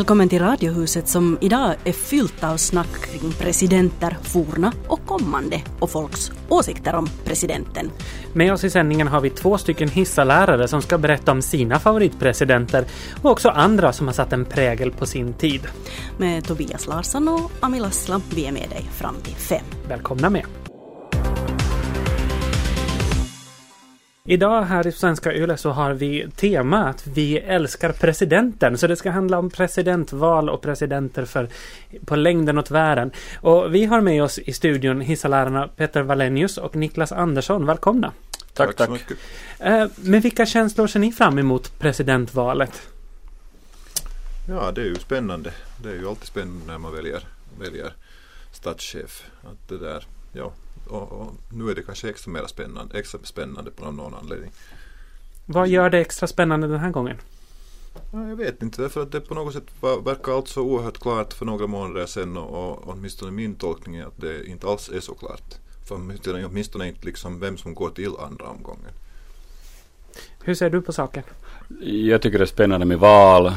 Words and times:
Välkommen 0.00 0.28
till 0.28 0.38
Radiohuset 0.38 1.08
som 1.08 1.38
idag 1.40 1.74
är 1.84 1.92
fyllt 1.92 2.44
av 2.44 2.56
snack 2.56 3.06
kring 3.06 3.32
presidenter, 3.32 4.16
forna 4.22 4.72
och 4.88 5.06
kommande 5.06 5.60
och 5.78 5.90
folks 5.90 6.32
åsikter 6.48 6.94
om 6.94 7.08
presidenten. 7.24 7.90
Med 8.32 8.52
oss 8.52 8.64
i 8.64 8.70
sändningen 8.70 9.08
har 9.08 9.20
vi 9.20 9.30
två 9.30 9.58
stycken 9.58 9.88
hissarlärare 9.88 10.68
som 10.68 10.82
ska 10.82 10.98
berätta 10.98 11.32
om 11.32 11.42
sina 11.42 11.78
favoritpresidenter 11.78 12.84
och 13.22 13.30
också 13.30 13.48
andra 13.48 13.92
som 13.92 14.06
har 14.06 14.14
satt 14.14 14.32
en 14.32 14.44
prägel 14.44 14.92
på 14.92 15.06
sin 15.06 15.32
tid. 15.32 15.60
Med 16.18 16.44
Tobias 16.44 16.86
Larsson 16.86 17.28
och 17.28 17.50
Ami 17.60 17.80
Lassla, 17.80 18.20
vi 18.34 18.46
är 18.46 18.52
med 18.52 18.70
dig 18.70 18.88
fram 18.92 19.14
till 19.22 19.36
fem. 19.36 19.64
Välkomna 19.88 20.30
med! 20.30 20.59
Idag 24.30 24.62
här 24.62 24.86
i 24.86 24.92
Svenska 24.92 25.32
Yle 25.32 25.56
så 25.56 25.70
har 25.70 25.92
vi 25.92 26.30
tema 26.36 26.84
att 26.84 27.06
vi 27.06 27.38
älskar 27.38 27.92
presidenten. 27.92 28.78
Så 28.78 28.86
det 28.86 28.96
ska 28.96 29.10
handla 29.10 29.38
om 29.38 29.50
presidentval 29.50 30.50
och 30.50 30.62
presidenter 30.62 31.24
för, 31.24 31.48
på 32.04 32.16
längden 32.16 32.58
och 32.58 32.64
tvären. 32.64 33.10
Och 33.40 33.74
vi 33.74 33.84
har 33.84 34.00
med 34.00 34.22
oss 34.22 34.38
i 34.38 34.52
studion 34.52 35.00
hissalärarna 35.00 35.68
Peter 35.68 36.02
Wallenius 36.02 36.58
och 36.58 36.76
Niklas 36.76 37.12
Andersson. 37.12 37.66
Välkomna! 37.66 38.12
Tack, 38.54 38.76
tack. 38.76 38.88
tack. 38.88 39.18
Eh, 39.58 39.88
men 39.96 40.20
vilka 40.20 40.46
känslor 40.46 40.86
ser 40.86 41.00
ni 41.00 41.12
fram 41.12 41.38
emot 41.38 41.78
presidentvalet? 41.78 42.82
Ja, 44.48 44.72
det 44.72 44.80
är 44.80 44.86
ju 44.86 44.94
spännande. 44.94 45.52
Det 45.82 45.88
är 45.88 45.94
ju 45.94 46.08
alltid 46.08 46.26
spännande 46.26 46.66
när 46.66 46.78
man 46.78 46.92
väljer, 46.92 47.22
väljer 47.60 47.92
statschef. 48.52 49.22
Att 49.42 49.68
det 49.68 49.78
där, 49.78 50.04
ja, 50.32 50.52
och, 50.90 51.12
och, 51.12 51.34
nu 51.52 51.70
är 51.70 51.74
det 51.74 51.82
kanske 51.82 52.08
extra 52.08 52.32
mer 52.32 52.46
spännande, 52.46 52.98
extra 52.98 53.20
spännande 53.22 53.70
på 53.70 53.90
någon 53.90 54.14
anledning. 54.14 54.50
Vad 55.46 55.68
gör 55.68 55.90
det 55.90 55.98
extra 55.98 56.26
spännande 56.26 56.68
den 56.68 56.80
här 56.80 56.90
gången? 56.90 57.16
Ja, 58.12 58.28
jag 58.28 58.36
vet 58.36 58.62
inte, 58.62 58.88
för 58.88 59.02
att 59.02 59.12
det 59.12 59.20
på 59.20 59.34
något 59.34 59.54
sätt 59.54 59.66
verkar 60.04 60.32
allt 60.32 60.48
så 60.48 60.62
oerhört 60.62 60.98
klart 60.98 61.32
för 61.32 61.46
några 61.46 61.66
månader 61.66 62.06
sedan 62.06 62.36
och, 62.36 62.68
och 62.68 62.88
åtminstone 62.88 63.32
min 63.32 63.54
tolkning 63.54 63.96
är 63.96 64.04
att 64.04 64.20
det 64.20 64.46
inte 64.46 64.66
alls 64.66 64.88
är 64.88 65.00
så 65.00 65.14
klart. 65.14 65.54
För 65.84 65.94
åtminstone 66.46 66.88
inte 66.88 67.06
liksom 67.06 67.40
vem 67.40 67.56
som 67.56 67.74
går 67.74 67.90
till 67.90 68.12
andra 68.18 68.46
omgången. 68.46 68.92
Hur 70.44 70.54
ser 70.54 70.70
du 70.70 70.80
på 70.82 70.92
saken? 70.92 71.22
Jag 71.80 72.22
tycker 72.22 72.38
det 72.38 72.44
är 72.44 72.46
spännande 72.46 72.86
med 72.86 72.98
val. 72.98 73.52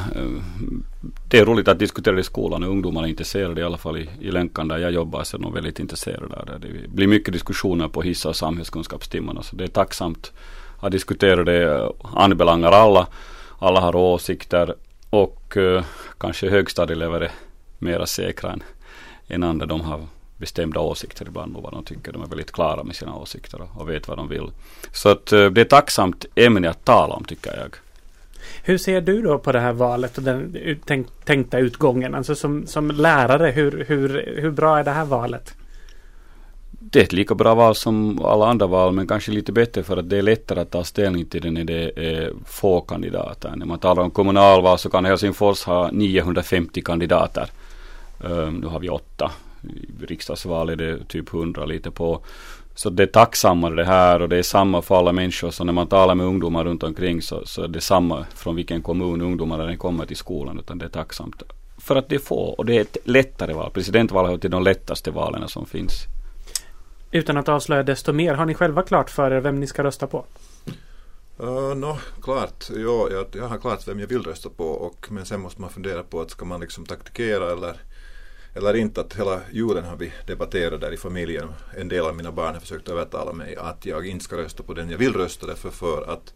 Det 1.28 1.38
är 1.38 1.44
roligt 1.44 1.68
att 1.68 1.78
diskutera 1.78 2.14
det 2.14 2.20
i 2.20 2.24
skolan. 2.24 2.62
och 2.62 2.70
Ungdomar 2.70 3.02
är 3.02 3.06
intresserade 3.06 3.60
i 3.60 3.64
alla 3.64 3.78
fall 3.78 3.98
i, 3.98 4.10
i 4.20 4.30
länkan 4.30 4.68
där 4.68 4.78
jag 4.78 4.92
jobbar 4.92 5.24
så 5.24 5.36
är 5.36 5.40
de 5.40 5.52
väldigt 5.52 5.78
intresserade 5.78 6.26
där. 6.26 6.58
Det 6.58 6.88
blir 6.88 7.06
mycket 7.06 7.32
diskussioner 7.32 7.88
på 7.88 8.02
hissa 8.02 8.28
och 8.28 8.36
samhällskunskapstimmarna 8.36 9.42
så 9.42 9.56
det 9.56 9.64
är 9.64 9.68
tacksamt 9.68 10.32
att 10.80 10.92
diskutera 10.92 11.44
det. 11.44 11.90
Anbelangar 12.02 12.72
alla. 12.72 13.06
Alla 13.58 13.80
har 13.80 13.96
åsikter 13.96 14.74
och 15.10 15.56
uh, 15.56 15.82
kanske 16.18 16.50
högstadieelever 16.50 17.20
är 17.20 17.30
mera 17.78 18.06
säkra 18.06 18.52
än, 18.52 18.62
än 19.28 19.42
andra. 19.42 19.66
De 19.66 19.80
har 19.80 20.00
bestämda 20.44 20.80
åsikter 20.80 21.26
ibland 21.26 21.56
och 21.56 21.62
vad 21.62 21.72
de 21.72 21.84
tycker. 21.84 22.12
De 22.12 22.22
är 22.22 22.26
väldigt 22.26 22.52
klara 22.52 22.84
med 22.84 22.96
sina 22.96 23.16
åsikter 23.16 23.68
och, 23.74 23.88
vet 23.90 24.08
vad 24.08 24.18
de 24.18 24.28
vill. 24.28 24.50
Så 24.92 25.08
att 25.08 25.32
uh, 25.32 25.50
det 25.50 25.60
är 25.60 25.64
tacksamt 25.64 26.26
ämne 26.34 26.70
att 26.70 26.84
tala 26.84 27.14
om 27.14 27.24
tycker 27.24 27.56
jag. 27.56 27.74
Hur 28.62 28.78
ser 28.78 29.00
du 29.00 29.22
då 29.22 29.38
på 29.38 29.52
det 29.52 29.60
här 29.60 29.72
valet 29.72 30.18
och 30.18 30.24
den 30.24 30.56
tänkta 31.24 31.58
utgången? 31.58 32.14
Alltså 32.14 32.34
som, 32.34 32.66
som 32.66 32.90
lärare, 32.90 33.50
hur, 33.50 33.84
hur, 33.88 34.34
hur 34.36 34.50
bra 34.50 34.78
är 34.78 34.84
det 34.84 34.90
här 34.90 35.04
valet? 35.04 35.54
Det 36.70 36.98
är 36.98 37.02
ett 37.04 37.12
lika 37.12 37.34
bra 37.34 37.54
val 37.54 37.74
som 37.74 38.24
alla 38.24 38.46
andra 38.46 38.66
val 38.66 38.92
men 38.92 39.06
kanske 39.06 39.32
lite 39.32 39.52
bättre 39.52 39.82
för 39.82 39.96
att 39.96 40.10
det 40.10 40.18
är 40.18 40.22
lättare 40.22 40.60
att 40.60 40.70
ta 40.70 40.84
ställning 40.84 41.24
till 41.24 41.42
det 41.42 41.50
när 41.50 41.64
det 41.64 41.92
är 41.96 42.32
få 42.46 42.80
kandidater. 42.80 43.52
När 43.56 43.66
man 43.66 43.78
talar 43.78 44.02
om 44.02 44.10
kommunalval 44.10 44.78
så 44.78 44.90
kan 44.90 45.04
Helsingfors 45.04 45.64
ha 45.64 45.90
950 45.90 46.82
kandidater. 46.82 47.50
Um, 48.20 48.54
nu 48.54 48.66
har 48.66 48.80
vi 48.80 48.88
åtta. 48.88 49.30
I 49.70 50.06
riksdagsval 50.06 50.68
är 50.68 50.76
det 50.76 51.08
typ 51.08 51.34
100 51.34 51.66
lite 51.66 51.90
på. 51.90 52.20
Så 52.74 52.90
det 52.90 53.02
är 53.02 53.06
tacksammare 53.06 53.74
det 53.74 53.84
här 53.84 54.22
och 54.22 54.28
det 54.28 54.36
är 54.36 54.42
samma 54.42 54.82
för 54.82 54.96
alla 54.96 55.12
människor. 55.12 55.50
Så 55.50 55.64
när 55.64 55.72
man 55.72 55.86
talar 55.86 56.14
med 56.14 56.26
ungdomar 56.26 56.64
runt 56.64 56.82
omkring 56.82 57.22
så, 57.22 57.46
så 57.46 57.62
är 57.62 57.68
det 57.68 57.80
samma 57.80 58.26
från 58.34 58.56
vilken 58.56 58.82
kommun 58.82 59.20
ungdomarna 59.20 59.76
kommer 59.76 60.06
till 60.06 60.16
skolan. 60.16 60.58
Utan 60.58 60.78
det 60.78 60.84
är 60.84 60.88
tacksamt. 60.88 61.42
För 61.78 61.96
att 61.96 62.08
det 62.08 62.14
är 62.14 62.18
få 62.18 62.36
och 62.36 62.66
det 62.66 62.76
är 62.76 62.80
ett 62.80 62.96
lättare 63.04 63.52
val. 63.52 63.70
Presidentval 63.70 64.26
hör 64.26 64.38
till 64.38 64.50
de 64.50 64.62
lättaste 64.62 65.10
valen 65.10 65.48
som 65.48 65.66
finns. 65.66 65.92
Utan 67.10 67.36
att 67.36 67.48
avslöja 67.48 67.82
desto 67.82 68.12
mer, 68.12 68.34
har 68.34 68.46
ni 68.46 68.54
själva 68.54 68.82
klart 68.82 69.10
för 69.10 69.30
er 69.30 69.40
vem 69.40 69.60
ni 69.60 69.66
ska 69.66 69.84
rösta 69.84 70.06
på? 70.06 70.24
Uh, 71.40 71.74
no, 71.74 71.98
klart. 72.22 72.64
Ja, 72.70 73.08
jag, 73.10 73.26
jag 73.32 73.48
har 73.48 73.58
klart 73.58 73.88
vem 73.88 74.00
jag 74.00 74.06
vill 74.06 74.22
rösta 74.22 74.48
på. 74.50 74.64
Och, 74.64 75.06
men 75.10 75.26
sen 75.26 75.40
måste 75.40 75.60
man 75.60 75.70
fundera 75.70 76.02
på 76.02 76.20
att 76.20 76.30
ska 76.30 76.44
man 76.44 76.60
liksom 76.60 76.86
taktikera 76.86 77.52
eller 77.52 77.76
eller 78.54 78.76
inte 78.76 79.00
att 79.00 79.14
hela 79.14 79.40
julen 79.52 79.84
har 79.84 79.96
vi 79.96 80.12
debatterat 80.26 80.80
där 80.80 80.92
i 80.92 80.96
familjen. 80.96 81.48
En 81.76 81.88
del 81.88 82.04
av 82.04 82.16
mina 82.16 82.32
barn 82.32 82.54
har 82.54 82.60
försökt 82.60 82.88
övertala 82.88 83.32
mig 83.32 83.56
att 83.56 83.86
jag 83.86 84.06
inte 84.06 84.24
ska 84.24 84.36
rösta 84.36 84.62
på 84.62 84.74
den 84.74 84.90
jag 84.90 84.98
vill 84.98 85.12
rösta 85.12 85.46
därför 85.46 85.70
för 85.70 86.12
att 86.12 86.34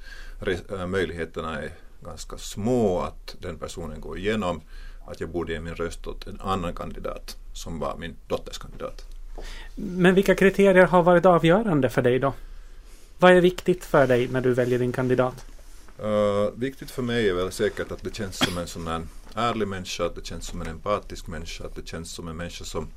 äh, 0.71 0.87
möjligheterna 0.87 1.63
är 1.63 1.71
ganska 2.05 2.39
små 2.39 3.01
att 3.01 3.37
den 3.41 3.59
personen 3.59 4.01
går 4.01 4.19
igenom. 4.19 4.61
Att 5.07 5.21
jag 5.21 5.31
borde 5.31 5.53
ge 5.53 5.61
min 5.61 5.75
röst 5.75 6.07
åt 6.07 6.27
en 6.27 6.41
annan 6.41 6.75
kandidat 6.75 7.37
som 7.53 7.79
var 7.79 7.97
min 7.97 8.17
dotters 8.27 8.59
kandidat. 8.59 9.03
Men 9.75 10.15
vilka 10.15 10.35
kriterier 10.35 10.87
har 10.87 11.03
varit 11.03 11.27
avgörande 11.27 11.91
för 11.91 12.03
dig 12.03 12.19
då? 12.19 12.33
Vad 13.19 13.33
är 13.33 13.41
viktigt 13.41 13.85
för 13.85 14.07
dig 14.07 14.29
när 14.29 14.41
du 14.41 14.55
väljer 14.55 14.79
din 14.79 14.93
kandidat? 14.93 15.45
Uh, 16.05 16.51
viktigt 16.55 16.91
för 16.91 17.03
mig 17.03 17.29
är 17.29 17.35
väl 17.35 17.53
säkert 17.53 17.93
att 17.93 18.03
det 18.03 18.15
känns 18.15 18.39
som 18.39 18.59
en 18.59 18.67
sån 18.67 18.87
här 18.87 19.03
ärlig 19.35 19.69
människa, 19.69 20.07
att 20.07 20.15
det 20.15 20.27
känns 20.27 20.47
som 20.47 20.61
en 20.61 20.67
empatisk 20.67 21.27
människa, 21.27 21.65
att 21.65 21.75
det 21.75 21.89
känns 21.89 22.13
som 22.13 22.29
en 22.29 22.37
människa 22.37 22.65
som, 22.65 22.89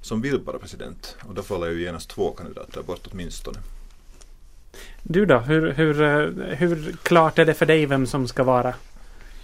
som 0.00 0.20
vill 0.20 0.38
vara 0.38 0.58
president. 0.58 1.16
Och 1.28 1.34
då 1.34 1.42
faller 1.42 1.70
ju 1.70 1.82
genast 1.82 2.10
två 2.10 2.30
kandidater 2.30 2.82
bort 2.82 3.08
åtminstone. 3.12 3.58
Du 5.02 5.26
då, 5.26 5.38
hur, 5.38 5.72
hur, 5.72 6.02
eh, 6.02 6.56
hur 6.56 6.96
klart 7.02 7.38
är 7.38 7.44
det 7.44 7.54
för 7.54 7.66
dig 7.66 7.86
vem 7.86 8.06
som 8.06 8.28
ska 8.28 8.44
vara 8.44 8.74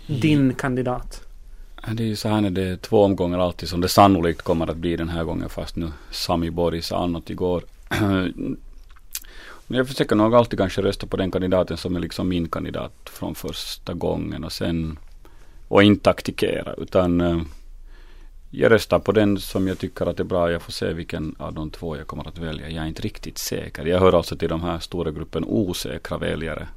din 0.07 0.41
mm. 0.41 0.55
kandidat? 0.55 1.29
Det 1.93 2.03
är 2.03 2.07
ju 2.07 2.17
så 2.17 2.29
här 2.29 2.41
när 2.41 2.51
det 2.51 2.63
är 2.63 2.77
två 2.77 3.05
omgångar 3.05 3.39
alltid 3.39 3.69
som 3.69 3.81
det 3.81 3.89
sannolikt 3.89 4.43
kommer 4.43 4.71
att 4.71 4.77
bli 4.77 4.97
den 4.97 5.09
här 5.09 5.25
gången 5.25 5.49
fast 5.49 5.77
nu 5.77 5.93
Sami 6.11 6.51
Borg 6.51 6.83
sa 6.83 7.05
annat 7.05 7.31
igår. 7.31 7.63
Men 7.91 8.57
jag 9.77 9.89
försöker 9.89 10.17
nog 10.17 10.35
alltid 10.35 10.59
kanske 10.59 10.83
rösta 10.83 11.07
på 11.07 11.17
den 11.17 11.31
kandidaten 11.31 11.77
som 11.77 11.97
är 11.97 12.01
liksom 12.01 12.29
min 12.29 12.49
kandidat 12.49 12.93
från 13.05 13.35
första 13.35 13.95
gången 13.95 14.45
och 14.45 14.53
sen 14.53 14.99
och 15.69 15.83
inte 15.83 16.05
taktikera 16.05 16.75
utan 16.75 17.21
uh, 17.21 17.43
jag 18.51 18.73
röstar 18.73 18.99
på 18.99 19.13
den 19.13 19.39
som 19.39 19.69
jag 19.69 19.79
tycker 19.79 20.07
att 20.07 20.21
är 20.21 20.25
bra. 20.25 20.51
Jag 20.51 20.63
får 20.63 20.73
se 20.73 20.93
vilken 20.93 21.37
av 21.39 21.55
de 21.55 21.71
två 21.71 21.97
jag 21.97 22.07
kommer 22.07 22.29
att 22.29 22.39
välja. 22.39 22.69
Jag 22.69 22.85
är 22.85 22.89
inte 22.89 23.03
riktigt 23.03 23.39
säker. 23.39 23.87
Jag 23.87 24.01
hör 24.01 24.13
alltså 24.13 24.37
till 24.37 24.49
de 24.49 24.63
här 24.63 24.79
stora 24.79 25.11
gruppen 25.11 25.45
osäkra 25.45 26.19
väljare. 26.19 26.69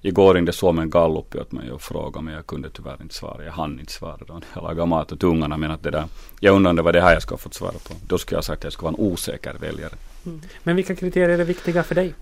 Igår 0.00 0.34
ringde 0.34 0.52
Suomen 0.52 0.90
Gallup 0.90 1.34
åt 1.34 1.52
mig 1.52 1.70
och 1.70 1.82
frågade 1.82 2.24
men 2.24 2.34
jag 2.34 2.46
kunde 2.46 2.70
tyvärr 2.70 3.02
inte 3.02 3.14
svara. 3.14 3.44
Jag 3.44 3.52
hann 3.52 3.80
inte 3.80 3.92
svara. 3.92 4.18
Då. 4.26 4.40
Jag 4.54 4.62
lagade 4.62 4.86
mat 4.86 5.12
åt 5.12 5.22
ungarna 5.22 5.56
men 5.56 5.70
att 5.70 5.82
det 5.82 5.90
där. 5.90 6.04
Jag 6.40 6.54
undrar 6.54 6.70
om 6.70 6.76
det 6.76 6.82
var 6.82 6.92
det 6.92 7.00
här 7.00 7.12
jag 7.12 7.22
skulle 7.22 7.34
ha 7.34 7.38
fått 7.38 7.54
svara 7.54 7.72
på. 7.72 7.94
Då 8.06 8.18
skulle 8.18 8.34
jag 8.34 8.38
ha 8.38 8.42
sagt 8.42 8.60
att 8.60 8.64
jag 8.64 8.72
skulle 8.72 8.90
vara 8.90 8.96
en 8.98 9.12
osäker 9.12 9.54
väljare. 9.60 9.92
Mm. 10.26 10.40
Men 10.62 10.76
vilka 10.76 10.94
kriterier 10.94 11.38
är 11.38 11.44
viktiga 11.44 11.82
för 11.82 11.94
dig? 11.94 12.14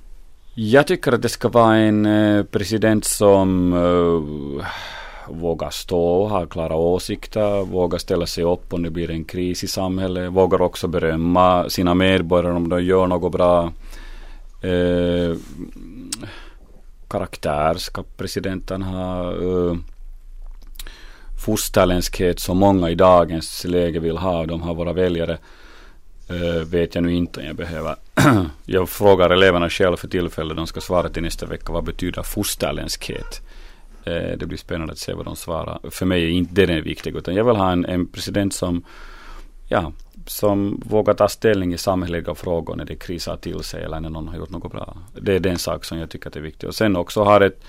Jag 0.54 0.86
tycker 0.86 1.12
att 1.12 1.22
det 1.22 1.28
ska 1.28 1.48
vara 1.48 1.77
en 1.77 2.06
eh, 2.06 2.44
president 2.44 3.04
som 3.04 3.72
uh, 3.72 4.65
vågar 5.28 5.71
stå 5.71 6.00
och 6.00 6.30
ha 6.30 6.47
klara 6.47 6.74
åsikter, 6.74 7.65
vågar 7.65 7.98
ställa 7.98 8.26
sig 8.26 8.44
upp 8.44 8.72
om 8.72 8.82
det 8.82 8.91
blir 8.91 9.10
en 9.10 9.24
kris 9.24 9.65
i 9.65 9.66
samhället, 9.66 10.32
vågar 10.32 10.62
också 10.62 10.88
berömma 10.88 11.68
sina 11.68 11.94
medborgare 11.94 12.54
om 12.54 12.68
de 12.68 12.84
gör 12.84 13.06
något 13.06 13.32
bra. 13.32 13.72
Eh, 14.62 15.36
karaktär 17.09 17.74
ska 17.74 18.03
presidenten 18.16 18.82
ha. 18.82 19.32
Eh, 19.32 19.76
fosterländskhet 21.44 22.41
som 22.41 22.59
många 22.59 22.91
i 22.91 22.94
dagens 22.94 23.65
läge 23.65 24.00
vill 24.00 24.16
ha, 24.16 24.47
de 24.47 24.62
har 24.62 24.74
våra 24.74 24.92
väljare. 24.92 25.38
Uh, 26.30 26.65
vet 26.65 26.94
jag 26.94 27.04
nu 27.04 27.15
inte 27.15 27.41
om 27.41 27.47
jag 27.47 27.56
behöver. 27.56 27.97
jag 28.65 28.88
frågar 28.88 29.30
eleverna 29.30 29.70
själv 29.70 29.97
för 29.97 30.09
tillfället. 30.09 30.56
De 30.56 30.66
ska 30.66 30.80
svara 30.80 31.09
till 31.09 31.22
nästa 31.22 31.47
vecka. 31.47 31.72
Vad 31.72 31.84
betyder 31.84 32.22
fosterländskhet? 32.22 33.41
Eh, 34.04 34.39
det 34.39 34.47
blir 34.47 34.59
spännande 34.59 34.92
att 34.92 34.98
se 34.98 35.15
vad 35.15 35.24
de 35.24 35.36
svarar. 35.36 35.78
För 35.91 36.06
mig 36.06 36.24
är 36.24 36.28
inte 36.28 36.54
det 36.54 36.66
den 36.66 36.84
viktiga. 36.84 37.18
Utan 37.18 37.34
jag 37.34 37.45
vill 37.45 37.56
ha 37.56 37.72
en, 37.72 37.84
en 37.84 38.06
president 38.06 38.54
som 38.54 38.84
ja, 39.68 39.92
som 40.27 40.83
vågar 40.86 41.15
ta 41.15 41.28
ställning 41.28 41.74
i 41.74 41.78
samhälleliga 41.78 42.34
frågor 42.34 42.77
när 42.77 42.84
det 42.84 42.97
krisar 42.97 43.36
till 43.36 43.60
sig 43.60 43.84
eller 43.84 44.01
när 44.01 44.10
någon 44.10 44.28
har 44.28 44.36
gjort 44.36 44.51
något 44.51 44.72
bra. 44.72 44.97
Det 45.22 45.34
är 45.34 45.41
den 45.41 45.59
sak 45.59 45.84
som 45.84 45.98
jag 45.98 46.10
tycker 46.10 46.28
att 46.28 46.36
är 46.36 46.41
viktig. 46.41 46.68
Och 46.68 46.74
sen 46.74 46.97
också 46.97 47.24
har 47.24 47.41
ett 47.41 47.65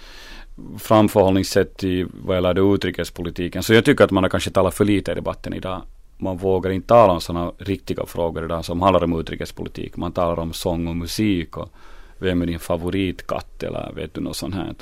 framförhållningssätt 0.79 1.83
i 1.83 2.05
vad 2.25 2.37
gäller 2.37 2.75
utrikespolitiken. 2.75 3.63
Så 3.63 3.73
jag 3.73 3.85
tycker 3.85 4.03
att 4.03 4.11
man 4.11 4.23
har 4.23 4.29
kanske 4.29 4.51
talat 4.51 4.73
för 4.73 4.85
lite 4.85 5.11
i 5.11 5.15
debatten 5.15 5.53
idag. 5.53 5.81
Man 6.17 6.37
vågar 6.37 6.71
inte 6.71 6.87
tala 6.87 7.13
om 7.13 7.21
sådana 7.21 7.51
riktiga 7.57 8.05
frågor 8.05 8.45
idag 8.45 8.65
som 8.65 8.81
handlar 8.81 9.03
om 9.03 9.19
utrikespolitik. 9.19 9.97
Man 9.97 10.11
talar 10.11 10.39
om 10.39 10.53
sång 10.53 10.87
och 10.87 10.95
musik 10.95 11.57
och 11.57 11.69
vem 12.19 12.41
är 12.41 12.45
din 12.45 12.59
favoritkatt 12.59 13.63
eller 13.63 13.91
vet 13.95 14.13
du 14.13 14.21
något 14.21 14.35
sånt 14.35 14.55
här. 14.55 14.73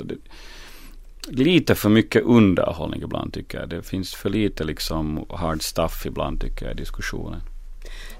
Lite 1.28 1.74
för 1.74 1.88
mycket 1.88 2.22
underhållning 2.22 3.02
ibland 3.02 3.32
tycker 3.32 3.60
jag. 3.60 3.68
Det 3.68 3.82
finns 3.82 4.14
för 4.14 4.30
lite 4.30 4.64
liksom 4.64 5.26
hard 5.30 5.62
stuff 5.62 6.06
ibland 6.06 6.40
tycker 6.40 6.66
jag 6.66 6.74
i 6.74 6.76
diskussionen. 6.76 7.40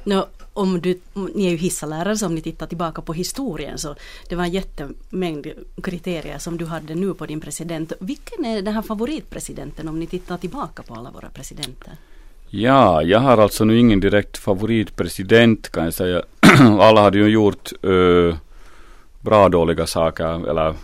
No, 0.05 0.27
om 0.53 0.81
du, 0.81 1.01
ni 1.35 1.47
är 1.47 1.51
ju 1.51 1.57
hissalärare 1.57 2.17
så 2.17 2.27
om 2.27 2.35
ni 2.35 2.41
tittar 2.41 2.67
tillbaka 2.67 3.03
på 3.03 3.13
historien 3.13 3.79
så 3.79 3.95
det 4.29 4.37
var 4.37 4.45
en 4.45 4.51
jättemängd 4.51 5.47
kriterier 5.83 6.39
som 6.39 6.57
du 6.57 6.67
hade 6.67 6.95
nu 6.95 7.15
på 7.15 7.27
din 7.27 7.41
president. 7.41 7.93
Vilken 8.01 8.45
är 8.45 8.63
den 8.63 8.75
här 8.75 8.83
favoritpresidenten 8.83 9.89
om 9.89 9.99
ni 9.99 10.07
tittar 10.07 10.37
tillbaka 10.37 10.83
på 10.83 10.95
alla 10.95 11.11
våra 11.11 11.29
presidenter? 11.29 11.93
Ja, 12.49 13.03
jag 13.03 13.21
har 13.21 13.39
alltså 13.39 13.65
nu 13.65 13.79
ingen 13.79 14.01
direkt 14.01 14.39
favoritpresident 14.39 15.69
kan 15.69 15.85
jag 15.85 15.95
säga. 15.95 16.23
alla 16.81 17.03
hade 17.03 17.19
ju 17.19 17.29
gjort 17.29 17.73
uh, 17.85 18.37
bra 19.21 19.49
dåliga 19.49 19.87
saker 19.87 20.51
eller 20.51 20.75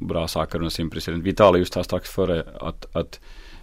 bra 0.00 0.28
saker 0.28 0.58
under 0.58 0.70
sin 0.70 0.90
president. 0.90 1.24
Vi 1.24 1.34
talade 1.34 1.58
just 1.58 1.74
här 1.74 1.82
strax 1.82 2.10
före 2.10 2.44
att, 2.60 2.96
att 2.96 3.20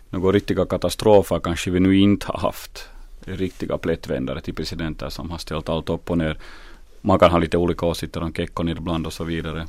några 0.10 0.32
riktiga 0.32 0.66
katastrofer 0.66 1.40
kanske 1.40 1.72
vi 1.72 1.80
nu 1.80 1.98
inte 1.98 2.28
har 2.28 2.40
haft. 2.40 2.90
Riktiga 3.26 3.78
plättvändare 3.78 4.42
till 4.42 4.54
presidenter 4.54 5.10
som 5.10 5.32
har 5.32 5.38
ställt 5.38 5.70
allt 5.70 5.90
upp 5.90 6.12
och 6.12 6.18
ner. 6.18 6.38
Man 7.02 7.20
kan 7.20 7.32
ha 7.32 7.38
lite 7.38 7.58
olika 7.58 7.86
åsikter 7.86 8.24
om 8.24 8.34
Kekkonen 8.34 8.78
ibland 8.78 9.08
och 9.08 9.14
så 9.14 9.24
vidare. 9.24 9.68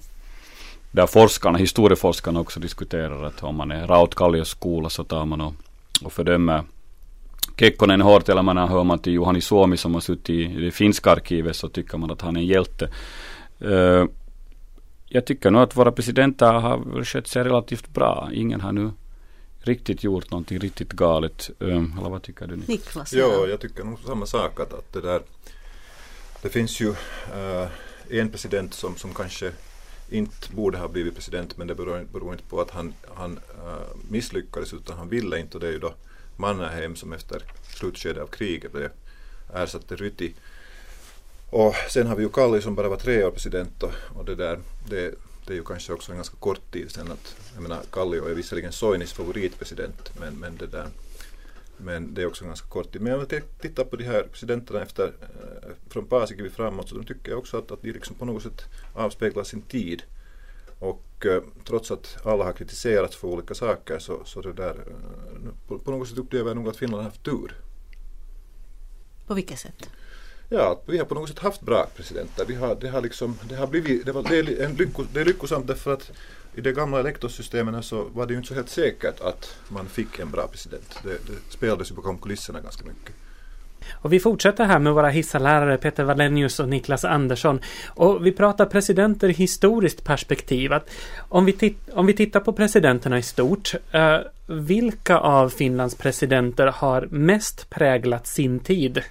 Där 0.91 1.07
forskarna, 1.07 1.59
historieforskarna 1.59 2.41
också 2.41 2.61
diskuterar 2.61 3.25
att 3.25 3.43
om 3.43 3.57
man 3.57 3.71
är 3.71 3.87
Rautkallios 3.87 4.49
skola 4.49 4.91
så 4.91 5.05
tar 5.05 5.25
man 5.25 5.41
och, 5.41 5.55
och 6.03 6.13
fördömer 6.13 6.63
Kekkonen 7.57 8.01
hårt 8.01 8.29
eller 8.29 8.43
man 8.43 8.57
hör 8.57 8.85
man 8.85 8.99
till 8.99 9.13
Juhani 9.13 9.41
Suomi 9.41 9.77
som 9.77 9.95
har 9.95 10.01
suttit 10.01 10.31
i 10.31 10.47
det 10.47 10.71
finska 10.71 11.11
arkivet 11.11 11.57
så 11.57 11.69
tycker 11.69 11.99
man 11.99 12.11
att 12.11 12.21
han 12.21 12.37
är 12.37 12.41
en 12.41 12.47
hjälte. 12.47 12.89
Uh, 13.63 14.05
jag 15.15 15.25
tycker 15.25 15.51
nog 15.51 15.63
att 15.63 15.77
våra 15.77 15.93
presidenter 15.93 16.53
har 16.53 17.05
skött 17.05 17.27
sig 17.27 17.45
relativt 17.45 17.89
bra. 17.89 18.31
Ingen 18.33 18.61
har 18.61 18.73
nu 18.73 18.91
riktigt 19.59 20.05
gjort 20.05 20.31
någonting 20.31 20.59
riktigt 20.59 20.93
galet. 20.93 21.51
Um, 21.59 21.95
eller 21.99 22.11
vad 22.11 22.23
tycker 22.23 22.47
du? 22.47 22.57
Niklas? 22.57 23.13
Ja, 23.13 23.47
jag 23.47 23.61
tycker 23.61 23.85
nog 23.85 23.99
samma 24.07 24.27
sak. 24.27 24.61
Att, 24.61 24.73
att 24.73 24.93
det, 24.93 25.01
där, 25.01 25.23
det 26.43 26.49
finns 26.49 26.81
ju 26.81 26.89
uh, 26.89 27.69
en 28.11 28.31
president 28.31 28.75
som, 28.75 28.97
som 28.97 29.15
kanske 29.15 29.53
inte 30.11 30.53
borde 30.53 30.79
ha 30.79 30.89
blivit 30.89 31.15
president 31.15 31.57
men 31.57 31.67
det 31.67 31.75
beror, 31.75 32.07
beror 32.13 32.33
inte 32.33 32.45
på 32.45 32.61
att 32.61 32.71
han, 32.71 32.95
han 33.15 33.33
uh, 33.33 33.97
misslyckades 34.11 34.73
utan 34.73 34.99
han 34.99 35.09
ville 35.09 35.41
inte 35.41 35.57
och 35.57 35.61
det 35.61 35.69
är 35.69 35.73
ju 35.73 35.79
då 35.79 35.95
Mannerheim 36.37 36.97
som 36.97 37.13
efter 37.13 37.43
slutskedet 37.63 38.23
av 38.23 38.27
kriget 38.27 38.73
blev 38.73 38.91
ersatte 39.55 39.97
Ryti. 39.97 40.35
Och 41.55 41.75
sen 41.89 42.07
har 42.07 42.17
vi 42.17 42.23
ju 42.23 42.29
Kalli 42.29 42.63
som 42.63 42.75
bara 42.75 42.89
var 42.89 42.97
tre 42.97 43.25
år 43.25 43.31
president 43.31 43.83
och, 43.83 43.93
och 44.15 44.25
det 44.25 44.35
där, 44.35 44.59
det, 44.89 45.15
det 45.47 45.53
är 45.53 45.57
ju 45.57 45.65
kanske 45.65 45.93
också 45.93 46.13
en 46.13 46.19
ganska 46.19 46.37
kort 46.37 46.73
tid 46.73 46.91
sen 46.91 47.13
att, 47.13 47.37
jag 47.55 47.63
menar 47.63 47.81
Kallio 47.91 48.29
är 48.29 48.35
visserligen 48.35 48.73
Soinis 48.73 49.13
favoritpresident 49.13 50.13
men, 50.21 50.35
men 50.35 50.57
det 50.57 50.67
där 50.67 50.87
men 51.77 52.15
det 52.15 52.23
är 52.23 52.27
också 52.27 52.45
en 52.45 52.49
ganska 52.49 52.69
kort 52.69 52.93
tid. 52.93 53.03
Men 53.03 53.15
om 53.15 53.27
jag 53.31 53.43
tittar 53.61 53.85
på 53.85 53.97
de 53.97 54.05
här 54.05 54.23
presidenterna 54.23 54.83
efter, 54.83 55.05
eh, 55.05 55.71
från 55.89 56.07
Paasikivi 56.07 56.51
framåt 56.51 56.89
så 56.89 57.03
tycker 57.03 57.31
jag 57.31 57.39
också 57.39 57.59
att, 57.59 57.71
att 57.71 57.83
de 57.83 57.93
liksom 57.93 58.17
på 58.17 58.25
något 58.25 58.43
sätt 58.43 58.65
avspeglar 58.95 59.45
sin 59.45 59.63
tid. 59.63 60.03
Och 60.79 61.27
eh, 61.27 61.43
trots 61.65 61.91
att 61.91 62.17
alla 62.25 62.45
har 62.45 62.53
kritiserats 62.53 63.17
för 63.17 63.29
olika 63.29 63.55
saker 63.55 63.99
så, 63.99 64.21
så 64.25 64.41
det 64.41 64.53
där, 64.53 64.75
eh, 64.75 65.51
på, 65.69 65.79
på, 65.79 65.91
något 65.91 66.09
sätt 66.09 66.19
upplever 66.19 66.51
jag 66.51 66.57
nog 66.57 66.69
att 66.69 66.77
Finland 66.77 67.03
har 67.03 67.11
haft 67.11 67.25
tur. 67.25 67.57
På 69.27 69.35
vilket 69.35 69.59
sätt? 69.59 69.89
Ja, 70.49 70.81
vi 70.87 70.99
har 70.99 71.05
på 71.05 71.15
något 71.15 71.29
sätt 71.29 71.39
haft 71.39 71.61
bra 71.61 71.87
presidenter. 71.97 72.45
Vi 72.49 72.55
har, 72.55 72.75
det, 72.81 72.89
har 72.89 73.01
liksom, 73.01 73.39
det, 73.49 73.55
har 73.55 73.67
blivit, 73.67 74.07
det, 74.07 74.13
var, 74.13 74.23
det, 74.23 74.39
är 74.39 74.65
en 74.65 74.75
lycko, 74.75 75.05
det 75.13 75.21
är 75.21 75.25
lyckosamt 75.25 75.67
därför 75.67 75.93
att 75.93 76.11
i 76.55 76.61
de 76.61 76.73
gamla 76.73 77.01
elektorssystemen 77.01 77.83
så 77.83 78.05
var 78.05 78.27
det 78.27 78.33
ju 78.33 78.37
inte 78.37 78.49
så 78.49 78.55
helt 78.55 78.69
säkert 78.69 79.21
att 79.21 79.57
man 79.69 79.87
fick 79.87 80.19
en 80.19 80.31
bra 80.31 80.47
president. 80.47 80.99
Det, 81.03 81.09
det 81.09 81.39
spelades 81.49 81.91
ju 81.91 81.95
bakom 81.95 82.19
kulisserna 82.19 82.61
ganska 82.61 82.85
mycket. 82.85 83.15
Och 83.93 84.13
vi 84.13 84.21
fortsätter 84.21 84.65
här 84.65 84.79
med 84.79 84.95
våra 84.95 85.09
hissalärare 85.09 85.77
Peter 85.77 86.05
Wallenius 86.05 86.61
och 86.61 86.69
Niklas 86.69 87.05
Andersson. 87.05 87.61
Och 87.89 88.27
vi 88.27 88.33
pratar 88.33 88.67
presidenter 88.67 89.29
i 89.29 89.33
historiskt 89.33 90.05
perspektiv. 90.05 90.73
Att 90.73 90.91
om, 91.29 91.45
vi 91.45 91.77
om 91.93 92.07
vi 92.07 92.13
tittar 92.13 92.41
på 92.41 92.53
presidenterna 92.53 93.19
i 93.19 93.23
stort. 93.23 93.75
Eh, 93.91 94.19
vilka 94.47 95.19
av 95.19 95.49
Finlands 95.49 95.95
presidenter 95.95 96.67
har 96.67 97.09
mest 97.11 97.71
präglat 97.71 98.27
sin 98.27 98.61
tid? 98.61 99.03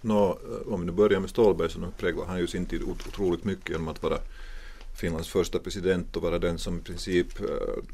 Nå, 0.00 0.30
eh, 0.30 0.72
om 0.72 0.80
vi 0.80 0.86
nu 0.86 0.92
börjar 0.92 1.20
med 1.20 1.30
Ståhlberg 1.30 1.70
så 1.70 1.80
präglar 1.98 2.26
han 2.26 2.38
ju 2.38 2.46
sin 2.46 2.66
tid 2.66 2.82
otroligt 2.82 3.44
mycket 3.44 3.70
genom 3.70 3.88
att 3.88 4.02
vara 4.02 4.18
Finlands 4.94 5.28
första 5.28 5.58
president 5.58 6.16
och 6.16 6.22
vara 6.22 6.38
den 6.38 6.58
som 6.58 6.78
i 6.78 6.82
princip 6.82 7.40
eh, 7.40 7.46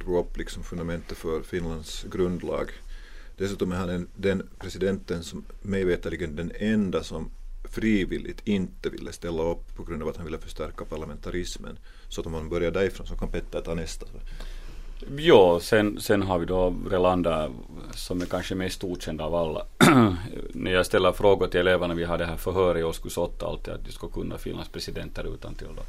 drog 0.04 0.26
upp 0.26 0.36
liksom 0.36 0.62
fundamentet 0.62 1.18
för 1.18 1.42
Finlands 1.42 2.06
grundlag. 2.12 2.70
Dessutom 3.36 3.72
är 3.72 3.76
han 3.76 3.88
en, 3.88 4.08
den 4.16 4.48
presidenten 4.58 5.22
som 5.22 5.44
mig 5.62 5.84
veterligen 5.84 6.36
den 6.36 6.52
enda 6.58 7.02
som 7.02 7.30
frivilligt 7.64 8.40
inte 8.44 8.90
ville 8.90 9.12
ställa 9.12 9.42
upp 9.42 9.76
på 9.76 9.82
grund 9.82 10.02
av 10.02 10.08
att 10.08 10.16
han 10.16 10.24
ville 10.24 10.38
förstärka 10.38 10.84
parlamentarismen. 10.84 11.78
Så 12.08 12.20
att 12.20 12.26
om 12.26 12.32
man 12.32 12.48
börjar 12.48 12.70
därifrån 12.70 13.06
så 13.06 13.16
kan 13.16 13.28
Petter 13.28 13.60
ta 13.60 13.74
nästa. 13.74 14.06
Ja, 15.16 15.60
sen, 15.60 16.00
sen 16.00 16.22
har 16.22 16.38
vi 16.38 16.46
då 16.46 16.74
Relanda 16.90 17.50
som 17.94 18.22
är 18.22 18.26
kanske 18.26 18.54
mest 18.54 18.84
okänd 18.84 19.20
av 19.20 19.34
alla. 19.34 19.66
När 20.52 20.70
jag 20.70 20.86
ställer 20.86 21.12
frågor 21.12 21.46
till 21.46 21.60
eleverna, 21.60 21.94
vi 21.94 22.04
har 22.04 22.18
det 22.18 22.24
här 22.24 22.36
förhör 22.36 22.78
i 22.78 22.84
årskurs 22.84 23.18
8 23.18 23.46
alltid 23.46 23.74
att 23.74 23.84
de 23.84 23.92
ska 23.92 24.08
kunna 24.08 24.38
Finlands 24.38 24.68
presidenter 24.68 25.34
utan 25.34 25.54
till 25.54 25.66
då. 25.76 25.82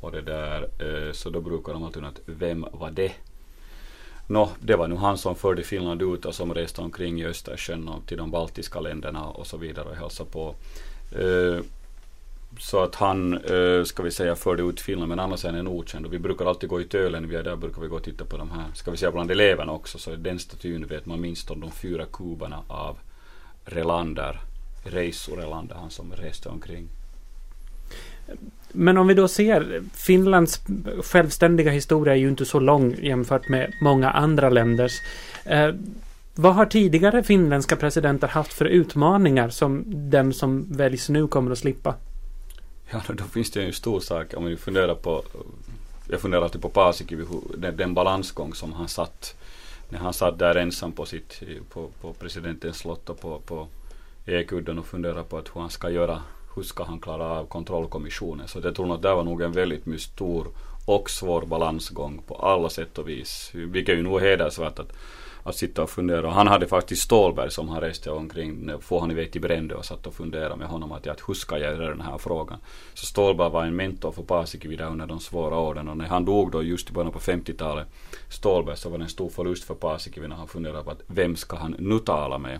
Och 0.00 0.12
det 0.12 0.20
där, 0.20 0.62
eh, 0.62 1.12
så 1.12 1.30
då 1.30 1.40
brukar 1.40 1.72
de 1.72 1.84
alltid 1.84 2.04
att 2.04 2.20
vem 2.26 2.66
var 2.72 2.90
det? 2.90 3.12
Nå, 4.26 4.50
det 4.60 4.76
var 4.76 4.88
nu 4.88 4.96
han 4.96 5.18
som 5.18 5.34
förde 5.34 5.62
Finland 5.62 6.02
ut 6.02 6.24
och 6.24 6.34
som 6.34 6.54
reste 6.54 6.80
omkring 6.80 7.20
i 7.20 7.26
Östersjön 7.26 7.88
och 7.88 8.06
till 8.06 8.16
de 8.16 8.30
baltiska 8.30 8.80
länderna 8.80 9.24
och 9.26 9.46
så 9.46 9.56
vidare 9.56 9.88
och 9.88 9.96
hälsade 9.96 10.30
på. 10.30 10.54
Eh, 11.12 11.64
så 12.58 12.82
att 12.82 12.94
han, 12.94 13.32
eh, 13.34 13.84
ska 13.84 14.02
vi 14.02 14.10
säga, 14.10 14.36
förde 14.36 14.62
ut 14.62 14.80
Finland 14.80 15.08
men 15.08 15.18
annars 15.18 15.44
är 15.44 15.52
han 15.52 15.68
okänd. 15.68 16.06
Och 16.06 16.12
vi 16.12 16.18
brukar 16.18 16.46
alltid 16.46 16.68
gå 16.68 16.80
i 16.80 16.84
Tölen, 16.84 17.28
vi 17.28 17.36
är 17.36 17.42
där 17.42 17.56
brukar 17.56 17.82
vi 17.82 17.88
gå 17.88 17.96
och 17.96 18.02
titta 18.02 18.24
på 18.24 18.36
de 18.36 18.50
här, 18.50 18.64
ska 18.74 18.90
vi 18.90 18.96
säga 18.96 19.12
bland 19.12 19.30
eleverna 19.30 19.72
också, 19.72 19.98
så 19.98 20.16
den 20.16 20.38
statyn 20.38 20.86
vet 20.86 21.06
man 21.06 21.20
minst 21.20 21.50
om 21.50 21.60
de 21.60 21.70
fyra 21.70 22.04
kuberna 22.12 22.62
av 22.66 22.98
Relander, 23.64 24.40
Reisu 24.84 25.32
Relander, 25.32 25.74
han 25.74 25.90
som 25.90 26.12
reste 26.12 26.48
omkring. 26.48 26.88
Men 28.72 28.98
om 28.98 29.06
vi 29.06 29.14
då 29.14 29.28
ser 29.28 29.82
Finlands 29.94 30.60
självständiga 31.02 31.70
historia 31.70 32.14
är 32.14 32.18
ju 32.18 32.28
inte 32.28 32.44
så 32.44 32.60
lång 32.60 32.96
jämfört 33.02 33.48
med 33.48 33.72
många 33.80 34.10
andra 34.10 34.50
länders. 34.50 34.92
Eh, 35.44 35.74
vad 36.34 36.54
har 36.54 36.66
tidigare 36.66 37.22
finländska 37.22 37.76
presidenter 37.76 38.28
haft 38.28 38.52
för 38.52 38.64
utmaningar 38.64 39.48
som 39.48 39.84
den 39.86 40.32
som 40.32 40.66
väljs 40.72 41.08
nu 41.08 41.26
kommer 41.26 41.50
att 41.50 41.58
slippa? 41.58 41.94
Ja, 42.92 43.02
då 43.08 43.24
finns 43.24 43.50
det 43.50 43.60
ju 43.60 43.66
en 43.66 43.72
stor 43.72 44.00
sak 44.00 44.34
om 44.36 44.44
vi 44.44 44.56
funderar 44.56 44.94
på 44.94 45.24
jag 46.10 46.20
funderar 46.20 46.42
alltid 46.42 46.62
på 46.62 46.68
Paasikivi, 46.68 47.26
den, 47.56 47.76
den 47.76 47.94
balansgång 47.94 48.54
som 48.54 48.72
han 48.72 48.88
satt 48.88 49.34
när 49.88 49.98
han 49.98 50.12
satt 50.12 50.38
där 50.38 50.54
ensam 50.54 50.92
på 50.92 51.06
sitt 51.06 51.42
på, 51.70 51.88
på 52.00 52.12
presidentens 52.12 52.76
slott 52.76 53.10
och 53.10 53.20
på, 53.20 53.38
på 53.38 53.68
Ekudden 54.26 54.78
och 54.78 54.86
funderade 54.86 55.22
på 55.22 55.38
att 55.38 55.48
hur 55.54 55.60
han 55.60 55.70
ska 55.70 55.90
göra 55.90 56.22
hur 56.56 56.62
ska 56.62 56.84
han 56.84 57.00
klara 57.00 57.24
av 57.24 57.46
kontrollkommissionen. 57.46 58.48
Så 58.48 58.60
jag 58.62 58.76
tror 58.76 58.94
att 58.94 59.02
det 59.02 59.14
var 59.14 59.24
nog 59.24 59.42
en 59.42 59.52
väldigt 59.52 59.86
stor 60.00 60.46
och 60.86 61.10
svår 61.10 61.42
balansgång 61.42 62.22
på 62.26 62.34
alla 62.34 62.70
sätt 62.70 62.98
och 62.98 63.08
vis. 63.08 63.50
Vilket 63.54 63.98
ju 63.98 64.02
nog 64.02 64.20
är 64.20 64.26
hedersvärt 64.26 64.78
att, 64.78 64.92
att 65.42 65.56
sitta 65.56 65.82
och 65.82 65.90
fundera. 65.90 66.26
Och 66.26 66.32
han 66.32 66.46
hade 66.46 66.66
faktiskt 66.66 67.02
Stålberg 67.02 67.50
som 67.50 67.68
han 67.68 67.80
reste 67.80 68.10
omkring, 68.10 68.70
får 68.80 69.00
han 69.00 69.10
iväg 69.10 69.32
till 69.32 69.40
Brände 69.40 69.74
och 69.74 69.84
satt 69.84 70.06
och 70.06 70.14
funderade 70.14 70.56
med 70.56 70.68
honom 70.68 70.92
att, 70.92 71.06
att 71.06 71.22
hur 71.28 71.34
ska 71.34 71.58
jag 71.58 71.72
göra 71.72 71.88
den 71.88 72.00
här 72.00 72.18
frågan. 72.18 72.58
Så 72.94 73.06
Stålberg 73.06 73.50
var 73.50 73.64
en 73.64 73.76
mentor 73.76 74.12
för 74.12 74.22
Paasikivi 74.22 74.82
under 74.82 75.06
de 75.06 75.20
svåra 75.20 75.58
åren 75.58 75.88
och 75.88 75.96
när 75.96 76.06
han 76.06 76.24
dog 76.24 76.50
då 76.50 76.62
just 76.62 76.90
i 76.90 76.92
början 76.92 77.12
på 77.12 77.18
50-talet, 77.18 77.86
Stålberg, 78.28 78.76
så 78.76 78.88
var 78.88 78.98
det 78.98 79.04
en 79.04 79.10
stor 79.10 79.28
förlust 79.28 79.64
för 79.64 79.74
Paasikivi 79.74 80.28
när 80.28 80.36
han 80.36 80.48
funderade 80.48 80.84
på 80.84 80.90
att 80.90 81.02
vem 81.06 81.36
ska 81.36 81.56
han 81.56 81.76
nu 81.78 81.98
tala 81.98 82.38
med. 82.38 82.58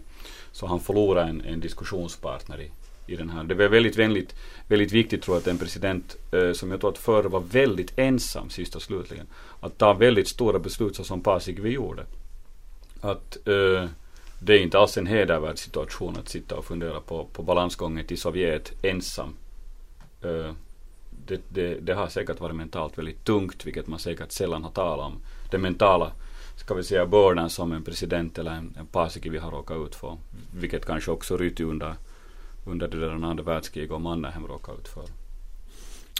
Så 0.52 0.66
han 0.66 0.80
förlorade 0.80 1.30
en, 1.30 1.40
en 1.40 1.60
diskussionspartner 1.60 2.60
i, 2.60 2.70
i 3.12 3.16
den 3.16 3.30
här. 3.30 3.44
Det 3.44 3.54
var 3.54 3.68
väldigt, 3.68 3.96
väldigt, 3.96 4.34
väldigt 4.68 4.92
viktigt 4.92 5.22
tror 5.22 5.36
jag 5.36 5.40
att 5.40 5.46
en 5.46 5.58
president 5.58 6.16
eh, 6.32 6.52
som 6.52 6.70
jag 6.70 6.80
tror 6.80 6.90
att 6.90 6.98
förr 6.98 7.24
var 7.24 7.40
väldigt 7.40 7.98
ensam 7.98 8.50
sist 8.50 8.76
och 8.76 8.82
slutligen. 8.82 9.26
Att 9.60 9.78
ta 9.78 9.92
väldigt 9.92 10.28
stora 10.28 10.58
beslut 10.58 10.96
så 10.96 11.04
som 11.04 11.20
Paasikivi 11.20 11.70
gjorde. 11.70 12.06
Att 13.02 13.48
eh, 13.48 13.88
det 14.38 14.54
är 14.54 14.62
inte 14.62 14.78
alls 14.78 14.96
en 14.96 15.06
hedervärd 15.06 15.58
situation 15.58 16.16
att 16.18 16.28
sitta 16.28 16.56
och 16.56 16.64
fundera 16.64 17.00
på, 17.00 17.24
på 17.32 17.42
balansgången 17.42 18.06
till 18.06 18.20
Sovjet 18.20 18.72
ensam. 18.82 19.34
Uh, 20.24 20.52
det, 21.26 21.40
det, 21.48 21.74
det, 21.74 21.94
har 21.94 22.08
säkert 22.08 22.40
varit 22.40 22.56
mentalt 22.56 22.98
väldigt 22.98 23.24
tungt, 23.24 23.66
vilket 23.66 23.86
man 23.86 23.98
säkert 23.98 24.32
sällan 24.32 24.64
har 24.64 24.70
talat 24.70 25.06
om. 25.06 25.20
Den 25.50 25.60
mentala, 25.60 26.12
ska 26.56 26.74
vi 26.74 26.82
säga, 26.82 27.06
bördan 27.06 27.50
som 27.50 27.72
en 27.72 27.84
president 27.84 28.38
eller 28.38 28.50
en, 28.50 28.76
en 28.78 28.86
Paasikivi 28.86 29.38
har 29.38 29.50
råkat 29.50 29.86
ut 29.86 29.94
för. 29.94 30.16
Vilket 30.54 30.86
kanske 30.86 31.10
också 31.10 31.36
Ryti 31.36 31.64
under, 31.64 31.94
under 32.66 32.88
det 32.88 33.00
där 33.00 33.10
andra 33.10 33.44
världskriget 33.44 33.90
och 33.90 34.00
Mannerheim 34.00 34.46
råkade 34.46 34.78
ut 34.78 34.88
för. 34.88 35.04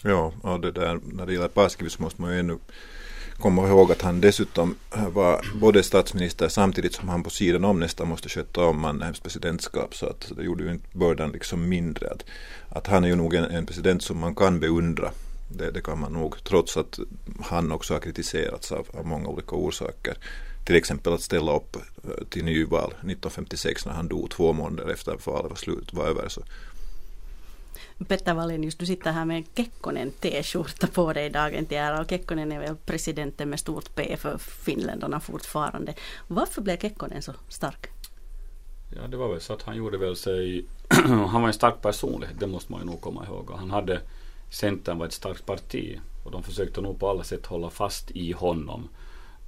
Ja, 0.04 0.32
och 0.42 0.60
det 0.60 0.70
där, 0.70 1.00
när 1.12 1.26
det 1.26 1.32
gäller 1.32 1.48
Paasikivi 1.48 1.90
så 1.90 2.02
måste 2.02 2.20
man 2.20 2.32
ju 2.32 2.38
ännu 2.38 2.58
komma 3.42 3.68
ihåg 3.68 3.92
att 3.92 4.02
han 4.02 4.20
dessutom 4.20 4.74
eh, 4.96 5.08
var 5.08 5.46
både 5.54 5.82
statsminister 5.82 6.48
samtidigt 6.48 6.94
som 6.94 7.08
han 7.08 7.22
på 7.22 7.30
sidan 7.30 7.64
om 7.64 7.80
nästan 7.80 8.08
måste 8.08 8.28
sköta 8.28 8.64
om 8.64 8.80
Mannheims 8.80 9.20
presidentskap. 9.20 9.94
Så 9.94 10.06
att 10.06 10.32
det 10.36 10.42
gjorde 10.42 10.64
ju 10.64 10.70
inte 10.70 10.98
bördan 10.98 11.32
liksom 11.32 11.68
mindre. 11.68 12.10
Att, 12.10 12.24
att 12.68 12.86
han 12.86 13.04
är 13.04 13.08
ju 13.08 13.16
nog 13.16 13.34
en, 13.34 13.44
en 13.44 13.66
president 13.66 14.02
som 14.02 14.18
man 14.18 14.34
kan 14.34 14.60
beundra. 14.60 15.10
Det, 15.48 15.70
det, 15.70 15.80
kan 15.80 16.00
man 16.00 16.12
nog, 16.12 16.44
trots 16.44 16.76
att 16.76 16.98
han 17.40 17.72
också 17.72 17.94
har 17.94 18.00
kritiserats 18.00 18.72
av, 18.72 18.86
av 18.94 19.06
många 19.06 19.28
olika 19.28 19.56
orsaker. 19.56 20.16
Till 20.66 20.76
exempel 20.76 21.12
att 21.12 21.22
ställa 21.22 21.56
upp 21.56 21.76
eh, 21.76 22.24
till 22.30 22.44
nyval 22.44 22.90
1956 22.90 23.86
när 23.86 23.92
han 23.92 24.08
dog 24.08 24.30
två 24.30 24.52
månader 24.52 24.92
efter 24.92 25.12
att 25.12 25.26
valet 25.26 25.50
var 25.50 25.56
slut, 25.56 25.92
var 25.92 26.04
över. 26.04 26.28
Så 26.28 26.42
Petter 28.04 28.34
Wallenius, 28.34 28.74
du 28.74 28.86
sitter 28.86 29.12
här 29.12 29.24
med 29.24 29.36
en 29.36 29.44
Kekkonen 29.56 30.10
t-skjorta 30.10 30.86
på 30.86 31.12
dig 31.12 31.30
dagen 31.30 31.66
till 31.66 31.76
ära 31.76 32.00
och 32.00 32.10
Kekkonen 32.10 32.52
är 32.52 32.60
väl 32.60 32.76
presidenten 32.76 33.50
med 33.50 33.60
stort 33.60 33.94
P 33.94 34.16
för 34.16 34.38
finländarna 34.38 35.20
fortfarande. 35.20 35.94
Varför 36.28 36.62
blev 36.62 36.78
Kekkonen 36.78 37.22
så 37.22 37.32
stark? 37.48 37.86
Ja, 38.96 39.06
det 39.08 39.16
var 39.16 39.28
väl 39.28 39.40
så 39.40 39.52
att 39.52 39.62
han 39.62 39.76
gjorde 39.76 39.98
väl 39.98 40.16
sig... 40.16 40.66
han 41.28 41.42
var 41.42 41.48
en 41.48 41.54
stark 41.54 41.82
personlighet, 41.82 42.40
det 42.40 42.46
måste 42.46 42.72
man 42.72 42.80
ju 42.80 42.86
nog 42.86 43.00
komma 43.00 43.26
ihåg. 43.26 43.50
Och 43.50 43.58
han 43.58 43.70
hade... 43.70 44.00
Centern 44.50 44.98
var 44.98 45.06
ett 45.06 45.12
starkt 45.12 45.46
parti 45.46 46.00
och 46.24 46.30
de 46.30 46.42
försökte 46.42 46.80
nog 46.80 47.00
på 47.00 47.10
alla 47.10 47.24
sätt 47.24 47.46
hålla 47.46 47.70
fast 47.70 48.10
i 48.10 48.32
honom 48.32 48.88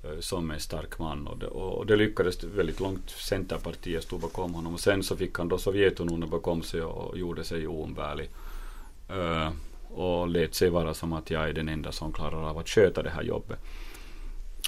Eh, 0.04 0.20
som 0.20 0.50
en 0.50 0.61
stark 0.61 0.99
man 0.99 1.26
och 1.26 1.38
det, 1.38 1.46
och 1.46 1.87
det 1.87 1.96
lyckades 1.96 2.44
väldigt 2.44 2.80
långt. 2.80 3.11
Centerpartiet 3.11 4.02
stod 4.02 4.20
bakom 4.20 4.54
honom 4.54 4.75
och 4.75 4.80
sen 4.80 5.02
så 5.02 5.16
fick 5.16 5.38
han 5.38 5.49
då 5.49 5.58
Sovjetunionen 5.58 6.30
bakom 6.30 6.62
sig 6.62 6.82
och 6.82 7.18
gjorde 7.18 7.44
sig 7.44 7.66
oumbärlig. 7.66 8.30
Uh, 9.11 9.50
och 9.88 10.28
lät 10.28 10.54
sig 10.54 10.70
vara 10.70 10.94
som 10.94 11.12
att 11.12 11.30
jag 11.30 11.49
är 11.49 11.52
den 11.52 11.68
enda 11.68 11.92
som 11.92 12.12
klarar 12.12 12.50
av 12.50 12.58
att 12.58 12.68
sköta 12.68 13.02
det 13.02 13.11
här 13.11 13.23
jobbet. 13.23 13.58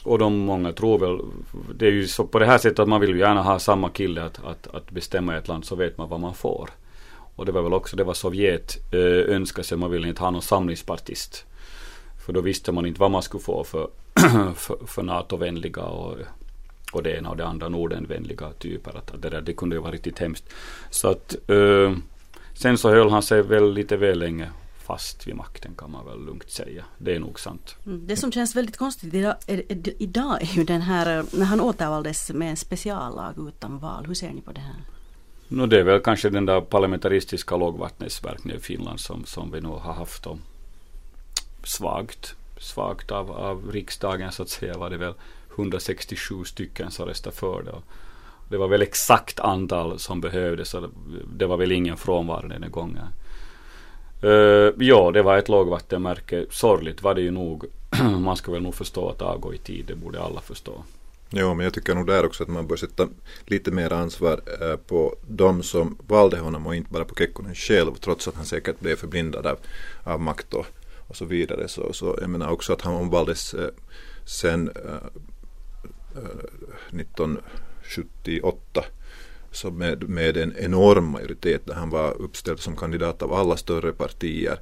Och 0.04 0.18
de 0.18 0.36
många 0.36 0.72
tror 0.72 0.98
väl, 0.98 1.20
det 1.74 1.86
är 1.86 1.92
ju 1.92 2.06
så 2.06 2.26
på 2.26 2.38
det 2.38 2.46
här 2.46 2.58
sättet 2.58 2.78
att 2.78 2.88
man 2.88 3.00
vill 3.00 3.10
ju 3.10 3.18
gärna 3.18 3.42
ha 3.42 3.58
samma 3.58 3.88
kille 3.88 4.22
att, 4.22 4.44
att, 4.44 4.66
att 4.66 4.90
bestämma 4.90 5.34
i 5.34 5.38
ett 5.38 5.48
land 5.48 5.64
så 5.64 5.76
vet 5.76 5.98
man 5.98 6.08
vad 6.08 6.20
man 6.20 6.34
får. 6.34 6.70
Och 7.36 7.46
det 7.46 7.52
var 7.52 7.62
väl 7.62 7.72
också 7.72 7.96
det 7.96 8.04
var 8.04 8.14
Sovjet 8.14 8.92
eh, 8.92 9.34
önskade 9.34 9.66
sig, 9.66 9.78
man 9.78 9.90
ville 9.90 10.08
inte 10.08 10.22
ha 10.22 10.30
någon 10.30 10.42
samlingspartist. 10.42 11.46
För 12.26 12.32
då 12.32 12.40
visste 12.40 12.72
man 12.72 12.86
inte 12.86 13.00
vad 13.00 13.10
man 13.10 13.22
skulle 13.22 13.42
få 13.42 13.64
för, 13.64 13.88
för, 14.54 14.86
för 14.86 15.02
NATO-vänliga 15.02 15.82
och, 15.82 16.16
och 16.92 17.02
det 17.02 17.16
ena 17.16 17.30
och 17.30 17.36
det 17.36 17.46
andra 17.46 17.68
Nordenvänliga 17.68 18.52
typer. 18.58 18.98
Att, 18.98 19.22
det, 19.22 19.30
där, 19.30 19.40
det 19.40 19.52
kunde 19.52 19.76
ju 19.76 19.82
vara 19.82 19.92
riktigt 19.92 20.18
hemskt. 20.18 20.44
Så 20.90 21.08
att 21.08 21.50
eh, 21.50 21.92
Sen 22.56 22.78
så 22.78 22.90
höll 22.90 23.10
han 23.10 23.22
sig 23.22 23.42
väl 23.42 23.72
lite 23.72 23.96
väl 23.96 24.18
länge 24.18 24.50
fast 24.86 25.26
vid 25.26 25.36
makten 25.36 25.74
kan 25.78 25.90
man 25.90 26.06
väl 26.06 26.24
lugnt 26.24 26.50
säga. 26.50 26.84
Det 26.98 27.14
är 27.14 27.20
nog 27.20 27.40
sant. 27.40 27.76
Mm, 27.86 28.06
det 28.06 28.16
som 28.16 28.32
känns 28.32 28.56
väldigt 28.56 28.76
konstigt 28.76 29.14
idag 29.14 29.34
är, 29.46 29.62
idag 30.02 30.42
är 30.42 30.46
ju 30.46 30.64
den 30.64 30.80
här, 30.80 31.24
när 31.32 31.44
han 31.44 31.60
återvaldes 31.60 32.30
med 32.30 32.50
en 32.50 32.56
speciallag 32.56 33.48
utan 33.48 33.78
val. 33.78 34.06
Hur 34.06 34.14
ser 34.14 34.32
ni 34.32 34.40
på 34.40 34.52
det 34.52 34.60
här? 34.60 34.76
No, 35.48 35.66
det 35.66 35.80
är 35.80 35.84
väl 35.84 36.00
kanske 36.00 36.30
den 36.30 36.46
där 36.46 36.60
parlamentaristiska 36.60 37.56
lågvattensverkningen 37.56 38.58
i 38.58 38.62
Finland 38.62 39.00
som, 39.00 39.24
som 39.24 39.50
vi 39.50 39.60
nog 39.60 39.74
har 39.74 39.92
haft 39.92 40.22
då 40.22 40.38
svagt, 41.66 42.34
svagt 42.58 43.10
av, 43.10 43.30
av 43.30 43.70
riksdagen 43.72 44.32
så 44.32 44.42
att 44.42 44.48
säga 44.48 44.78
var 44.78 44.90
det 44.90 44.96
väl 44.96 45.14
167 45.54 46.44
stycken 46.44 46.90
som 46.90 47.06
röstade 47.06 47.36
för 47.36 47.62
det. 47.62 47.74
Det 48.48 48.56
var 48.56 48.68
väl 48.68 48.82
exakt 48.82 49.40
antal 49.40 49.98
som 49.98 50.20
behövdes 50.20 50.68
så 50.68 50.88
det 51.36 51.46
var 51.46 51.56
väl 51.56 51.72
ingen 51.72 51.96
frånvaro 51.96 52.48
den 52.48 52.70
gången. 52.70 53.06
Uh, 54.24 54.72
ja, 54.78 55.10
det 55.10 55.22
var 55.22 55.38
ett 55.38 55.48
lågvattenmärke. 55.48 56.46
Sorgligt 56.50 57.02
var 57.02 57.14
det 57.14 57.20
ju 57.20 57.30
nog. 57.30 57.64
man 58.20 58.36
ska 58.36 58.52
väl 58.52 58.62
nog 58.62 58.74
förstå 58.74 59.08
att 59.08 59.22
avgå 59.22 59.54
i 59.54 59.58
tid, 59.58 59.84
det 59.86 59.94
borde 59.94 60.22
alla 60.22 60.40
förstå. 60.40 60.84
Ja, 61.30 61.54
men 61.54 61.64
jag 61.64 61.74
tycker 61.74 61.94
nog 61.94 62.06
där 62.06 62.26
också 62.26 62.42
att 62.42 62.48
man 62.48 62.66
bör 62.66 62.76
sätta 62.76 63.08
lite 63.44 63.70
mer 63.70 63.92
ansvar 63.92 64.40
eh, 64.60 64.76
på 64.76 65.16
de 65.28 65.62
som 65.62 65.98
valde 66.06 66.38
honom 66.38 66.66
och 66.66 66.74
inte 66.74 66.92
bara 66.92 67.04
på 67.04 67.14
Kekkonen 67.14 67.54
själv, 67.54 67.94
trots 67.94 68.28
att 68.28 68.34
han 68.34 68.44
säkert 68.44 68.80
blev 68.80 68.96
förblindad 68.96 69.46
av, 69.46 69.58
av 70.04 70.20
makt 70.20 70.54
och, 70.54 70.66
och 71.08 71.16
så 71.16 71.24
vidare. 71.24 71.68
Så, 71.68 71.92
så 71.92 72.18
jag 72.20 72.30
menar 72.30 72.48
också 72.48 72.72
att 72.72 72.82
han 72.82 72.94
omvaldes 72.94 73.54
eh, 73.54 73.68
sen 74.24 74.70
eh, 74.84 74.92
eh, 76.16 76.40
1978. 77.00 78.84
så 79.52 79.70
med, 79.70 80.08
med 80.08 80.36
en 80.36 80.56
enorm 80.56 81.10
majoritet 81.10 81.66
där 81.66 81.74
han 81.74 81.90
var 81.90 82.20
uppställd 82.22 82.60
som 82.60 82.76
kandidat 82.76 83.22
av 83.22 83.32
alla 83.32 83.56
större 83.56 83.92
partier 83.92 84.58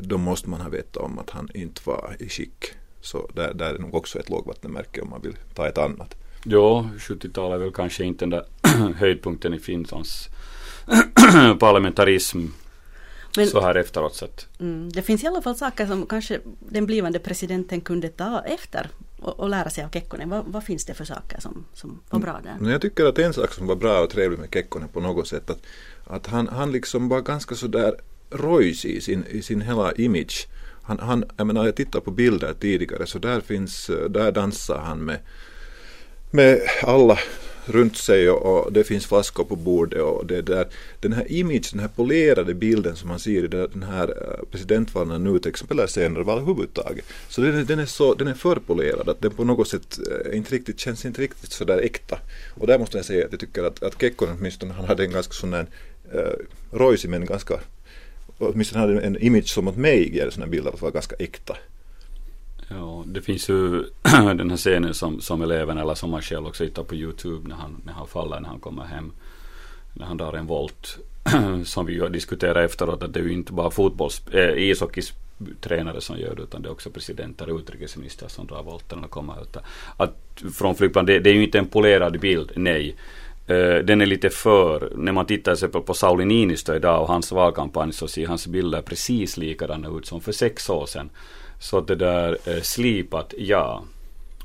då 0.00 0.18
måste 0.18 0.50
man 0.50 0.60
ha 0.60 0.68
vetat 0.68 0.96
om 0.96 1.18
att 1.18 1.30
han 1.30 1.48
inte 1.54 1.80
var 1.84 2.16
i 2.18 2.28
skick. 2.28 2.64
Så 3.00 3.30
där, 3.34 3.54
där 3.54 3.74
är 3.74 3.78
nog 3.78 3.94
också 3.94 4.18
ett 4.18 4.30
lågvattenmärke 4.30 5.00
om 5.00 5.10
man 5.10 5.22
vill 5.22 5.36
ta 5.54 5.68
ett 5.68 5.78
annat. 5.78 6.14
Ja, 6.44 6.90
70-talet 6.98 7.54
är 7.54 7.58
väl 7.58 7.72
kanske 7.72 8.04
inte 8.04 8.24
den 8.24 8.30
där 8.30 8.44
höjdpunkten 8.96 9.54
i 9.54 9.58
Finlands 9.58 10.28
parlamentarism 11.60 12.46
men, 13.36 13.46
så 13.46 13.60
här 13.60 13.74
efteråt 13.74 14.14
sett. 14.14 14.46
Mm, 14.60 14.92
det 14.92 15.02
finns 15.02 15.24
i 15.24 15.26
alla 15.26 15.42
fall 15.42 15.56
saker 15.56 15.86
som 15.86 16.06
kanske 16.06 16.40
den 16.58 16.86
blivande 16.86 17.18
presidenten 17.18 17.80
kunde 17.80 18.08
ta 18.08 18.42
efter 18.46 18.88
och, 19.20 19.40
och 19.40 19.48
lära 19.48 19.70
sig 19.70 19.84
av 19.84 19.90
Kekkonen. 19.90 20.30
Vad, 20.30 20.44
vad, 20.46 20.64
finns 20.64 20.84
det 20.84 20.94
för 20.94 21.04
saker 21.04 21.40
som, 21.40 21.64
som 21.74 22.00
var 22.10 22.20
bra 22.20 22.40
där? 22.44 22.56
Mm, 22.58 22.70
jag 22.70 22.80
tycker 22.80 23.04
att 23.04 23.18
en 23.18 23.32
sak 23.32 23.54
som 23.54 23.66
var 23.66 23.76
bra 23.76 24.00
och 24.00 24.10
trevlig 24.10 24.38
med 24.38 24.48
Kekkonen 24.52 24.88
på 24.88 25.00
något 25.00 25.28
sätt 25.28 25.50
att, 25.50 25.62
att 26.04 26.26
han, 26.26 26.48
han 26.48 26.72
liksom 26.72 27.08
var 27.08 27.20
ganska 27.20 27.54
sådär 27.54 27.94
rojsig 28.30 28.90
i 28.90 29.00
sin, 29.00 29.24
i 29.30 29.42
sin 29.42 29.60
hela 29.60 29.92
image. 29.92 30.48
Han, 30.82 30.98
han, 30.98 31.24
jag 31.36 31.46
menar, 31.46 31.64
jag 31.64 31.74
tittar 31.74 32.00
på 32.00 32.10
bilder 32.10 32.54
tidigare 32.60 33.06
så 33.06 33.18
där 33.18 33.40
finns, 33.40 33.90
där 34.10 34.32
dansar 34.32 34.78
han 34.78 34.98
med, 34.98 35.18
med 36.30 36.60
alla 36.82 37.18
runt 37.64 37.96
sig 37.96 38.30
och, 38.30 38.64
och, 38.66 38.72
det 38.72 38.84
finns 38.84 39.06
flaskor 39.06 39.44
på 39.44 39.56
bordet 39.56 40.02
och 40.02 40.26
det 40.26 40.42
där, 40.42 40.66
den 41.00 41.12
här 41.12 41.32
image, 41.32 41.68
den 41.72 41.80
här 41.80 41.88
polerade 41.88 42.54
bilden 42.54 42.96
som 42.96 43.08
man 43.08 43.18
ser 43.18 43.44
i 43.44 43.48
den 43.48 43.82
här 43.82 44.08
eh, 44.08 44.44
presidentvalen 44.50 45.24
nu 45.24 45.38
till 45.38 45.48
exempel 45.48 45.78
eller 45.78 45.88
senare 45.88 46.24
val 46.24 46.38
överhuvudtaget. 46.38 47.04
Så 47.28 47.40
den, 47.40 47.66
den, 47.66 47.78
är 47.78 47.86
så, 47.86 48.14
den 48.14 48.28
är 48.28 48.34
för 48.34 48.56
polerad 48.56 49.08
att 49.08 49.20
den 49.20 49.30
på 49.30 49.44
något 49.44 49.68
sätt 49.68 49.98
eh, 50.10 50.36
inte 50.36 50.54
riktigt, 50.54 50.80
känns 50.80 51.04
inte 51.04 51.22
riktigt 51.22 51.52
sådär 51.52 51.78
äkta. 51.78 52.18
Och 52.54 52.66
där 52.66 52.78
måste 52.78 52.98
jag 52.98 53.04
säga 53.04 53.24
att 53.24 53.32
jag 53.32 53.40
tycker 53.40 53.64
att, 53.64 53.82
att 53.82 54.00
Kekkonen 54.00 54.36
åtminstone 54.38 54.72
han 54.72 54.84
hade 54.84 55.04
en 55.04 55.12
ganska 55.12 55.32
sån 55.32 55.52
här 55.52 55.66
eh, 56.12 56.18
uh, 56.18 56.32
rojsig 56.70 57.10
men 57.10 57.26
ganska 57.26 57.60
åtminstone 58.38 58.80
hade 58.80 59.00
en 59.00 59.22
image 59.22 59.48
som 59.48 59.68
åt 59.68 59.76
mig 59.76 60.16
ger 60.16 60.30
sådana 60.30 60.50
bilder 60.50 60.70
att 60.70 60.82
vara 60.82 60.92
ganska 60.92 61.16
äkta. 61.18 61.56
Ja, 62.70 63.04
det 63.06 63.20
finns 63.20 63.48
ju 63.50 63.82
den 64.34 64.50
här 64.50 64.56
scenen 64.56 64.94
som, 64.94 65.20
som 65.20 65.42
eleven 65.42 65.78
eller 65.78 65.94
som 65.94 66.10
man 66.10 66.22
själv 66.22 66.46
också 66.46 66.64
hittar 66.64 66.82
på 66.82 66.94
Youtube 66.94 67.48
när 67.48 67.56
han, 67.56 67.82
när 67.84 67.92
han 67.92 68.06
faller 68.06 68.40
när 68.40 68.48
han 68.48 68.60
kommer 68.60 68.84
hem. 68.84 69.12
När 69.94 70.06
han 70.06 70.16
drar 70.16 70.32
en 70.32 70.46
volt. 70.46 70.98
som 71.64 71.86
vi 71.86 72.00
har 72.00 72.08
diskuterat 72.08 72.70
efteråt 72.70 73.02
att 73.02 73.12
det 73.12 73.20
är 73.20 73.24
ju 73.24 73.32
inte 73.32 73.52
bara 73.52 73.70
fotbolls, 73.70 74.22
eh, 74.32 74.40
äh, 74.40 74.70
ishockeytränare 74.70 76.00
som 76.00 76.18
gör 76.18 76.34
det 76.34 76.42
utan 76.42 76.62
det 76.62 76.68
är 76.68 76.72
också 76.72 76.90
presidenter 76.90 77.50
och 77.50 77.58
utrikesministrar 77.58 78.28
som 78.28 78.46
drar 78.46 78.62
volterna 78.62 79.04
och 79.04 79.10
kommer 79.10 79.42
ut. 79.42 79.56
Att 79.96 80.16
från 80.54 80.74
flygplan, 80.74 81.06
det, 81.06 81.18
det 81.18 81.30
är 81.30 81.34
ju 81.34 81.44
inte 81.44 81.58
en 81.58 81.66
polerad 81.66 82.20
bild, 82.20 82.52
nej. 82.56 82.96
Eh, 83.46 83.84
den 83.84 84.00
är 84.00 84.06
lite 84.06 84.30
för, 84.30 84.92
när 84.96 85.12
man 85.12 85.26
tittar 85.26 85.52
exempel 85.52 85.80
på 85.80 85.94
Sauli 85.94 86.24
Niinistö 86.24 86.76
idag 86.76 87.02
och 87.02 87.08
hans 87.08 87.32
valkampanj 87.32 87.92
så 87.92 88.08
ser 88.08 88.26
hans 88.26 88.46
bilder 88.46 88.82
precis 88.82 89.36
likadana 89.36 89.88
ut 89.98 90.06
som 90.06 90.20
för 90.20 90.32
sex 90.32 90.70
år 90.70 90.86
sedan. 90.86 91.10
Så 91.60 91.78
att 91.78 91.86
det 91.86 91.94
där 91.94 92.38
eh, 92.44 92.60
slipat, 92.62 93.34
ja. 93.38 93.84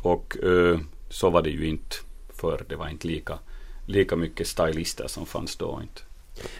Och 0.02 0.38
eh, 0.44 0.80
så 1.10 1.30
var 1.30 1.42
det 1.42 1.50
ju 1.50 1.68
inte 1.68 1.96
förr. 2.34 2.62
Det 2.70 2.76
var 2.76 2.88
inte 2.88 3.08
lika, 3.08 3.40
lika 3.86 4.16
mycket 4.16 4.48
stylister 4.48 5.08
som 5.08 5.26
fanns 5.26 5.56
då 5.56 5.80
inte. 5.82 6.02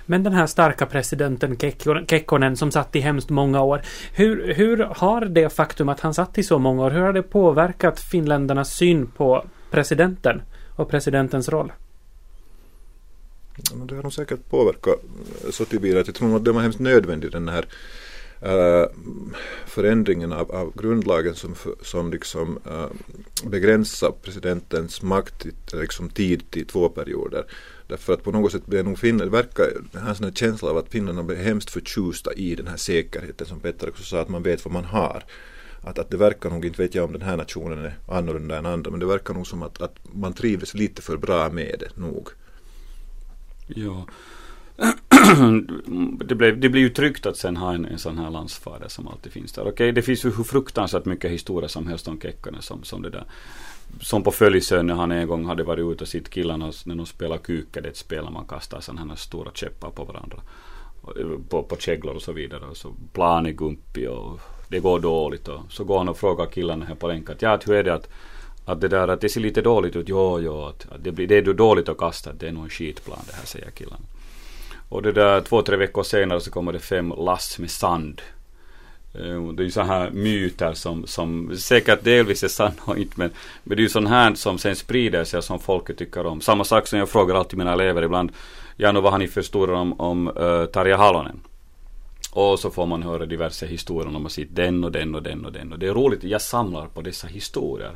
Men 0.06 0.24
den 0.24 0.34
här 0.34 0.48
starka 0.48 0.86
presidenten 0.86 1.58
Kekkonen 2.08 2.58
som 2.58 2.72
satt 2.72 2.96
i 2.96 3.00
hemskt 3.00 3.30
många 3.30 3.62
år. 3.62 3.82
Hur, 4.14 4.54
hur 4.54 4.78
har 4.78 5.26
det 5.26 5.50
faktum 5.50 5.90
att 5.90 6.00
han 6.00 6.14
satt 6.14 6.38
i 6.38 6.44
så 6.44 6.60
många 6.60 6.84
år, 6.84 6.92
hur 6.92 7.02
har 7.02 7.14
det 7.14 7.24
påverkat 7.24 8.00
finländarnas 8.00 8.74
syn 8.74 9.08
på 9.08 9.46
presidenten 9.72 10.42
och 10.76 10.90
presidentens 10.90 11.50
roll? 11.50 11.72
Ja, 13.58 13.86
det 13.86 13.96
har 13.96 14.04
nog 14.04 14.14
säkert 14.14 14.50
påverkat 14.50 15.00
så 15.52 15.66
tillvida 15.66 16.00
att 16.00 16.08
jag 16.08 16.16
tror 16.16 16.36
att 16.36 16.46
det 16.46 16.52
var 16.52 16.62
hemskt 16.62 16.80
nödvändigt 16.80 17.32
den 17.32 17.50
här 17.50 17.66
Eh, 18.42 18.86
förändringen 19.66 20.34
av, 20.34 20.52
av, 20.52 20.74
grundlagen 20.76 21.36
som, 21.36 21.56
som 21.82 22.12
liksom, 22.12 22.60
äh, 22.66 22.88
begränsar 23.50 24.12
presidentens 24.22 25.02
makt 25.02 25.46
eh, 25.46 25.80
liksom 25.80 26.10
tid 26.10 26.52
till 26.52 26.68
två 26.68 26.90
perioder. 26.90 27.46
Därför 27.88 28.14
att 28.14 28.24
på 28.24 28.32
något 28.32 28.52
sätt 28.52 28.66
blir 28.66 28.84
nog 28.84 29.00
Finland, 29.00 29.32
det 29.32 29.38
verkar, 29.38 29.66
jag 29.92 30.02
har 30.02 30.10
en 30.10 30.16
sån 30.16 30.34
känsla 30.34 30.70
av 30.70 30.78
att 30.78 30.90
finnarna 30.90 31.24
blir 31.24 31.38
hemskt 31.38 31.70
förtjusta 31.70 32.34
i 32.34 32.56
den 32.56 32.68
här 32.68 32.78
säkerheten 32.78 33.48
som 33.48 33.60
Petter 33.60 33.90
också 33.90 34.04
sa, 34.04 34.22
att 34.22 34.30
man 34.30 34.44
vet 34.44 34.66
vad 34.66 34.74
man 34.74 34.86
har. 34.86 35.24
Att, 35.82 36.00
att 36.00 36.10
det 36.10 36.18
verkar 36.18 36.50
nog, 36.50 36.66
inte 36.66 36.82
vet 36.82 36.96
jag 36.96 37.06
om 37.06 37.12
den 37.12 37.22
här 37.22 37.38
nationen 37.38 37.86
är 37.86 37.98
annorlunda 38.08 38.58
än 38.58 38.66
andra, 38.66 38.92
men 38.92 39.00
det 39.00 39.06
verkar 39.06 39.34
nog 39.34 39.48
som 39.48 39.64
att, 39.64 39.82
att 39.82 39.96
man 40.14 40.34
trivs 40.34 40.74
lite 40.74 41.02
för 41.02 41.18
bra 41.18 41.50
med 41.50 41.76
det 41.80 42.02
nog. 42.02 42.30
Ja 43.68 44.06
det, 46.26 46.36
blev, 46.36 46.60
det 46.60 46.70
blir 46.70 46.82
ju 46.82 46.90
tryggt 46.90 47.26
att 47.26 47.38
sen 47.38 47.58
ha 47.58 47.74
en, 47.74 47.86
en 47.86 48.00
sån 48.00 48.18
här 48.18 48.30
landsfader 48.30 48.88
som 48.88 49.08
alltid 49.08 49.32
finns 49.32 49.52
där. 49.54 49.68
Okej, 49.68 49.92
det 49.92 50.02
finns 50.02 50.26
ju 50.26 50.32
hur 50.32 50.44
fruktansvärt 50.44 51.06
mycket 51.06 51.32
historia 51.32 51.70
som 51.70 51.88
helst 51.88 52.08
om 52.08 52.20
Kekkonen 52.22 52.62
som, 52.62 52.84
som 52.84 53.02
det 53.02 53.10
där. 53.10 53.26
Som 54.02 54.24
på 54.24 54.32
Följsön 54.32 54.88
när 54.88 54.94
han 54.94 55.12
en 55.12 55.28
gång 55.28 55.46
hade 55.46 55.64
varit 55.64 55.92
ute 55.94 56.04
och 56.04 56.08
sitt 56.08 56.30
killarna 56.30 56.72
när 56.86 56.96
de 56.96 57.06
spelar 57.06 57.38
kuka, 57.38 57.82
det 57.82 57.88
är 57.88 57.92
ett 57.92 57.98
spel 57.98 58.24
när 58.24 58.32
man 58.32 58.48
kastar 58.48 58.80
sådana 58.80 59.12
här 59.12 59.16
stora 59.16 59.52
käppar 59.54 59.90
på 59.90 60.04
varandra. 60.04 60.38
På, 61.50 61.64
på 61.64 61.78
käglor 61.78 62.16
och 62.16 62.22
så 62.22 62.32
vidare. 62.32 62.66
Och 62.66 62.78
så 62.78 62.94
plan 63.14 63.46
är 63.46 63.52
gumpig 63.52 64.10
och 64.10 64.40
det 64.70 64.80
går 64.80 65.00
dåligt. 65.00 65.48
Och 65.48 65.60
så 65.70 65.84
går 65.84 65.98
han 65.98 66.10
och 66.10 66.18
frågar 66.18 66.46
killarna 66.46 66.86
här 66.86 66.96
på 66.96 67.08
länken. 67.08 67.36
att 67.36 67.42
ja, 67.42 67.60
hur 67.66 67.76
är 67.76 67.84
det 67.84 67.94
att 67.94 68.10
att 68.66 68.82
det 68.82 68.88
där 68.88 69.08
att 69.08 69.22
det 69.22 69.30
ser 69.30 69.42
lite 69.42 69.62
dåligt 69.62 69.96
ut, 69.96 70.10
jo, 70.10 70.40
jo, 70.40 70.62
att, 70.62 70.92
att 70.92 71.04
det, 71.04 71.12
blir, 71.12 71.28
det 71.28 71.38
är 71.38 71.54
dåligt 71.54 71.90
att 71.90 71.98
kasta, 71.98 72.34
det 72.34 72.48
är 72.48 72.52
nog 72.52 72.64
en 72.64 72.70
skitplan 72.70 73.20
det 73.28 73.36
här 73.36 73.46
säger 73.46 73.72
killarna. 73.72 74.06
Och 74.90 75.02
det 75.02 75.12
där 75.12 75.42
två, 75.42 75.62
tre 75.62 75.78
veckor 75.78 76.04
senare 76.04 76.40
så 76.40 76.52
kommer 76.52 76.74
det 76.74 76.80
fem 76.80 77.14
lass 77.18 77.60
med 77.60 77.72
sand. 77.72 78.22
Eh, 79.14 79.54
det 79.54 79.62
är 79.62 79.66
ju 79.66 79.72
sådana 79.72 79.94
här 79.94 80.12
myter 80.12 80.74
som, 80.74 81.08
som 81.08 81.58
säkert 81.58 82.04
delvis 82.04 82.44
är 82.44 82.48
sanna 82.48 82.74
och 82.86 82.98
inte 82.98 83.14
men, 83.16 83.32
men 83.64 83.78
det 83.78 83.82
är 83.82 83.84
ju 83.84 83.90
sånt 83.90 84.10
här 84.10 84.36
som 84.36 84.58
sen 84.58 84.76
sprider 84.76 85.24
sig 85.24 85.42
som 85.42 85.60
folket 85.60 85.98
tycker 85.98 86.26
om. 86.26 86.42
Samma 86.42 86.64
sak 86.64 86.88
som 86.88 87.00
jag 87.00 87.10
frågar 87.10 87.36
alltid 87.36 87.58
mina 87.58 87.74
elever 87.74 88.02
ibland. 88.02 88.32
Janne 88.78 89.00
vad 89.00 89.12
har 89.12 89.20
ni 89.20 89.28
för 89.28 89.42
historier 89.42 89.76
om, 89.76 90.00
om 90.00 90.38
uh, 90.38 90.66
Tarja 90.66 90.98
Halonen? 90.98 91.42
Och 92.32 92.60
så 92.60 92.72
får 92.72 92.86
man 92.86 93.04
höra 93.04 93.26
diverse 93.26 93.66
historier 93.66 94.16
om 94.16 94.26
att 94.26 94.32
se 94.32 94.46
den 94.50 94.84
och 94.84 94.92
den 94.92 95.16
och 95.16 95.24
den 95.24 95.46
och 95.46 95.52
den. 95.52 95.74
Och 95.74 95.80
det 95.80 95.88
är 95.88 95.94
roligt, 95.94 96.24
jag 96.24 96.42
samlar 96.42 96.88
på 96.88 97.02
dessa 97.02 97.28
historier. 97.28 97.92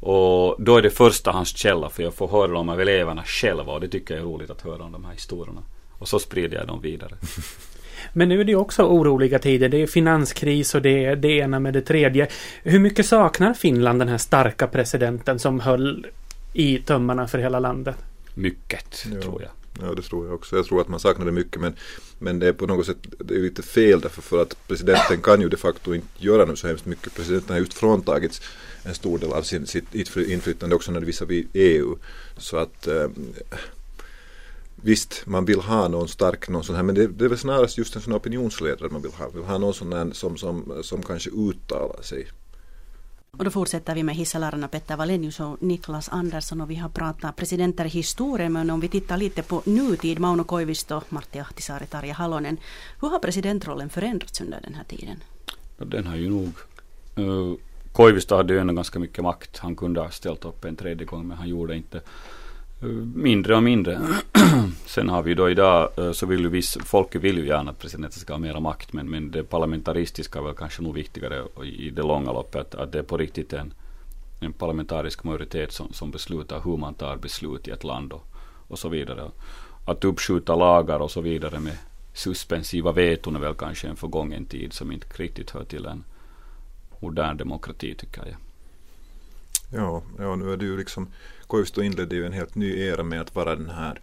Och 0.00 0.56
då 0.58 0.76
är 0.76 0.82
det 0.82 0.90
första 0.90 1.30
hans 1.30 1.56
källa 1.56 1.90
för 1.90 2.02
jag 2.02 2.14
får 2.14 2.28
höra 2.28 2.52
dem 2.52 2.68
av 2.68 2.80
eleverna 2.80 3.24
själva 3.24 3.72
och 3.72 3.80
det 3.80 3.88
tycker 3.88 4.14
jag 4.14 4.20
är 4.20 4.26
roligt 4.26 4.50
att 4.50 4.62
höra 4.62 4.84
om 4.84 4.92
de 4.92 5.04
här 5.04 5.12
historierna. 5.12 5.62
Och 5.98 6.08
så 6.08 6.18
sprider 6.18 6.56
jag 6.56 6.66
dem 6.66 6.80
vidare. 6.80 7.14
Men 8.12 8.28
nu 8.28 8.40
är 8.40 8.44
det 8.44 8.54
också 8.54 8.82
oroliga 8.82 9.38
tider. 9.38 9.68
Det 9.68 9.82
är 9.82 9.86
finanskris 9.86 10.74
och 10.74 10.82
det 10.82 11.04
är 11.04 11.16
det 11.16 11.28
ena 11.28 11.60
med 11.60 11.74
det 11.74 11.80
tredje. 11.80 12.28
Hur 12.62 12.78
mycket 12.78 13.06
saknar 13.06 13.54
Finland 13.54 13.98
den 13.98 14.08
här 14.08 14.18
starka 14.18 14.66
presidenten 14.66 15.38
som 15.38 15.60
höll 15.60 16.06
i 16.52 16.78
tömmarna 16.78 17.28
för 17.28 17.38
hela 17.38 17.60
landet? 17.60 17.96
Mycket, 18.34 19.06
ja. 19.14 19.20
tror 19.22 19.42
jag. 19.42 19.50
Ja, 19.80 19.94
det 19.94 20.02
tror 20.02 20.26
jag 20.26 20.34
också. 20.34 20.56
Jag 20.56 20.66
tror 20.66 20.80
att 20.80 20.88
man 20.88 21.00
saknar 21.00 21.26
det 21.26 21.32
mycket 21.32 21.60
men, 21.60 21.74
men 22.18 22.38
det 22.38 22.48
är 22.48 22.52
på 22.52 22.66
något 22.66 22.86
sätt 22.86 22.96
det 23.18 23.34
är 23.34 23.38
lite 23.38 23.62
fel 23.62 24.00
därför 24.00 24.22
för 24.22 24.42
att 24.42 24.68
presidenten 24.68 25.22
kan 25.22 25.40
ju 25.40 25.48
de 25.48 25.56
facto 25.56 25.94
inte 25.94 26.08
göra 26.18 26.44
nu 26.44 26.56
så 26.56 26.66
hemskt 26.66 26.86
mycket. 26.86 27.14
Presidenten 27.14 27.52
har 27.52 27.60
just 27.60 27.74
fråntagits 27.74 28.42
en 28.82 28.94
stor 28.94 29.18
del 29.18 29.32
av 29.32 29.42
sin, 29.42 29.66
sitt 29.66 29.94
inflytande 30.16 30.74
också 30.74 30.92
när 30.92 31.00
det 31.00 31.06
visar 31.06 31.26
vid 31.26 31.48
EU. 31.52 31.96
Så 32.36 32.56
att 32.56 32.86
eh, 32.86 33.06
Visst, 34.82 35.26
man 35.26 35.44
vill 35.44 35.60
ha 35.60 35.88
någon 35.88 36.08
stark, 36.08 36.48
någon 36.48 36.64
sån 36.64 36.76
här, 36.76 36.82
men 36.82 36.94
det, 36.94 37.06
det 37.06 37.24
är 37.24 37.28
väl 37.28 37.38
snarast 37.38 37.78
just 37.78 37.96
en 37.96 38.02
sån 38.02 38.14
opinionsledare 38.14 38.88
man 38.90 39.02
vill 39.02 39.12
ha. 39.12 39.24
Man 39.24 39.34
vill 39.34 39.44
ha 39.44 39.58
någon 39.58 39.74
sån 39.74 39.92
här 39.92 40.10
som, 40.12 40.36
som, 40.36 40.72
som 40.82 41.02
kanske 41.02 41.30
uttalar 41.30 42.02
sig. 42.02 42.28
Och 43.30 43.44
då 43.44 43.50
fortsätter 43.50 43.94
vi 43.94 44.02
med 44.02 44.14
hissalärarna 44.14 44.68
Petter 44.68 44.96
Valenius 44.96 45.40
och 45.40 45.62
Niklas 45.62 46.08
Andersson 46.08 46.60
och 46.60 46.70
vi 46.70 46.74
har 46.74 46.88
pratat 46.88 47.36
presidenter 47.36 47.84
i 47.84 47.88
historien 47.88 48.52
men 48.52 48.70
om 48.70 48.80
vi 48.80 48.88
tittar 48.88 49.16
lite 49.16 49.42
på 49.42 49.62
nutid, 49.64 50.18
Mauno 50.18 50.44
Koivisto, 50.44 51.00
Martti 51.08 51.38
Ahtisaari, 51.38 51.86
Tarja 51.86 52.14
Halonen. 52.14 52.56
Hur 53.00 53.08
har 53.08 53.18
presidentrollen 53.18 53.90
förändrats 53.90 54.40
under 54.40 54.60
den 54.60 54.74
här 54.74 54.84
tiden? 54.84 55.16
Den 55.78 56.06
har 56.06 56.16
ju 56.16 56.30
nog 56.30 56.52
uh, 57.18 57.54
Koivisto 57.92 58.36
hade 58.36 58.52
ju 58.52 58.58
ändå 58.58 58.74
ganska 58.74 58.98
mycket 58.98 59.24
makt. 59.24 59.58
Han 59.58 59.76
kunde 59.76 60.00
ha 60.00 60.10
ställt 60.10 60.44
upp 60.44 60.64
en 60.64 60.76
tredje 60.76 61.06
gång 61.06 61.28
men 61.28 61.36
han 61.36 61.48
gjorde 61.48 61.76
inte 61.76 62.00
mindre 63.14 63.56
och 63.56 63.62
mindre. 63.62 64.00
Sen 64.86 65.08
har 65.08 65.22
vi 65.22 65.34
då 65.34 65.50
idag 65.50 65.88
eh, 65.96 66.12
så 66.12 66.26
vill 66.26 66.40
ju 66.40 66.48
viss, 66.48 66.78
folk 66.84 67.14
vill 67.14 67.38
ju 67.38 67.46
gärna 67.46 67.70
att 67.70 67.78
presidenten 67.78 68.20
ska 68.20 68.32
ha 68.32 68.38
mera 68.38 68.60
makt 68.60 68.92
men, 68.92 69.10
men 69.10 69.30
det 69.30 69.44
parlamentaristiska 69.44 70.38
är 70.38 70.42
väl 70.42 70.54
kanske 70.54 70.82
nog 70.82 70.94
viktigare 70.94 71.44
i 71.64 71.90
det 71.90 72.02
långa 72.02 72.32
loppet 72.32 72.74
att 72.74 72.92
det 72.92 72.98
är 72.98 73.02
på 73.02 73.16
riktigt 73.16 73.52
en, 73.52 73.74
en 74.40 74.52
parlamentarisk 74.52 75.24
majoritet 75.24 75.72
som, 75.72 75.92
som 75.92 76.10
beslutar 76.10 76.60
hur 76.64 76.76
man 76.76 76.94
tar 76.94 77.16
beslut 77.16 77.68
i 77.68 77.70
ett 77.70 77.84
land 77.84 78.12
och, 78.12 78.24
och 78.68 78.78
så 78.78 78.88
vidare. 78.88 79.30
Att 79.86 80.04
uppskjuta 80.04 80.56
lagar 80.56 81.00
och 81.00 81.10
så 81.10 81.20
vidare 81.20 81.60
med 81.60 81.76
suspensiva 82.14 82.92
veton 82.92 83.36
är 83.36 83.40
väl 83.40 83.54
kanske 83.54 83.88
en 83.88 83.96
förgången 83.96 84.44
tid 84.44 84.72
som 84.72 84.92
inte 84.92 85.06
riktigt 85.22 85.50
hör 85.50 85.64
till 85.64 85.86
en 85.86 86.04
modern 87.00 87.36
demokrati 87.36 87.94
tycker 87.94 88.26
jag. 88.26 88.36
Ja, 89.72 90.02
ja 90.18 90.36
nu 90.36 90.52
är 90.52 90.56
det 90.56 90.64
ju 90.64 90.76
liksom 90.76 91.08
Koivisto 91.48 91.82
inledde 91.82 92.16
ju 92.16 92.26
en 92.26 92.32
helt 92.32 92.54
ny 92.54 92.78
era 92.78 93.02
med 93.02 93.20
att 93.20 93.34
vara 93.34 93.56
den 93.56 93.70
här 93.70 94.00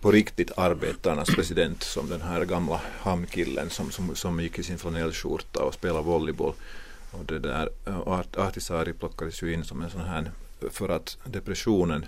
på 0.00 0.12
riktigt 0.12 0.58
arbetarnas 0.58 1.28
president 1.34 1.82
som 1.82 2.08
den 2.08 2.22
här 2.22 2.44
gamla 2.44 2.80
hamnkillen 2.98 3.70
som, 3.70 3.90
som, 3.90 4.14
som 4.14 4.40
gick 4.40 4.58
i 4.58 4.62
sin 4.62 4.78
flanellskjorta 4.78 5.62
och 5.62 5.74
spelade 5.74 6.04
volleyboll. 6.04 6.54
Och 7.10 7.24
det 7.24 7.38
där, 7.38 7.68
Ahtisaari 8.36 8.92
plockades 8.92 9.42
ju 9.42 9.54
in 9.54 9.64
som 9.64 9.82
en 9.82 9.90
sån 9.90 10.00
här, 10.00 10.30
för 10.70 10.88
att 10.88 11.18
depressionen 11.24 12.06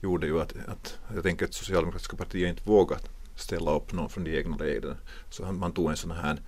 gjorde 0.00 0.26
ju 0.26 0.40
att, 0.40 0.54
att 0.66 0.98
jag 1.14 1.22
tänker 1.22 1.44
att 1.44 1.54
socialdemokratiska 1.54 2.16
partiet 2.16 2.48
inte 2.48 2.68
vågade 2.68 3.02
ställa 3.36 3.76
upp 3.76 3.92
någon 3.92 4.10
från 4.10 4.24
de 4.24 4.38
egna 4.38 4.56
leden. 4.56 4.96
Så 5.30 5.52
man 5.52 5.72
tog 5.72 5.90
en 5.90 5.96
sån 5.96 6.10
här 6.10 6.40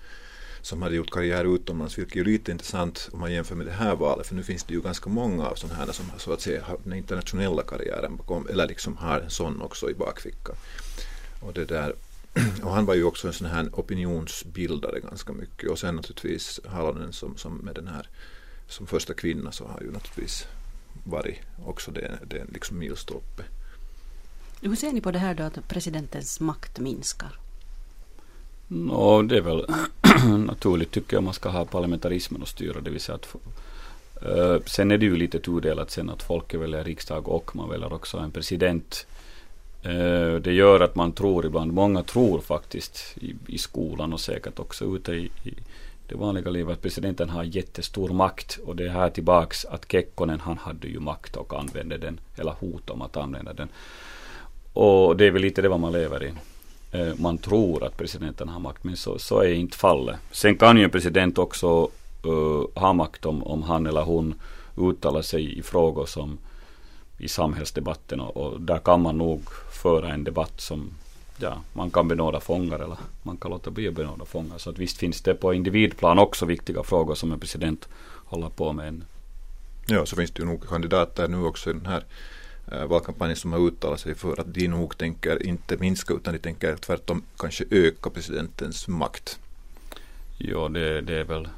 som 0.67 0.83
hade 0.83 0.97
gjort 0.97 1.11
karriär 1.11 1.55
utomlands, 1.55 1.99
vilket 1.99 2.17
är 2.17 2.25
lite 2.25 2.53
intressant 2.53 3.09
om 3.13 3.21
man 3.21 3.33
jämför 3.33 3.55
med 3.55 3.67
det 3.67 3.73
här 3.73 3.97
valet, 3.97 4.27
för 4.27 4.35
nu 4.35 4.43
finns 4.43 4.65
det 4.65 4.75
ju 4.75 4.81
ganska 4.81 5.11
många 5.11 5.47
av 5.47 5.55
sådana 5.55 5.79
här 5.79 5.93
som 5.93 6.05
så 6.19 6.33
att 6.33 6.41
säga 6.41 6.65
har 6.65 6.79
den 6.85 6.93
internationella 6.93 7.63
karriären 7.63 8.17
bakom, 8.17 8.47
eller 8.49 8.69
liksom 8.69 8.97
har 8.97 9.21
en 9.21 9.31
sån 9.31 9.63
också 9.63 9.91
i 9.91 9.95
bakfickan. 9.95 10.57
Och, 11.41 11.53
det 11.53 11.65
där, 11.65 11.95
och 12.63 12.71
han 12.71 12.87
var 12.87 12.95
ju 12.95 13.05
också 13.05 13.27
en 13.27 13.33
sån 13.33 13.47
här 13.47 13.69
opinionsbildare 13.73 15.01
ganska 15.01 15.33
mycket 15.33 15.71
och 15.71 15.79
sen 15.79 15.97
naturligtvis 15.97 16.61
Halonen 16.69 17.13
som, 17.13 17.37
som 17.37 17.57
med 17.57 17.75
den 17.75 17.89
här 17.89 18.09
som 18.69 18.87
första 18.87 19.15
kvinna 19.15 19.53
så 19.53 19.67
har 19.67 19.81
ju 19.81 19.93
naturligtvis 19.93 20.47
varit 21.05 21.39
också 21.65 21.91
det, 21.91 22.19
det 22.27 22.45
liksom 22.49 22.79
milstolpe. 22.79 23.43
Hur 24.61 24.77
ser 24.77 24.93
ni 24.93 25.01
på 25.01 25.11
det 25.11 25.19
här 25.19 25.35
då 25.35 25.43
att 25.43 25.69
presidentens 25.69 26.41
makt 26.41 26.79
minskar? 26.79 27.39
No, 28.69 29.23
det 29.23 29.37
är 29.37 29.41
väl 29.41 29.67
naturligt 30.47 30.91
tycker 30.91 31.17
jag 31.17 31.25
man 31.25 31.35
ska 31.35 31.49
ha 31.49 31.65
parlamentarismen 31.65 32.43
att 32.43 32.49
styra, 32.49 32.81
det 32.81 32.91
vill 32.91 33.01
säga 33.01 33.17
att 33.17 33.35
uh, 34.27 34.63
sen 34.67 34.91
är 34.91 34.99
det 34.99 35.07
ju 35.07 35.17
lite 35.17 35.41
tudelat 35.41 35.91
sen 35.91 36.11
att 36.11 36.23
folket 36.23 36.61
väljer 36.61 36.85
riksdag 36.85 37.29
och 37.29 37.57
man 37.57 37.69
väljer 37.69 37.93
också 37.93 38.19
en 38.19 38.31
president. 38.31 39.07
Uh, 39.87 40.35
det 40.35 40.53
gör 40.53 40.81
att 40.81 40.95
man 40.95 41.13
tror 41.13 41.47
ibland, 41.47 41.73
många 41.73 42.03
tror 42.03 42.41
faktiskt 42.41 43.19
i, 43.21 43.35
i 43.47 43.59
skolan 43.59 44.13
och 44.13 44.21
säkert 44.21 44.59
också 44.59 44.97
ute 44.97 45.13
i, 45.13 45.31
i 45.45 45.55
det 46.09 46.15
vanliga 46.15 46.51
livet 46.51 46.73
att 46.73 46.83
presidenten 46.83 47.31
har 47.31 47.45
jättestor 47.45 48.09
makt 48.09 48.59
och 48.65 48.77
det 48.77 48.85
är 48.85 48.89
här 48.89 49.11
tillbaks 49.11 49.65
att 49.65 49.93
Kekkonen 49.93 50.41
han 50.41 50.59
hade 50.59 50.89
ju 50.89 51.01
makt 51.01 51.37
och 51.37 51.59
använde 51.61 51.99
den 51.99 52.21
eller 52.37 52.53
hot 52.53 52.91
om 52.91 53.03
att 53.03 53.17
använda 53.17 53.53
den. 53.53 53.69
Och 54.73 55.17
det 55.17 55.27
är 55.27 55.31
väl 55.31 55.43
lite 55.43 55.63
det 55.63 55.69
vad 55.69 55.81
man 55.81 55.93
lever 55.93 56.25
i. 56.25 56.33
Eh, 56.93 57.15
man 57.17 57.39
tror 57.39 57.85
att 57.85 57.97
presidenten 57.97 58.49
har 58.49 58.61
makt, 58.61 58.85
men 58.85 58.97
så, 58.97 59.19
så 59.19 59.41
är 59.41 59.53
inte 59.53 59.77
fallet. 59.77 60.17
Sen 60.31 60.57
kan 60.57 60.77
ju 60.77 60.85
en 60.85 60.91
president 60.91 61.39
också 61.39 61.91
uh, 62.27 62.65
ha 62.75 62.93
makt 62.93 63.27
om, 63.27 63.43
om 63.43 63.63
han 63.63 63.87
eller 63.87 64.03
hon 64.03 64.35
uttalar 64.77 65.23
sig 65.23 65.59
i 65.59 65.63
frågor 65.63 66.07
som 66.07 66.39
i 67.19 67.29
samhällsdebatten 67.29 68.21
och, 68.21 68.37
och, 68.37 68.61
där 68.61 68.79
kan 68.79 69.03
man 69.03 69.19
nog 69.19 69.43
föra 69.73 70.13
en 70.13 70.25
debatt 70.25 70.61
som 70.61 70.91
ja, 71.39 71.63
man 71.73 71.91
kan 71.91 72.09
benåda 72.09 72.41
fångar 72.41 72.79
eller 72.79 72.97
man 73.23 73.37
kan 73.37 73.51
låta 73.51 73.71
bli 73.71 73.89
att 73.89 73.95
benåda 73.95 74.25
fångar. 74.25 74.59
Så 74.59 74.71
att 74.71 74.79
visst 74.79 74.99
finns 74.99 75.21
det 75.21 75.35
på 75.35 75.55
individplan 75.55 76.19
också 76.19 76.47
viktiga 76.47 76.83
frågor 76.83 77.15
som 77.15 77.33
en 77.33 77.41
president 77.41 77.89
håller 78.25 78.49
på 78.49 78.73
med. 78.73 79.03
Ja, 79.87 80.07
så 80.07 80.17
finns 80.17 80.31
det 80.31 80.43
ju 80.43 80.49
nog 80.49 80.69
kandidater 80.69 81.29
nu 81.29 81.45
också 81.45 81.71
i 81.71 81.73
den 81.73 81.87
här 81.87 82.05
Eh, 82.73 82.87
valkampanjen 82.87 83.37
som 83.37 83.53
har 83.53 83.61
uttalat 83.61 84.01
sig 84.01 84.15
för 84.15 84.41
att 84.41 84.55
de 84.55 84.69
nog 84.69 84.99
tänker 84.99 85.47
inte 85.47 85.77
minska 85.77 86.15
utan 86.15 86.33
de 86.33 86.39
tänker 86.39 86.77
tvärtom 86.77 87.23
kanske 87.39 87.65
öka 87.71 88.11
presidentens 88.11 88.89
makt. 88.89 89.39
Ja, 90.39 90.69
det, 90.69 91.01
det 91.01 91.15
är 91.15 91.25
väl 91.25 91.49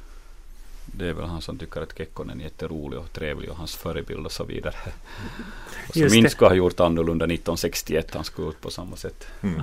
det 0.93 1.09
är 1.09 1.13
väl 1.13 1.25
han 1.25 1.41
som 1.41 1.59
tycker 1.59 1.81
att 1.81 1.99
Kekkonen 1.99 2.41
är 2.41 2.45
jätterolig 2.45 2.99
och 2.99 3.13
trevlig 3.13 3.51
och 3.51 3.57
hans 3.57 3.77
förebild 3.77 4.27
och 4.27 4.33
så 4.33 4.45
vidare. 4.45 4.75
Och 5.89 5.95
som 5.95 6.15
inte 6.15 6.31
skulle 6.31 6.49
ha 6.49 6.55
gjort 6.55 6.81
annorlunda 6.81 7.25
1961, 7.25 8.15
han 8.15 8.25
skulle 8.25 8.49
ut 8.49 8.61
på 8.61 8.71
samma 8.71 8.97
sätt. 8.97 9.27
Mm. 9.41 9.63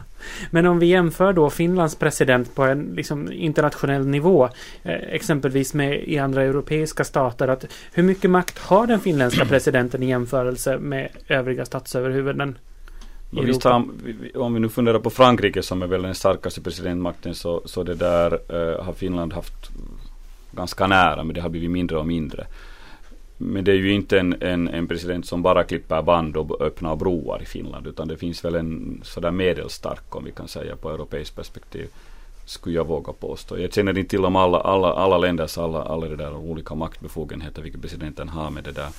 Men 0.51 0.65
om 0.65 0.79
vi 0.79 0.85
jämför 0.85 1.33
då 1.33 1.49
Finlands 1.49 1.95
president 1.95 2.55
på 2.55 2.63
en 2.63 2.93
liksom 2.95 3.31
internationell 3.31 4.07
nivå, 4.07 4.49
eh, 4.83 4.93
exempelvis 4.93 5.73
med 5.73 6.03
i 6.03 6.17
andra 6.17 6.43
europeiska 6.43 7.03
stater, 7.03 7.47
att 7.47 7.65
hur 7.93 8.03
mycket 8.03 8.31
makt 8.31 8.59
har 8.59 8.87
den 8.87 8.99
finländska 8.99 9.45
presidenten 9.49 10.03
i 10.03 10.05
jämförelse 10.05 10.77
med 10.77 11.09
övriga 11.27 11.65
statsöverhuvuden? 11.65 12.57
har, 13.63 13.85
om 14.35 14.53
vi 14.53 14.59
nu 14.59 14.69
funderar 14.69 14.99
på 14.99 15.09
Frankrike 15.09 15.63
som 15.63 15.81
är 15.81 15.87
väl 15.87 16.01
den 16.01 16.15
starkaste 16.15 16.61
presidentmakten 16.61 17.35
så, 17.35 17.61
så 17.65 17.83
det 17.83 17.95
där 17.95 18.31
eh, 18.49 18.83
har 18.83 18.93
Finland 18.93 19.33
haft 19.33 19.71
ganska 20.55 20.87
nära 20.87 21.23
men 21.23 21.35
det 21.35 21.41
har 21.41 21.49
blivit 21.49 21.71
mindre 21.71 21.97
och 21.97 22.07
mindre. 22.07 22.47
Men 23.37 23.63
det 23.63 23.71
är 23.71 23.75
ju 23.75 23.91
inte 23.91 24.19
en, 24.19 24.35
en, 24.41 24.67
en 24.67 24.87
president 24.87 25.25
som 25.25 25.41
bara 25.41 25.63
klipper 25.63 26.01
band 26.01 26.37
och 26.37 26.61
öppnar 26.61 26.95
broar 26.95 27.41
i 27.41 27.45
Finland 27.45 27.87
utan 27.87 28.07
det 28.07 28.17
finns 28.17 28.45
väl 28.45 28.55
en 28.55 29.01
sådär 29.03 29.31
medelstark 29.31 30.15
om 30.15 30.23
vi 30.23 30.31
kan 30.31 30.47
säga 30.47 30.75
på 30.75 30.89
europeiskt 30.89 31.35
perspektiv 31.35 31.89
skulle 32.45 32.75
jag 32.75 32.87
våga 32.87 33.13
påstå. 33.13 33.59
Jag 33.59 33.73
känner 33.73 33.97
inte 33.97 34.09
till 34.09 34.25
om 34.25 34.35
alla, 34.35 34.59
alla, 34.59 34.93
alla 34.93 35.17
länders 35.17 35.57
alla, 35.57 35.83
alla 35.83 36.07
det 36.07 36.15
där 36.15 36.35
olika 36.35 36.75
maktbefogenheter 36.75 37.61
vilka 37.61 37.77
presidenten 37.77 38.29
har 38.29 38.49
med 38.49 38.63
det 38.63 38.71
där 38.71 38.89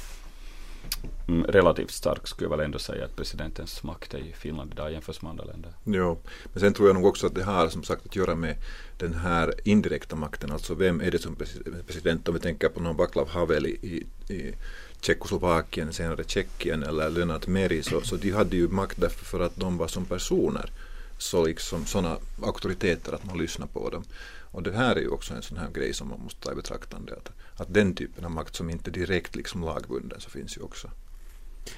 Mm, 1.28 1.44
relativt 1.44 1.90
stark 1.90 2.26
skulle 2.28 2.44
jag 2.50 2.56
väl 2.56 2.64
ändå 2.64 2.78
säga 2.78 3.04
att 3.04 3.16
presidentens 3.16 3.82
makt 3.82 4.14
är 4.14 4.18
i 4.18 4.32
Finland 4.32 4.72
idag 4.72 4.92
jämfört 4.92 5.22
med 5.22 5.30
andra 5.30 5.44
länder. 5.44 5.72
Jo, 5.84 6.18
men 6.52 6.60
sen 6.60 6.72
tror 6.72 6.88
jag 6.88 6.94
nog 6.94 7.06
också 7.06 7.26
att 7.26 7.34
det 7.34 7.42
har 7.42 7.68
som 7.68 7.82
sagt 7.82 8.06
att 8.06 8.16
göra 8.16 8.34
med 8.34 8.56
den 8.98 9.14
här 9.14 9.54
indirekta 9.64 10.16
makten, 10.16 10.52
alltså 10.52 10.74
vem 10.74 11.00
är 11.00 11.10
det 11.10 11.18
som 11.18 11.36
president, 11.86 12.28
om 12.28 12.34
vi 12.34 12.40
tänker 12.40 12.68
på 12.68 12.80
någon 12.80 12.96
Václav 12.96 13.28
Havel 13.28 13.66
i, 13.66 13.70
i, 13.70 14.34
i 14.34 14.54
Tjeckoslovakien, 15.00 15.92
senare 15.92 16.24
Tjeckien 16.24 16.82
eller 16.82 17.10
Lennart 17.10 17.46
Meri, 17.46 17.82
så, 17.82 18.00
så 18.00 18.16
de 18.16 18.30
hade 18.30 18.56
ju 18.56 18.68
makt 18.68 19.00
därför 19.00 19.24
för 19.24 19.40
att 19.40 19.56
de 19.56 19.78
var 19.78 19.88
som 19.88 20.04
personer 20.04 20.70
så 21.18 21.46
liksom 21.46 21.86
sådana 21.86 22.16
auktoriteter 22.42 23.12
att 23.12 23.24
man 23.24 23.38
lyssnar 23.38 23.66
på 23.66 23.90
dem. 23.90 24.04
Och 24.50 24.62
det 24.62 24.72
här 24.72 24.96
är 24.96 25.00
ju 25.00 25.08
också 25.08 25.34
en 25.34 25.42
sån 25.42 25.58
här 25.58 25.70
grej 25.70 25.94
som 25.94 26.08
man 26.08 26.20
måste 26.20 26.40
ta 26.40 26.52
i 26.52 26.54
betraktande, 26.54 27.12
att, 27.12 27.30
att 27.56 27.74
den 27.74 27.94
typen 27.94 28.24
av 28.24 28.30
makt 28.30 28.54
som 28.54 28.70
inte 28.70 28.90
direkt 28.90 29.36
liksom 29.36 29.62
lagbunden 29.62 30.20
så 30.20 30.30
finns 30.30 30.56
ju 30.56 30.60
också. 30.60 30.90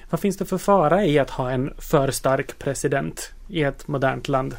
Vad 0.09 0.19
finns 0.19 0.37
det 0.37 0.45
för 0.45 0.57
fara 0.57 1.05
i 1.05 1.19
att 1.19 1.29
ha 1.29 1.51
en 1.51 1.73
för 1.77 2.11
stark 2.11 2.59
president 2.59 3.31
i 3.47 3.63
ett 3.63 3.87
modernt 3.87 4.27
land? 4.27 4.55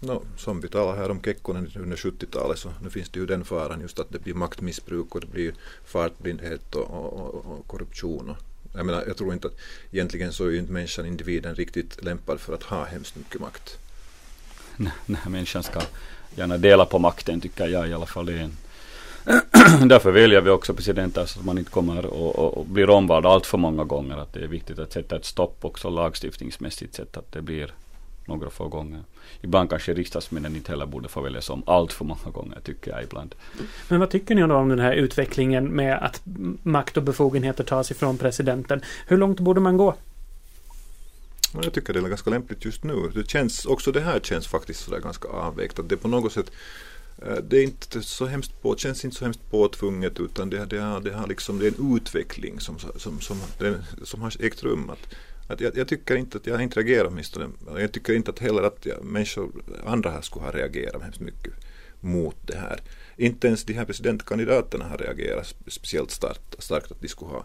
No, 0.00 0.22
som 0.36 0.60
vi 0.60 0.68
talade 0.68 0.98
här 0.98 1.10
om 1.10 1.22
Kekkonen 1.22 1.72
under 1.76 1.96
70-talet 1.96 2.58
så 2.58 2.72
nu 2.82 2.90
finns 2.90 3.08
det 3.08 3.20
ju 3.20 3.26
den 3.26 3.44
faran 3.44 3.80
just 3.80 3.98
att 3.98 4.10
det 4.10 4.18
blir 4.18 4.34
maktmissbruk 4.34 5.14
och 5.14 5.20
det 5.20 5.26
blir 5.26 5.54
fartblindhet 5.84 6.74
och, 6.74 6.90
och, 6.90 7.12
och, 7.12 7.46
och 7.46 7.66
korruption. 7.66 8.30
Och, 8.30 8.36
jag, 8.74 8.86
menar, 8.86 9.04
jag 9.06 9.16
tror 9.16 9.32
inte 9.32 9.46
att 9.46 9.56
egentligen 9.90 10.32
så 10.32 10.44
är 10.44 10.50
ju 10.50 10.58
inte 10.58 10.72
människan, 10.72 11.06
individen 11.06 11.54
riktigt 11.54 12.04
lämpad 12.04 12.40
för 12.40 12.54
att 12.54 12.62
ha 12.62 12.84
hemskt 12.84 13.16
mycket 13.16 13.40
makt. 13.40 13.78
när 15.06 15.28
människan 15.28 15.62
ska 15.62 15.80
gärna 16.34 16.58
dela 16.58 16.86
på 16.86 16.98
makten 16.98 17.40
tycker 17.40 17.68
jag 17.68 17.88
i 17.88 17.92
alla 17.92 18.06
fall. 18.06 18.26
Det 18.26 18.32
är 18.32 18.42
en 18.42 18.56
Därför 19.86 20.10
väljer 20.10 20.40
vi 20.40 20.50
också 20.50 20.74
presidenter 20.74 21.26
så 21.26 21.38
att 21.38 21.44
man 21.44 21.58
inte 21.58 21.70
kommer 21.70 22.06
och, 22.06 22.38
och, 22.38 22.58
och 22.58 22.66
blir 22.66 22.90
omvald 22.90 23.26
allt 23.26 23.46
för 23.46 23.58
många 23.58 23.84
gånger. 23.84 24.16
Att 24.16 24.32
det 24.32 24.40
är 24.40 24.46
viktigt 24.46 24.78
att 24.78 24.92
sätta 24.92 25.16
ett 25.16 25.24
stopp 25.24 25.64
också 25.64 25.90
lagstiftningsmässigt 25.90 26.94
sett 26.94 27.16
att 27.16 27.32
det 27.32 27.42
blir 27.42 27.74
några 28.26 28.50
få 28.50 28.68
gånger. 28.68 29.02
Ibland 29.40 29.70
kanske 29.70 29.94
riksdagsmännen 29.94 30.56
inte 30.56 30.72
heller 30.72 30.86
borde 30.86 31.08
få 31.08 31.20
väljas 31.20 31.50
om 31.50 31.62
allt 31.66 31.92
för 31.92 32.04
många 32.04 32.30
gånger 32.32 32.60
tycker 32.64 32.90
jag 32.90 33.02
ibland. 33.02 33.34
Men 33.88 34.00
vad 34.00 34.10
tycker 34.10 34.34
ni 34.34 34.42
då 34.42 34.54
om 34.54 34.68
den 34.68 34.78
här 34.78 34.92
utvecklingen 34.92 35.68
med 35.68 35.98
att 35.98 36.20
makt 36.62 36.96
och 36.96 37.02
befogenheter 37.02 37.64
tas 37.64 37.90
ifrån 37.90 38.18
presidenten? 38.18 38.80
Hur 39.06 39.16
långt 39.16 39.40
borde 39.40 39.60
man 39.60 39.76
gå? 39.76 39.94
Jag 41.62 41.72
tycker 41.72 41.92
det 41.92 41.98
är 41.98 42.08
ganska 42.08 42.30
lämpligt 42.30 42.64
just 42.64 42.84
nu. 42.84 43.10
Det 43.14 43.30
känns, 43.30 43.64
också 43.64 43.92
det 43.92 44.00
här 44.00 44.20
känns 44.20 44.46
faktiskt 44.46 44.84
sådär 44.84 45.00
ganska 45.00 45.28
avvägt. 45.28 45.78
Att 45.78 45.88
det 45.88 45.96
på 45.96 46.08
något 46.08 46.32
sätt 46.32 46.50
Eh, 47.22 47.36
det 47.36 47.58
är 47.58 47.62
inte 47.62 48.02
så 48.02 48.26
hemskt 48.26 48.62
på, 48.62 48.76
känns 48.76 49.04
inte 49.04 49.16
så 49.16 49.24
hemskt 49.24 49.50
påtvunget 49.50 50.20
utan 50.20 50.50
det, 50.50 50.64
det, 50.64 50.78
har, 50.78 51.00
det, 51.00 51.12
har 51.12 51.26
liksom, 51.26 51.58
det 51.58 51.66
är 51.66 51.72
en 51.78 51.96
utveckling 51.96 52.60
som, 52.60 52.78
som, 52.78 53.20
som, 53.20 53.40
den, 53.58 53.82
som 54.02 54.22
har 54.22 54.32
ägt 54.40 54.62
rum. 54.62 54.90
Att, 54.90 55.14
att 55.46 55.60
jag, 55.60 55.76
jag 55.76 55.88
tycker 55.88 56.16
inte 56.16 56.38
att 56.38 56.46
jag 56.46 56.62
interagerar 56.62 57.06
åtminstone. 57.06 57.48
Jag 57.78 57.92
tycker 57.92 58.12
inte 58.12 58.30
att 58.30 58.38
heller 58.38 58.62
att 58.62 58.86
jag, 58.86 59.04
människor, 59.04 59.50
andra 59.86 60.10
här 60.10 60.20
skulle 60.20 60.44
ha 60.44 60.52
reagerat 60.52 61.02
hemskt 61.02 61.20
mycket 61.20 61.52
mot 62.00 62.36
det 62.46 62.56
här. 62.56 62.80
Inte 63.16 63.46
ens 63.46 63.64
de 63.64 63.72
här 63.72 63.84
presidentkandidaterna 63.84 64.84
har 64.84 64.98
reagerat 64.98 65.54
speciellt 65.66 66.10
starkt, 66.10 66.56
starkt 66.58 66.90
att 66.90 67.00
de 67.00 67.08
skulle 67.08 67.30
ha 67.30 67.44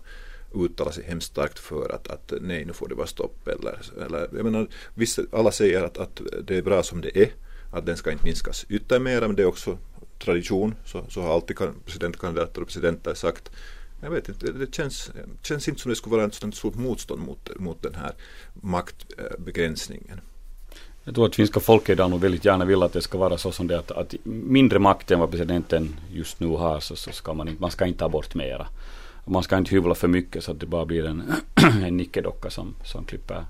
uttalat 0.53 0.95
sig 0.95 1.03
hemskt 1.03 1.27
starkt 1.27 1.60
för 1.60 1.95
att, 1.95 2.07
att 2.07 2.34
nej 2.41 2.65
nu 2.65 2.73
får 2.73 2.88
det 2.88 2.95
vara 2.95 3.07
stopp 3.07 3.47
eller, 3.47 3.79
eller 4.05 4.29
jag 4.34 4.43
menar, 4.43 4.67
vissa, 4.93 5.21
alla 5.31 5.51
säger 5.51 5.84
att, 5.84 5.97
att 5.97 6.21
det 6.43 6.57
är 6.57 6.62
bra 6.62 6.84
som 6.84 7.01
det 7.01 7.17
är 7.17 7.31
att 7.71 7.86
den 7.86 7.97
ska 7.97 8.12
inte 8.12 8.25
minskas 8.25 8.65
ytterligare 8.69 9.27
men 9.27 9.36
det 9.36 9.43
är 9.43 9.47
också 9.47 9.77
tradition 10.19 10.75
så, 10.86 11.05
så 11.10 11.21
har 11.21 11.34
alltid 11.34 11.57
presidentkandidater 11.86 12.62
och 12.62 12.67
presidenter 12.67 13.13
sagt 13.13 13.51
jag 14.03 14.12
vet 14.12 14.29
inte, 14.29 14.51
det 14.51 14.75
känns, 14.75 15.12
känns 15.43 15.67
inte 15.67 15.81
som 15.81 15.89
det 15.89 15.95
skulle 15.95 16.15
vara 16.15 16.25
ett 16.27 16.34
sådant 16.34 16.55
stort 16.55 16.75
motstånd 16.75 17.21
mot, 17.21 17.49
mot 17.60 17.81
den 17.81 17.95
här 17.95 18.12
maktbegränsningen. 18.53 20.21
Jag 21.03 21.15
tror 21.15 21.25
att 21.25 21.36
finska 21.36 21.60
folket 21.60 21.89
idag 21.89 22.10
nog 22.10 22.19
väldigt 22.19 22.45
gärna 22.45 22.65
vill 22.65 22.84
att 22.84 22.93
det 22.93 23.01
ska 23.01 23.17
vara 23.17 23.38
så 23.38 23.51
som 23.51 23.67
det 23.67 23.75
är 23.75 23.79
att, 23.79 23.91
att 23.91 24.15
mindre 24.23 24.79
makt 24.79 25.12
än 25.12 25.19
vad 25.19 25.31
presidenten 25.31 25.99
just 26.12 26.39
nu 26.39 26.47
har 26.47 26.79
så, 26.79 26.95
så 26.95 27.12
ska 27.12 27.34
man 27.34 27.47
inte, 27.47 27.62
man 27.62 27.71
ska 27.71 27.86
inte 27.86 27.99
ta 27.99 28.10
bort 28.10 28.36
mera. 28.36 28.67
Man 29.25 29.43
ska 29.43 29.57
inte 29.57 29.71
hyvla 29.71 29.95
för 29.95 30.07
mycket 30.07 30.43
så 30.43 30.51
att 30.51 30.60
det 30.60 30.65
bara 30.65 30.86
blir 30.86 31.05
en, 31.05 31.23
en 31.84 31.97
nickedocka 31.97 32.49
som, 32.49 32.75
som 32.84 33.05
klipper 33.05 33.45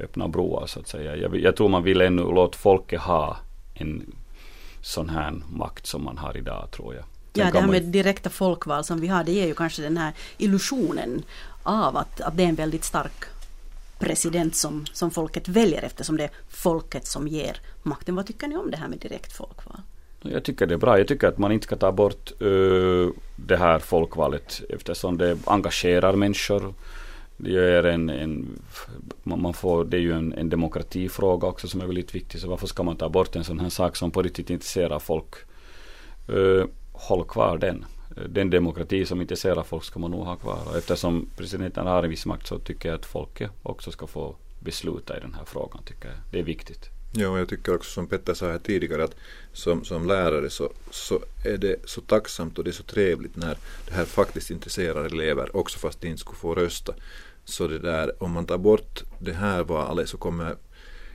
öppna 0.00 0.28
broar 0.28 0.66
så 0.66 0.80
att 0.80 0.88
säga. 0.88 1.16
Jag, 1.16 1.36
jag 1.36 1.56
tror 1.56 1.68
man 1.68 1.82
vill 1.82 2.00
ännu 2.00 2.22
låta 2.22 2.58
folket 2.58 3.00
ha 3.00 3.36
en 3.74 4.14
sån 4.82 5.08
här 5.08 5.32
makt 5.52 5.86
som 5.86 6.04
man 6.04 6.18
har 6.18 6.36
idag 6.36 6.68
tror 6.70 6.94
jag. 6.94 7.04
Sen 7.04 7.10
Ja, 7.32 7.44
det 7.52 7.58
här 7.58 7.66
man- 7.66 7.70
med 7.70 7.84
direkta 7.84 8.30
folkval 8.30 8.84
som 8.84 9.00
vi 9.00 9.06
har, 9.08 9.24
det 9.24 9.32
ger 9.32 9.46
ju 9.46 9.54
kanske 9.54 9.82
den 9.82 9.96
här 9.96 10.12
illusionen 10.38 11.22
av 11.62 11.96
att, 11.96 12.20
att 12.20 12.36
det 12.36 12.44
är 12.44 12.48
en 12.48 12.54
väldigt 12.54 12.84
stark 12.84 13.24
president 13.98 14.56
som, 14.56 14.86
som 14.92 15.10
folket 15.10 15.48
väljer 15.48 15.82
eftersom 15.82 16.16
det 16.16 16.24
är 16.24 16.30
folket 16.48 17.06
som 17.06 17.28
ger 17.28 17.60
makten. 17.82 18.16
Vad 18.16 18.26
tycker 18.26 18.48
ni 18.48 18.56
om 18.56 18.70
det 18.70 18.76
här 18.76 18.88
med 18.88 18.98
direkt 18.98 19.32
folkval? 19.32 19.80
Jag 20.22 20.44
tycker 20.44 20.66
det 20.66 20.74
är 20.74 20.78
bra. 20.78 20.98
Jag 20.98 21.08
tycker 21.08 21.28
att 21.28 21.38
man 21.38 21.52
inte 21.52 21.64
ska 21.64 21.76
ta 21.76 21.92
bort 21.92 22.42
uh, 22.42 23.10
det 23.36 23.56
här 23.56 23.78
folkvalet 23.78 24.62
eftersom 24.68 25.18
det 25.18 25.38
engagerar 25.44 26.12
människor. 26.12 26.74
Det 27.40 27.56
är 27.56 27.84
en, 27.84 28.10
en 28.10 28.62
man 29.22 29.54
får, 29.54 29.84
det 29.84 29.96
är 29.96 30.00
ju 30.00 30.12
en, 30.12 30.32
en 30.32 30.48
demokratifråga 30.48 31.48
också 31.48 31.68
som 31.68 31.80
är 31.80 31.86
väldigt 31.86 32.14
viktig. 32.14 32.40
Så 32.40 32.48
varför 32.48 32.66
ska 32.66 32.82
man 32.82 32.96
ta 32.96 33.08
bort 33.08 33.36
en 33.36 33.44
sån 33.44 33.58
här 33.58 33.68
sak 33.68 33.96
som 33.96 34.10
på 34.10 34.22
riktigt 34.22 34.50
intresserar 34.50 34.98
folk? 34.98 35.34
Uh, 36.30 36.64
håll 36.92 37.24
kvar 37.24 37.58
den. 37.58 37.84
Den 38.28 38.50
demokrati 38.50 39.06
som 39.06 39.20
intresserar 39.20 39.62
folk 39.62 39.84
ska 39.84 39.98
man 39.98 40.10
nog 40.10 40.24
ha 40.24 40.36
kvar. 40.36 40.58
Och 40.70 40.76
eftersom 40.76 41.28
presidenten 41.36 41.86
har 41.86 42.02
en 42.02 42.10
viss 42.10 42.26
makt 42.26 42.46
så 42.46 42.58
tycker 42.58 42.88
jag 42.88 42.98
att 42.98 43.06
folket 43.06 43.50
också 43.62 43.90
ska 43.90 44.06
få 44.06 44.36
besluta 44.60 45.16
i 45.16 45.20
den 45.20 45.34
här 45.34 45.44
frågan. 45.44 45.82
Tycker 45.84 46.08
jag. 46.08 46.18
Det 46.30 46.38
är 46.38 46.42
viktigt. 46.42 46.90
Ja, 47.12 47.38
jag 47.38 47.48
tycker 47.48 47.74
också 47.74 47.90
som 47.90 48.06
Petter 48.06 48.34
sa 48.34 48.46
här 48.46 48.58
tidigare 48.58 49.04
att 49.04 49.14
som, 49.52 49.84
som 49.84 50.06
lärare 50.06 50.50
så, 50.50 50.72
så 50.90 51.20
är 51.44 51.58
det 51.58 51.76
så 51.84 52.00
tacksamt 52.00 52.58
och 52.58 52.64
det 52.64 52.70
är 52.70 52.72
så 52.72 52.82
trevligt 52.82 53.36
när 53.36 53.56
det 53.88 53.94
här 53.94 54.04
faktiskt 54.04 54.50
intresserar 54.50 55.04
elever 55.04 55.56
också 55.56 55.78
fast 55.78 56.00
de 56.00 56.08
inte 56.08 56.20
skulle 56.20 56.38
få 56.38 56.54
rösta. 56.54 56.94
Så 57.48 57.66
det 57.66 57.78
där, 57.78 58.22
om 58.22 58.32
man 58.32 58.46
tar 58.46 58.58
bort 58.58 59.02
det 59.18 59.32
här 59.32 59.64
valet 59.64 60.08
så 60.08 60.16
kommer 60.16 60.56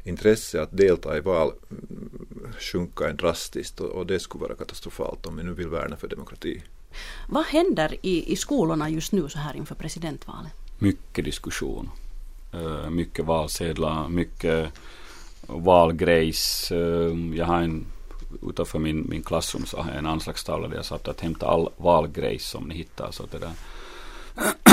intresse 0.04 0.62
att 0.62 0.78
delta 0.78 1.18
i 1.18 1.20
val 1.20 1.52
sjunka 2.60 3.10
en 3.10 3.18
drastiskt 3.18 3.80
och, 3.80 3.90
och 3.90 4.06
det 4.06 4.20
skulle 4.20 4.42
vara 4.42 4.56
katastrofalt 4.56 5.26
om 5.26 5.38
vi 5.38 5.44
nu 5.44 5.54
vill 5.54 5.68
värna 5.68 5.96
för 5.98 6.08
demokrati. 6.08 6.64
Vad 7.30 7.46
händer 7.46 7.96
i, 8.02 8.34
i 8.34 8.36
skolorna 8.36 8.90
just 8.90 9.12
nu 9.12 9.30
så 9.30 9.40
här 9.40 9.56
inför 9.56 9.76
presidentvalet? 9.76 10.52
mycket 10.84 11.26
diskussion. 11.26 11.90
Uh, 12.56 12.90
mycket 12.90 13.26
valsedlar, 13.26 14.10
mycket 14.10 14.70
valgrejs. 15.48 16.72
Uh, 16.72 17.36
jag 17.36 17.46
har 17.46 17.62
en, 17.62 17.86
utanför 18.50 18.80
min, 18.80 19.06
min 19.10 19.24
klassrum 19.24 19.66
så 19.66 19.78
har 19.78 19.90
jag 19.90 19.98
en 19.98 20.06
anslagstavla 20.06 20.68
där 20.68 20.76
jag 20.76 20.86
satt 20.86 21.08
att 21.08 21.22
hämta 21.22 21.48
all 21.48 21.70
valgrejs 21.78 22.50
som 22.50 22.64
ni 22.64 22.76
hittar. 22.76 23.12
Så 23.12 23.26
det 23.32 23.40
där. 23.40 23.52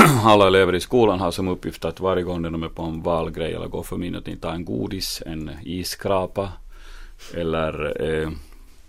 Alla 0.23 0.47
elever 0.47 0.75
i 0.75 0.79
skolan 0.79 1.19
har 1.19 1.31
som 1.31 1.47
uppgift 1.47 1.85
att 1.85 1.99
varje 1.99 2.23
gång 2.23 2.41
de 2.41 2.63
är 2.63 2.69
på 2.69 2.83
en 2.83 3.01
valgrej 3.01 3.53
eller 3.53 3.67
går 3.67 3.83
för 3.83 4.17
att 4.17 4.41
ta 4.41 4.51
en 4.51 4.65
godis, 4.65 5.23
en 5.25 5.51
isskrapa 5.63 6.49
eller 7.33 8.01
eh, 8.03 8.29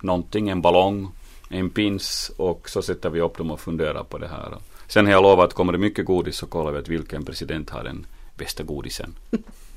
någonting, 0.00 0.48
en 0.48 0.62
ballong, 0.62 1.08
en 1.48 1.70
pins 1.70 2.32
och 2.36 2.68
så 2.68 2.82
sätter 2.82 3.10
vi 3.10 3.20
upp 3.20 3.38
dem 3.38 3.50
och 3.50 3.60
funderar 3.60 4.04
på 4.04 4.18
det 4.18 4.28
här. 4.28 4.54
Sen 4.86 5.06
har 5.06 5.12
jag 5.12 5.22
lovat 5.22 5.44
att 5.44 5.54
kommer 5.54 5.72
det 5.72 5.78
mycket 5.78 6.06
godis 6.06 6.36
så 6.36 6.46
kollar 6.46 6.72
vi 6.72 6.78
att 6.78 6.88
vilken 6.88 7.24
president 7.24 7.70
har 7.70 7.84
den 7.84 8.06
bästa 8.36 8.62
godisen. 8.62 9.14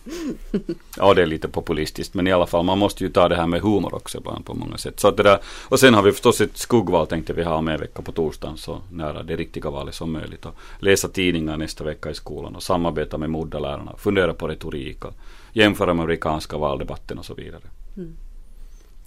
Ja, 0.98 1.13
det 1.13 1.22
är 1.22 1.26
lite 1.26 1.48
populistiskt, 1.48 2.13
men 2.13 2.28
i 2.28 2.32
alla 2.32 2.48
fall, 2.48 2.65
man 2.65 2.78
måste 2.78 3.04
ju 3.04 3.10
ta 3.10 3.30
det 3.30 3.36
här 3.36 3.48
med 3.48 3.62
humor 3.62 3.96
också 3.96 4.18
ibland 4.18 4.46
på 4.46 4.54
många 4.54 4.78
sätt. 4.78 5.00
Så 5.00 5.08
att 5.08 5.18
det 5.18 5.24
där, 5.24 5.39
och 5.46 5.80
sen 5.80 5.94
har 5.94 6.04
vi 6.04 6.12
förstås 6.12 6.41
ett 6.41 6.58
skuggval 6.58 7.08
tänkte 7.08 7.34
vi 7.34 7.44
ha 7.44 7.62
med 7.62 7.80
vecka 7.80 8.02
på 8.02 8.12
torsdagen, 8.12 8.58
så 8.58 8.82
nära 8.91 9.24
det 9.24 9.36
riktiga 9.36 9.70
valet 9.70 9.96
som 9.96 10.12
möjligt. 10.12 10.46
Och 10.46 10.56
läsa 10.80 11.08
tidningar 11.08 11.58
nästa 11.58 11.84
vecka 11.84 12.10
i 12.10 12.13
skolan 12.13 12.56
och 12.56 12.63
samarbeta 12.63 13.18
med 13.18 13.30
moddarlärarna, 13.30 13.96
fundera 13.98 14.34
på 14.34 14.48
retorik 14.48 15.06
och 15.06 15.13
jämföra 15.54 15.94
med 15.94 16.04
amerikanska 16.04 16.58
valdebatten 16.58 17.20
och 17.20 17.26
så 17.26 17.34
vidare. 17.34 17.63
Mm. 17.98 18.15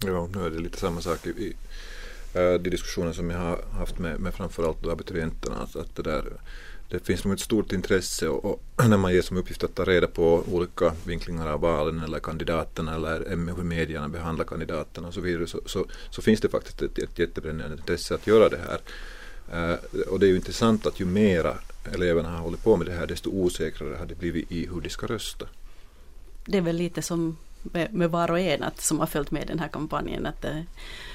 Ja, 0.04 0.28
nu 0.34 0.46
är 0.46 0.50
det 0.50 0.58
lite 0.58 0.78
samma 0.78 1.00
sak 1.00 1.26
i, 1.26 1.30
i 1.30 1.56
uh, 2.38 2.60
de 2.60 2.70
diskussioner 2.70 3.12
som 3.12 3.30
jag 3.30 3.38
har 3.38 3.58
haft 3.78 3.98
med, 3.98 4.20
med 4.20 4.34
framförallt 4.34 4.86
abiturienterna. 4.86 5.56
Att, 5.56 5.76
att 5.76 5.96
det 5.96 6.02
där 6.02 6.24
det 6.90 7.06
finns 7.06 7.24
nog 7.24 7.34
ett 7.34 7.40
stort 7.40 7.72
intresse 7.72 8.28
och, 8.28 8.44
och, 8.44 8.62
när 8.88 8.96
man 8.96 9.12
ger 9.12 9.22
som 9.22 9.36
uppgift 9.36 9.64
att 9.64 9.74
ta 9.74 9.84
reda 9.84 10.06
på 10.06 10.44
olika 10.52 10.92
vinklingar 11.06 11.46
av 11.46 11.60
valen 11.60 12.02
eller 12.02 12.18
kandidaterna 12.18 12.94
eller 12.94 13.54
hur 13.56 13.64
medierna 13.64 14.08
behandlar 14.08 14.44
kandidaterna 14.44 15.08
och 15.08 15.14
så 15.14 15.20
vidare 15.20 15.46
så, 15.46 15.60
så, 15.66 15.86
så 16.10 16.22
finns 16.22 16.40
det 16.40 16.48
faktiskt 16.48 16.82
ett, 16.82 16.98
ett 16.98 17.18
jättebrännande 17.18 17.76
intresse 17.76 18.14
att 18.14 18.26
göra 18.26 18.48
det 18.48 18.58
här. 18.68 18.80
Uh, 19.52 19.78
och 20.08 20.20
det 20.20 20.26
är 20.26 20.28
ju 20.28 20.36
intressant 20.36 20.86
att 20.86 21.00
ju 21.00 21.04
mera 21.04 21.54
eleverna 21.92 22.30
har 22.30 22.38
hållit 22.38 22.64
på 22.64 22.76
med 22.76 22.86
det 22.86 22.92
här 22.92 23.06
desto 23.06 23.30
osäkrare 23.30 23.96
har 23.96 24.06
det 24.06 24.14
blivit 24.14 24.52
i 24.52 24.66
hur 24.66 24.80
de 24.80 24.90
ska 24.90 25.06
rösta. 25.06 25.46
Det 26.44 26.58
är 26.58 26.62
väl 26.62 26.76
lite 26.76 27.02
som 27.02 27.36
med, 27.62 27.94
med 27.94 28.10
var 28.10 28.30
och 28.30 28.40
en 28.40 28.62
att, 28.62 28.80
som 28.80 28.98
har 28.98 29.06
följt 29.06 29.30
med 29.30 29.46
den 29.46 29.58
här 29.58 29.68
kampanjen. 29.68 30.26
Att, 30.26 30.44
eh, 30.44 30.60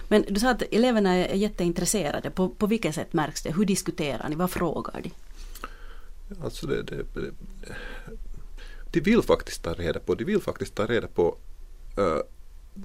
men 0.07 0.25
du 0.29 0.39
sa 0.39 0.49
att 0.49 0.61
eleverna 0.71 1.13
är 1.13 1.35
jätteintresserade. 1.35 2.29
På, 2.29 2.49
på 2.49 2.67
vilket 2.67 2.95
sätt 2.95 3.13
märks 3.13 3.41
det? 3.41 3.51
Hur 3.51 3.65
diskuterar 3.65 4.29
ni? 4.29 4.35
Vad 4.35 4.51
frågar 4.51 5.01
de? 5.01 5.11
Alltså 6.41 6.67
det, 6.67 6.83
det, 6.83 6.95
det, 7.13 7.31
de 8.91 8.99
vill 8.99 9.21
faktiskt 9.21 9.63
ta 9.63 9.73
reda 9.73 9.99
på, 9.99 10.15
de 10.15 10.23
vill 10.23 10.41
faktiskt 10.41 10.75
ta 10.75 10.85
reda 10.85 11.07
på 11.07 11.37
uh, 11.99 12.19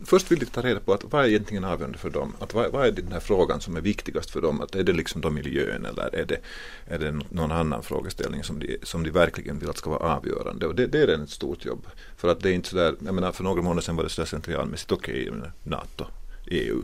Först 0.05 0.31
vill 0.31 0.39
de 0.39 0.47
ta 0.47 0.63
reda 0.63 0.81
på 0.81 0.93
att 0.93 1.05
vad 1.05 1.25
är 1.25 1.29
egentligen 1.29 1.65
avgörande 1.65 1.99
för 1.99 2.11
dem? 2.11 2.35
Att 2.39 2.55
vad, 2.55 2.73
vad 2.73 2.87
är 2.87 2.93
den 2.93 3.13
här 3.13 3.21
frågan 3.21 3.61
som 3.61 3.77
är 3.77 3.81
viktigast 3.81 4.31
för 4.31 4.41
dem? 4.41 4.61
Att 4.61 4.75
är 4.75 4.83
det 4.83 4.93
liksom 4.93 5.21
då 5.21 5.31
miljön 5.31 5.85
eller 5.85 6.15
är 6.15 6.25
det, 6.25 6.41
är 6.87 6.99
det 6.99 7.21
någon 7.29 7.53
annan 7.53 7.83
frågeställning 7.83 8.45
som 8.45 8.59
de, 8.59 8.79
som 8.83 9.03
de 9.03 9.11
verkligen 9.11 9.59
vill 9.59 9.71
att 9.71 9.77
ska 9.77 9.91
vara 9.91 10.17
avgörande? 10.17 10.67
Och 10.67 10.75
det, 10.75 10.87
det 10.87 11.03
är 11.03 11.09
ett 11.09 11.31
stort 11.31 11.65
jobb. 11.65 11.87
För 12.17 12.29
att 12.29 12.41
det 12.41 12.51
är 12.51 12.53
inte 12.53 12.69
sådär, 12.69 12.95
jag 13.05 13.15
menar 13.15 13.33
för 13.33 13.45
några 13.45 13.63
månader 13.63 13.83
sedan 13.83 13.97
var 13.97 14.05
det 14.05 14.11
sådär 14.11 14.27
slentrianmässigt 14.27 14.93
okej, 14.93 15.31
okay, 15.31 15.51
NATO, 15.63 16.07
EU. 16.51 16.83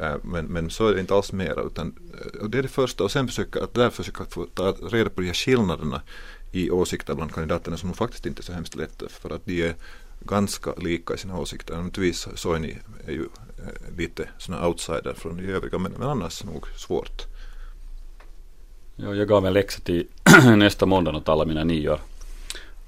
Äh, 0.00 0.16
men, 0.22 0.46
men 0.46 0.70
så 0.70 0.88
är 0.88 0.94
det 0.94 1.00
inte 1.00 1.14
alls 1.14 1.32
mera 1.32 1.62
utan 1.62 1.94
äh, 2.34 2.40
och 2.42 2.50
det 2.50 2.58
är 2.58 2.62
det 2.62 2.68
första 2.68 3.04
och 3.04 3.10
sen 3.10 3.28
försöka 3.28 3.64
att 3.64 3.74
där 3.74 3.90
försöka 3.90 4.24
få 4.24 4.46
ta 4.46 4.72
reda 4.72 5.10
på 5.10 5.20
de 5.20 5.26
här 5.26 5.34
skillnaderna 5.34 6.02
i 6.52 6.70
åsikter 6.70 7.14
bland 7.14 7.34
kandidaterna 7.34 7.76
som 7.76 7.94
faktiskt 7.94 8.26
inte 8.26 8.40
är 8.40 8.44
så 8.44 8.52
hemskt 8.52 8.76
lätta 8.76 9.08
för 9.08 9.30
att 9.30 9.46
de 9.46 9.62
är 9.62 9.74
ganska 10.20 10.74
lika 10.74 11.14
i 11.14 11.18
sina 11.18 11.38
åsikter. 11.38 11.74
Naturligtvis 11.74 12.28
Soini 12.34 12.78
är 13.06 13.12
ju 13.12 13.22
äh, 13.58 13.96
lite 13.96 14.28
sådana 14.38 14.66
outsider 14.66 15.14
från 15.14 15.36
de 15.36 15.52
övriga 15.52 15.78
men, 15.78 15.92
men 15.92 16.08
annars 16.08 16.44
nog 16.44 16.66
svårt. 16.76 17.22
Ja, 18.96 19.14
jag 19.14 19.28
gav 19.28 19.46
en 19.46 19.52
läxa 19.52 19.80
till 19.80 20.06
nästa 20.56 20.86
måndag 20.86 21.16
åt 21.16 21.28
alla 21.28 21.44
mina 21.44 21.64
nior 21.64 22.00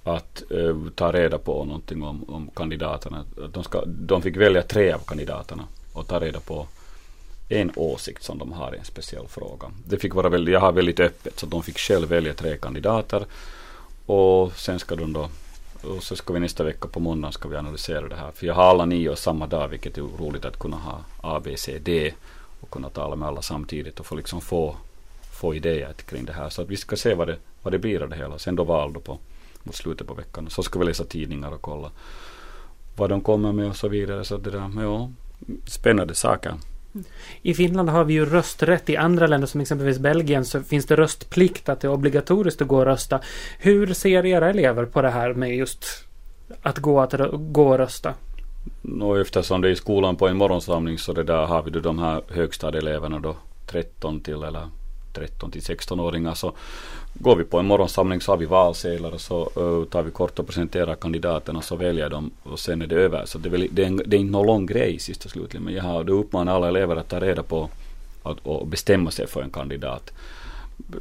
att 0.04 0.42
eh, 0.50 0.76
ta 0.94 1.12
reda 1.12 1.38
på 1.38 1.64
någonting 1.64 2.02
om, 2.02 2.24
om 2.30 2.50
kandidaterna. 2.56 3.24
De, 3.52 3.64
ska, 3.64 3.84
de 3.84 4.22
fick 4.22 4.36
välja 4.36 4.62
tre 4.62 4.92
av 4.92 4.98
kandidaterna 4.98 5.64
och 5.98 6.06
ta 6.06 6.20
reda 6.20 6.40
på 6.40 6.66
en 7.48 7.72
åsikt 7.76 8.22
som 8.22 8.38
de 8.38 8.52
har 8.52 8.74
i 8.74 8.78
en 8.78 8.84
speciell 8.84 9.26
fråga. 9.28 9.70
Det 9.86 9.98
fick 9.98 10.14
vara 10.14 10.28
väldigt, 10.28 10.52
jag 10.52 10.60
har 10.60 10.72
väldigt 10.72 11.00
öppet 11.00 11.38
så 11.38 11.46
de 11.46 11.62
fick 11.62 11.78
själv 11.78 12.08
välja 12.08 12.34
tre 12.34 12.56
kandidater 12.56 13.26
och 14.06 14.52
sen 14.52 14.78
ska 14.78 14.96
de 14.96 15.12
då 15.12 15.28
och 15.82 16.02
så 16.02 16.16
ska 16.16 16.32
vi 16.32 16.40
nästa 16.40 16.64
vecka 16.64 16.88
på 16.88 17.00
måndag 17.00 17.32
ska 17.32 17.48
vi 17.48 17.56
analysera 17.56 18.08
det 18.08 18.16
här. 18.16 18.30
För 18.30 18.46
jag 18.46 18.54
har 18.54 18.62
alla 18.62 18.84
nio 18.84 19.16
samma 19.16 19.46
dag 19.46 19.68
vilket 19.68 19.98
är 19.98 20.02
roligt 20.02 20.44
att 20.44 20.58
kunna 20.58 20.76
ha 20.76 21.00
A, 21.22 21.40
B, 21.44 21.54
C, 21.56 21.78
D 21.78 22.14
och 22.60 22.70
kunna 22.70 22.88
tala 22.88 23.16
med 23.16 23.28
alla 23.28 23.42
samtidigt 23.42 24.00
och 24.00 24.06
få 24.06 24.16
liksom 24.16 24.40
få, 24.40 24.76
få 25.40 25.54
idéer 25.54 25.92
kring 25.92 26.24
det 26.24 26.32
här. 26.32 26.48
Så 26.48 26.62
att 26.62 26.68
vi 26.68 26.76
ska 26.76 26.96
se 26.96 27.14
vad 27.14 27.28
det, 27.28 27.36
vad 27.62 27.72
det 27.72 27.78
blir 27.78 28.02
av 28.02 28.08
det 28.08 28.16
hela. 28.16 28.38
Sen 28.38 28.56
då 28.56 28.64
val 28.64 28.92
då 28.92 29.00
på, 29.00 29.18
mot 29.62 29.74
slutet 29.74 30.06
på 30.06 30.14
veckan. 30.14 30.50
Så 30.50 30.62
ska 30.62 30.78
vi 30.78 30.84
läsa 30.84 31.04
tidningar 31.04 31.50
och 31.50 31.62
kolla 31.62 31.90
vad 32.96 33.10
de 33.10 33.20
kommer 33.20 33.52
med 33.52 33.68
och 33.68 33.76
så 33.76 33.88
vidare. 33.88 34.24
Så 34.24 34.36
det 34.36 34.50
där, 34.50 34.70
ja, 34.82 35.10
spännande 35.66 36.14
saker. 36.14 36.54
I 37.42 37.54
Finland 37.54 37.88
har 37.88 38.04
vi 38.04 38.14
ju 38.14 38.24
rösträtt. 38.26 38.90
I 38.90 38.96
andra 38.96 39.26
länder 39.26 39.46
som 39.46 39.60
exempelvis 39.60 39.98
Belgien 39.98 40.44
så 40.44 40.62
finns 40.62 40.86
det 40.86 40.96
röstplikt 40.96 41.68
att 41.68 41.80
det 41.80 41.88
är 41.88 41.92
obligatoriskt 41.92 42.62
att 42.62 42.68
gå 42.68 42.78
och 42.78 42.84
rösta. 42.84 43.20
Hur 43.58 43.94
ser 43.94 44.26
era 44.26 44.50
elever 44.50 44.84
på 44.84 45.02
det 45.02 45.10
här 45.10 45.34
med 45.34 45.56
just 45.56 45.84
att 46.62 46.78
gå, 46.78 47.00
att 47.00 47.14
gå 47.32 47.68
och 47.68 47.78
rösta? 47.78 48.14
Och 49.00 49.20
eftersom 49.20 49.60
det 49.60 49.68
är 49.68 49.72
i 49.72 49.76
skolan 49.76 50.16
på 50.16 50.28
en 50.28 50.36
morgonsamling 50.36 50.98
så 50.98 51.12
det 51.12 51.24
där 51.24 51.46
har 51.46 51.62
vi 51.62 51.70
då 51.70 51.80
de 51.80 51.98
här 51.98 52.22
högstadieeleverna 52.28 53.18
då 53.18 53.36
13 53.66 54.20
till 54.20 54.42
eller 54.42 54.68
13 55.12 55.50
till 55.50 55.60
16-åringar 55.60 56.34
så 56.34 56.54
går 57.18 57.36
vi 57.36 57.44
på 57.44 57.58
en 57.58 57.66
morgonsamling 57.66 58.20
så 58.20 58.32
har 58.32 58.36
vi 58.36 58.46
valsedlar 58.46 59.12
och 59.12 59.20
så 59.20 59.50
uh, 59.56 59.84
tar 59.84 60.02
vi 60.02 60.10
kort 60.10 60.38
och 60.38 60.46
presenterar 60.46 60.94
kandidaterna 60.94 61.62
så 61.62 61.76
väljer 61.76 62.08
de 62.10 62.30
och 62.42 62.58
sen 62.58 62.82
är 62.82 62.86
det 62.86 62.96
över. 62.96 63.24
Så 63.26 63.38
det 63.38 63.48
är, 63.48 63.50
väl, 63.50 63.68
det 63.70 63.82
är, 63.82 63.86
en, 63.86 64.02
det 64.06 64.16
är 64.16 64.20
inte 64.20 64.32
någon 64.32 64.46
lång 64.46 64.66
grej 64.66 64.98
sist 64.98 65.24
och 65.24 65.30
slutligen 65.30 65.64
men 65.64 65.74
jag 65.74 65.82
har 65.82 66.04
då 66.04 66.12
uppmanat 66.12 66.54
alla 66.54 66.68
elever 66.68 66.96
att 66.96 67.08
ta 67.08 67.20
reda 67.20 67.42
på 67.42 67.68
att, 68.22 68.38
och 68.42 68.66
bestämma 68.66 69.10
sig 69.10 69.26
för 69.26 69.42
en 69.42 69.50
kandidat. 69.50 70.12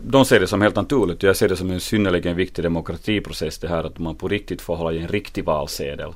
De 0.01 0.25
ser 0.25 0.39
det 0.39 0.47
som 0.47 0.61
helt 0.61 0.75
naturligt 0.75 1.23
jag 1.23 1.35
ser 1.35 1.49
det 1.49 1.55
som 1.55 1.71
en 1.71 1.79
synnerligen 1.79 2.35
viktig 2.35 2.63
demokratiprocess 2.63 3.57
det 3.57 3.67
här 3.67 3.83
att 3.83 3.99
man 3.99 4.15
på 4.15 4.27
riktigt 4.27 4.61
får 4.61 4.75
hålla 4.75 4.93
i 4.93 4.99
en 4.99 5.07
riktig 5.07 5.45
valsedel 5.45 6.13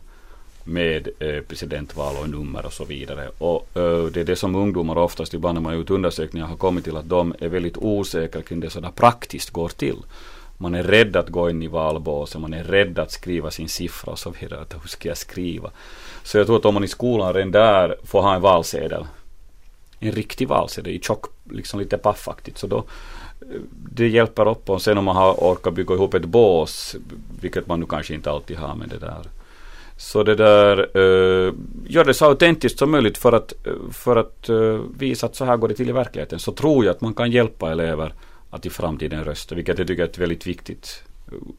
med 0.64 1.08
eh, 1.20 1.42
presidentval 1.42 2.16
och 2.22 2.30
nummer 2.30 2.66
och 2.66 2.74
så 2.74 2.86
vidare. 2.86 3.30
Och 3.38 3.78
eh, 3.78 4.06
det 4.06 4.20
är 4.20 4.24
det 4.24 4.36
som 4.36 4.56
ungdomar 4.56 4.98
oftast 4.98 5.34
ibland 5.34 5.56
när 5.56 5.62
man 5.62 5.78
gjort 5.78 5.90
undersökningar 5.90 6.48
har 6.48 6.56
kommit 6.56 6.84
till 6.84 6.98
att 6.98 7.10
de 7.10 7.36
är 7.40 7.50
väldigt 7.50 7.78
osäkra 7.78 8.42
kring 8.42 8.60
det 8.60 8.70
som 8.70 8.92
praktiskt 8.96 9.50
går 9.50 9.70
till. 9.70 9.98
Man 10.58 10.76
är 10.76 10.84
rädd 10.84 11.16
att 11.16 11.30
gå 11.30 11.50
in 11.50 11.64
i 11.64 11.68
valbåsen, 11.68 12.42
man 12.42 12.54
är 12.54 12.64
rädd 12.64 13.00
att 13.00 13.12
skriva 13.12 13.52
sin 13.52 13.70
siffra 13.70 14.12
och 14.12 14.20
så 14.20 14.34
vidare. 14.40 14.66
Hur 14.82 14.88
ska 14.88 15.08
jag 15.08 15.18
skriva? 15.18 15.72
Så 16.24 16.38
jag 16.38 16.48
tror 16.48 16.58
att 16.58 16.66
om 16.66 16.74
man 16.74 16.84
i 16.84 16.88
skolan 16.88 17.34
redan 17.34 17.52
där 17.52 17.96
får 18.04 18.22
ha 18.22 18.36
en 18.36 18.42
valsedel, 18.42 19.06
en 20.00 20.12
riktig 20.12 20.48
valsedel 20.48 20.94
i 20.94 21.00
tjock, 21.00 21.26
liksom 21.50 21.80
lite 21.80 21.98
paffaktigt, 21.98 22.58
så 22.58 22.68
då 22.68 22.78
eh, 22.78 23.62
det 23.92 24.08
hjälper 24.08 24.48
upp 24.48 24.70
och 24.70 24.82
sen 24.82 24.98
om 24.98 25.06
man 25.06 25.16
har 25.16 25.34
orkat 25.34 25.74
bygga 25.74 25.96
ihop 25.96 26.14
ett 26.14 26.26
bås, 26.26 26.96
vilket 27.42 27.68
man 27.68 27.80
nu 27.80 27.86
kanske 27.86 28.14
inte 28.14 28.32
alltid 28.32 28.58
har 28.58 28.76
med 28.76 28.90
det 28.90 29.00
där 29.00 29.41
så 30.02 30.24
det 30.24 30.36
där, 30.36 30.98
uh, 30.98 31.54
gör 31.86 32.06
det 32.06 32.14
så 32.14 32.26
autentiskt 32.26 32.80
som 32.80 32.92
möjligt 32.92 33.18
för 33.18 33.32
att, 33.32 33.54
för 33.92 34.16
att 34.16 34.50
uh, 34.50 34.82
visa 34.98 35.26
att 35.26 35.36
så 35.36 35.46
här 35.46 35.58
går 35.58 35.68
det 35.68 35.74
till 35.74 35.90
i 35.90 35.92
verkligheten. 35.92 36.40
Så 36.40 36.52
tror 36.52 36.86
jag 36.86 36.92
att 36.92 37.02
man 37.02 37.14
kan 37.14 37.32
hjälpa 37.32 37.72
elever 37.72 38.14
att 38.50 38.66
i 38.66 38.70
framtiden 38.70 39.24
rösta, 39.24 39.56
vilket 39.56 39.78
jag 39.78 39.88
tycker 39.88 40.04
är 40.04 40.08
ett 40.08 40.18
väldigt 40.18 40.48
viktigt 40.48 41.04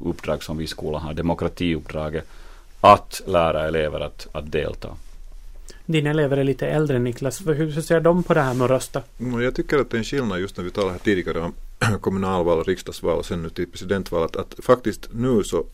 uppdrag 0.05 0.43
som 0.43 0.59
vi 0.59 0.65
i 0.65 0.67
skolan 0.67 1.03
har, 1.03 1.15
demokratiuppdraget. 1.15 2.25
Att 2.81 3.23
lära 3.27 3.69
elever 3.69 4.01
att, 4.01 4.29
att 4.33 4.53
delta. 4.53 4.89
Dina 5.87 6.11
elever 6.11 6.37
är 6.37 6.45
lite 6.45 6.67
äldre 6.67 6.99
Niklas, 6.99 7.47
hur 7.47 7.81
ser 7.81 8.01
de 8.01 8.23
på 8.23 8.35
det 8.35 8.41
här 8.41 8.55
med 8.55 8.65
att 8.65 8.71
rösta? 8.71 9.03
Jag 9.43 9.55
tycker 9.55 9.79
att 9.79 9.91
det 9.91 9.97
är 9.97 9.99
en 9.99 10.05
skillnad 10.05 10.41
just 10.41 10.57
när 10.57 10.65
vi 10.65 10.71
talade 10.71 10.93
här 10.93 10.99
tidigare 10.99 11.41
om 11.41 11.55
kommunalval 12.01 12.59
och 12.59 12.67
riksdagsval 12.67 13.19
och 13.19 13.27
sen 13.27 13.43
nu 13.43 13.51
till 13.51 13.67
presidentval. 13.67 14.23
Att, 14.23 14.37
att 14.37 14.55
faktiskt 14.65 15.09
nu 15.13 15.43
så 15.45 15.65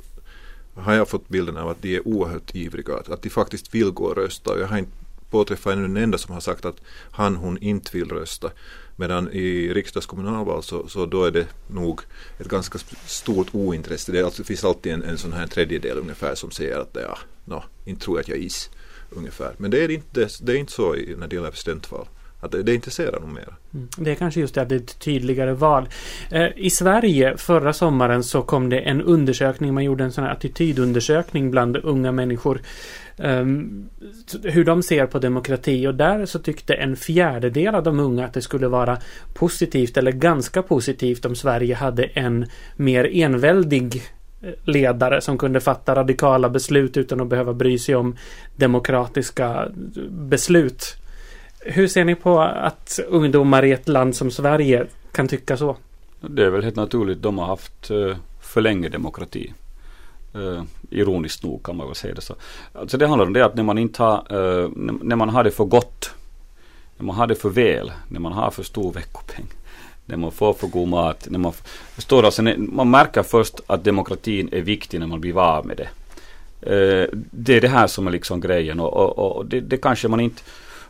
har 0.79 0.95
jag 0.95 1.09
fått 1.09 1.29
bilden 1.29 1.57
av 1.57 1.69
att 1.69 1.83
de 1.83 1.97
är 1.97 2.09
oerhört 2.09 2.55
ivriga, 2.55 2.97
att, 2.97 3.09
att 3.09 3.23
de 3.23 3.31
faktiskt 3.31 3.75
vill 3.75 3.91
gå 3.91 4.05
och 4.05 4.17
rösta. 4.17 4.59
Jag 4.59 4.67
har 4.67 4.79
inte 4.79 4.93
påträffat 5.31 5.73
ännu 5.73 5.85
en 5.85 5.97
enda 5.97 6.19
som 6.19 6.35
har 6.35 6.41
sagt 6.41 6.64
att 6.64 6.77
han, 7.11 7.37
hon 7.37 7.59
inte 7.59 7.97
vill 7.97 8.09
rösta. 8.09 8.51
Medan 8.97 9.33
i 9.33 9.75
riksdagskommunalval 9.75 10.62
så, 10.62 10.88
så 10.88 11.07
då 11.07 11.25
är 11.25 11.31
det 11.31 11.47
nog 11.67 12.01
ett 12.38 12.49
ganska 12.49 12.79
stort 13.07 13.47
ointresse. 13.53 14.12
Det, 14.12 14.23
alltså, 14.23 14.43
det 14.43 14.47
finns 14.47 14.64
alltid 14.64 14.93
en, 14.93 15.03
en 15.03 15.19
sån 15.19 15.33
här 15.33 15.47
tredjedel 15.47 15.99
ungefär 15.99 16.35
som 16.35 16.51
säger 16.51 16.79
att 16.79 16.97
ja, 17.03 17.19
no, 17.45 17.62
inte 17.85 18.05
tror 18.05 18.17
jag 18.19 18.23
att 18.23 18.29
jag 18.29 18.38
is. 18.38 18.71
Ungefär. 19.11 19.55
Men 19.59 19.71
det 19.71 19.85
är 19.85 19.91
inte, 19.91 20.29
det 20.41 20.53
är 20.53 20.57
inte 20.57 20.73
så 20.73 20.97
i, 20.97 21.17
när 21.19 21.27
det 21.27 21.37
gäller 21.37 21.51
presidentval. 21.51 22.09
Att 22.40 22.53
det, 22.53 22.62
det 22.62 22.74
intresserar 22.74 23.20
nog 23.20 23.33
mer. 23.33 23.55
Mm. 23.74 23.88
Det 23.96 24.11
är 24.11 24.14
kanske 24.14 24.40
just 24.40 24.55
det 24.55 24.62
att 24.62 24.68
det 24.68 24.74
är 24.74 24.81
ett 24.81 24.98
tydligare 24.98 25.53
val. 25.53 25.88
Eh, 26.31 26.46
I 26.57 26.70
Sverige 26.70 27.37
förra 27.37 27.72
sommaren 27.72 28.24
så 28.24 28.42
kom 28.42 28.68
det 28.68 28.79
en 28.79 29.03
undersökning. 29.03 29.74
Man 29.74 29.85
gjorde 29.85 30.05
en 30.05 30.12
sån 30.12 30.24
här 30.24 30.31
attitydundersökning 30.31 31.51
bland 31.51 31.77
unga 31.77 32.12
människor. 32.12 32.61
Eh, 33.16 33.46
hur 34.42 34.64
de 34.64 34.83
ser 34.83 35.07
på 35.07 35.18
demokrati 35.18 35.87
och 35.87 35.94
där 35.94 36.27
så 36.27 36.38
tyckte 36.38 36.74
en 36.74 36.96
fjärdedel 36.96 37.74
av 37.74 37.83
de 37.83 38.01
unga 38.01 38.24
att 38.24 38.35
det 38.35 38.42
skulle 38.42 38.68
vara 38.68 38.98
positivt 39.35 39.96
eller 39.96 40.12
ganska 40.12 40.62
positivt 40.62 41.24
om 41.24 41.35
Sverige 41.35 41.74
hade 41.74 42.05
en 42.05 42.46
mer 42.77 43.11
enväldig 43.12 44.03
eh, 44.42 44.51
ledare 44.64 45.20
som 45.20 45.38
kunde 45.38 45.61
fatta 45.61 45.94
radikala 45.94 46.48
beslut 46.48 46.96
utan 46.96 47.20
att 47.20 47.29
behöva 47.29 47.53
bry 47.53 47.79
sig 47.79 47.94
om 47.94 48.16
demokratiska 48.57 49.68
eh, 49.96 50.03
beslut. 50.11 50.97
Hur 51.70 51.88
ser 51.88 52.04
ni 52.04 52.14
på 52.14 52.40
att 52.40 53.00
ungdomar 53.09 53.64
i 53.64 53.72
ett 53.72 53.88
land 53.88 54.16
som 54.16 54.31
Sverige 54.31 54.87
kan 55.12 55.28
tycka 55.28 55.57
så? 55.57 55.76
Det 56.20 56.44
är 56.44 56.50
väl 56.50 56.62
helt 56.62 56.76
naturligt. 56.76 57.22
De 57.22 57.38
har 57.38 57.46
haft 57.46 57.90
eh, 57.90 58.16
för 58.40 58.61
länge 58.61 58.88
demokrati. 58.88 59.52
Uh, 60.37 60.62
ironiskt 60.90 61.42
nog 61.42 61.62
kan 61.62 61.76
man 61.76 61.87
väl 61.87 61.96
säga 61.96 62.14
det 62.14 62.20
så. 62.20 62.35
Alltså 62.72 62.96
det 62.96 63.07
handlar 63.07 63.26
om 63.26 63.33
det 63.33 63.44
att 63.44 63.54
när 63.54 63.62
man 63.62 63.78
inte 63.78 64.02
har, 64.02 64.37
uh, 64.37 64.70
när 65.02 65.16
man 65.16 65.28
har 65.28 65.44
det 65.44 65.50
för 65.50 65.64
gott, 65.64 66.11
när 66.96 67.07
man 67.07 67.16
har 67.16 67.26
det 67.26 67.35
för 67.35 67.48
väl, 67.48 67.92
när 68.09 68.20
man 68.20 68.33
har 68.33 68.50
för 68.50 68.62
stor 68.62 68.92
veckopeng, 68.92 69.46
när 70.07 70.16
man 70.16 70.33
får 70.33 70.52
för 70.52 70.66
god 70.66 70.88
mat, 70.88 71.26
när 71.31 71.38
man 71.38 71.52
förstår 71.94 72.24
alltså, 72.24 72.42
man 72.59 72.90
märker 72.90 73.22
först 73.22 73.61
att 73.66 73.85
demokratin 73.85 74.48
är 74.52 74.61
viktig 74.61 75.00
när 75.00 75.07
man 75.07 75.20
blir 75.20 75.38
av 75.38 75.66
med 75.66 75.76
det. 75.76 75.88
Uh, 76.66 77.09
det 77.31 77.57
är 77.57 77.61
det 77.61 77.68
här 77.68 77.87
som 77.87 78.07
är 78.07 78.11
liksom 78.11 78.40
grejen 78.40 78.81
och, 78.81 78.92
och, 78.92 79.37
och 79.37 79.46
det, 79.46 79.61
det 79.61 79.76
kanske 79.76 80.09
man 80.09 80.20
inte 80.20 80.42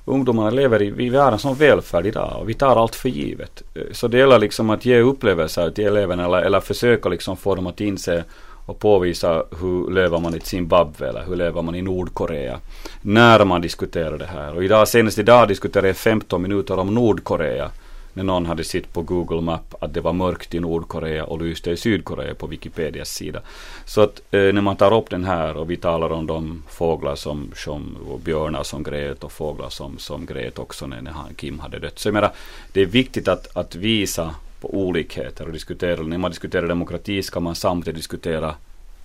ungdomarna 0.09 0.51
lever 0.51 0.83
i, 0.83 0.91
vi 0.91 1.17
har 1.17 1.33
en 1.33 1.39
sån 1.39 1.55
välfärd 1.55 2.07
idag 2.07 2.37
och 2.41 2.49
vi 2.49 2.55
tar 2.55 2.77
allt 2.77 2.95
för 2.95 3.09
givet. 3.09 3.63
Eh, 3.75 3.83
så 3.93 4.09
det 4.09 4.19
gäller 4.19 4.39
liksom 4.39 4.71
att 4.71 4.85
ge 4.85 5.01
upplevelser 5.01 5.71
till 5.71 5.87
eleverna 5.87 6.25
eller, 6.25 6.43
eller 6.43 6.61
försöka 6.61 7.09
liksom 7.09 7.37
få 7.37 7.55
dem 7.55 7.67
att 7.67 7.81
inse 7.81 8.25
och 8.67 8.79
påvisa 8.79 9.45
hur 9.61 9.91
lever 9.91 10.19
man 10.19 10.35
i 10.35 10.41
Zimbabwe 10.41 11.09
eller 11.09 11.25
hur 11.25 11.37
lever 11.37 11.63
man 11.63 11.75
i 11.75 11.83
Nordkorea. 11.83 12.61
När 13.03 13.45
man 13.45 13.61
diskuterar 13.61 14.19
det 14.19 14.27
här. 14.27 14.57
Och 14.57 14.65
idag, 14.65 14.89
senast 14.89 15.19
idag 15.19 15.49
diskuterade 15.49 15.89
jag 15.89 15.97
15 15.97 16.43
minuter 16.43 16.79
om 16.79 16.95
Nordkorea. 16.95 17.71
När 18.13 18.25
någon 18.25 18.47
hade 18.47 18.65
sett 18.65 18.93
på 18.93 19.03
Google 19.03 19.41
Map 19.41 19.75
att 19.81 19.95
det 19.95 20.01
var 20.01 20.13
mörkt 20.13 20.55
i 20.55 20.61
Nordkorea 20.61 21.25
och 21.25 21.43
lyste 21.43 21.71
i 21.71 21.77
Sydkorea 21.77 22.35
på 22.35 22.47
Wikipedias 22.47 23.09
sida. 23.09 23.41
Så 23.85 24.01
att 24.01 24.21
eh, 24.31 24.41
när 24.41 24.61
man 24.61 24.77
tar 24.77 24.95
upp 24.95 25.11
den 25.11 25.25
här 25.25 25.57
och 25.57 25.71
vi 25.71 25.77
talar 25.77 26.13
om 26.13 26.27
de 26.27 26.63
fåglar 26.69 27.15
som, 27.15 27.51
som 27.55 27.97
och 28.09 28.21
björnar 28.21 28.63
som 28.63 28.83
grät 28.83 29.25
och 29.25 29.33
fåglar 29.33 29.69
som, 29.69 29.99
som 29.99 30.27
grät 30.27 30.59
också 30.59 30.87
när, 30.87 31.01
när 31.01 31.13
han, 31.13 31.35
Kim 31.35 31.59
hade 31.59 31.79
dött. 31.79 31.99
Så 31.99 32.09
jag 32.09 32.15
menar, 32.15 32.33
det 32.73 32.81
är 32.81 32.87
viktigt 32.87 33.29
att, 33.29 33.57
att 33.57 33.75
visa 33.75 34.35
på 34.61 34.75
olikheter 34.75 35.47
och 35.47 35.53
diskutera. 35.53 36.03
När 36.03 36.19
man 36.19 36.31
diskuterar 36.31 36.69
demokrati 36.69 37.23
ska 37.23 37.41
man 37.41 37.55
samtidigt 37.55 37.97
diskutera 37.97 38.55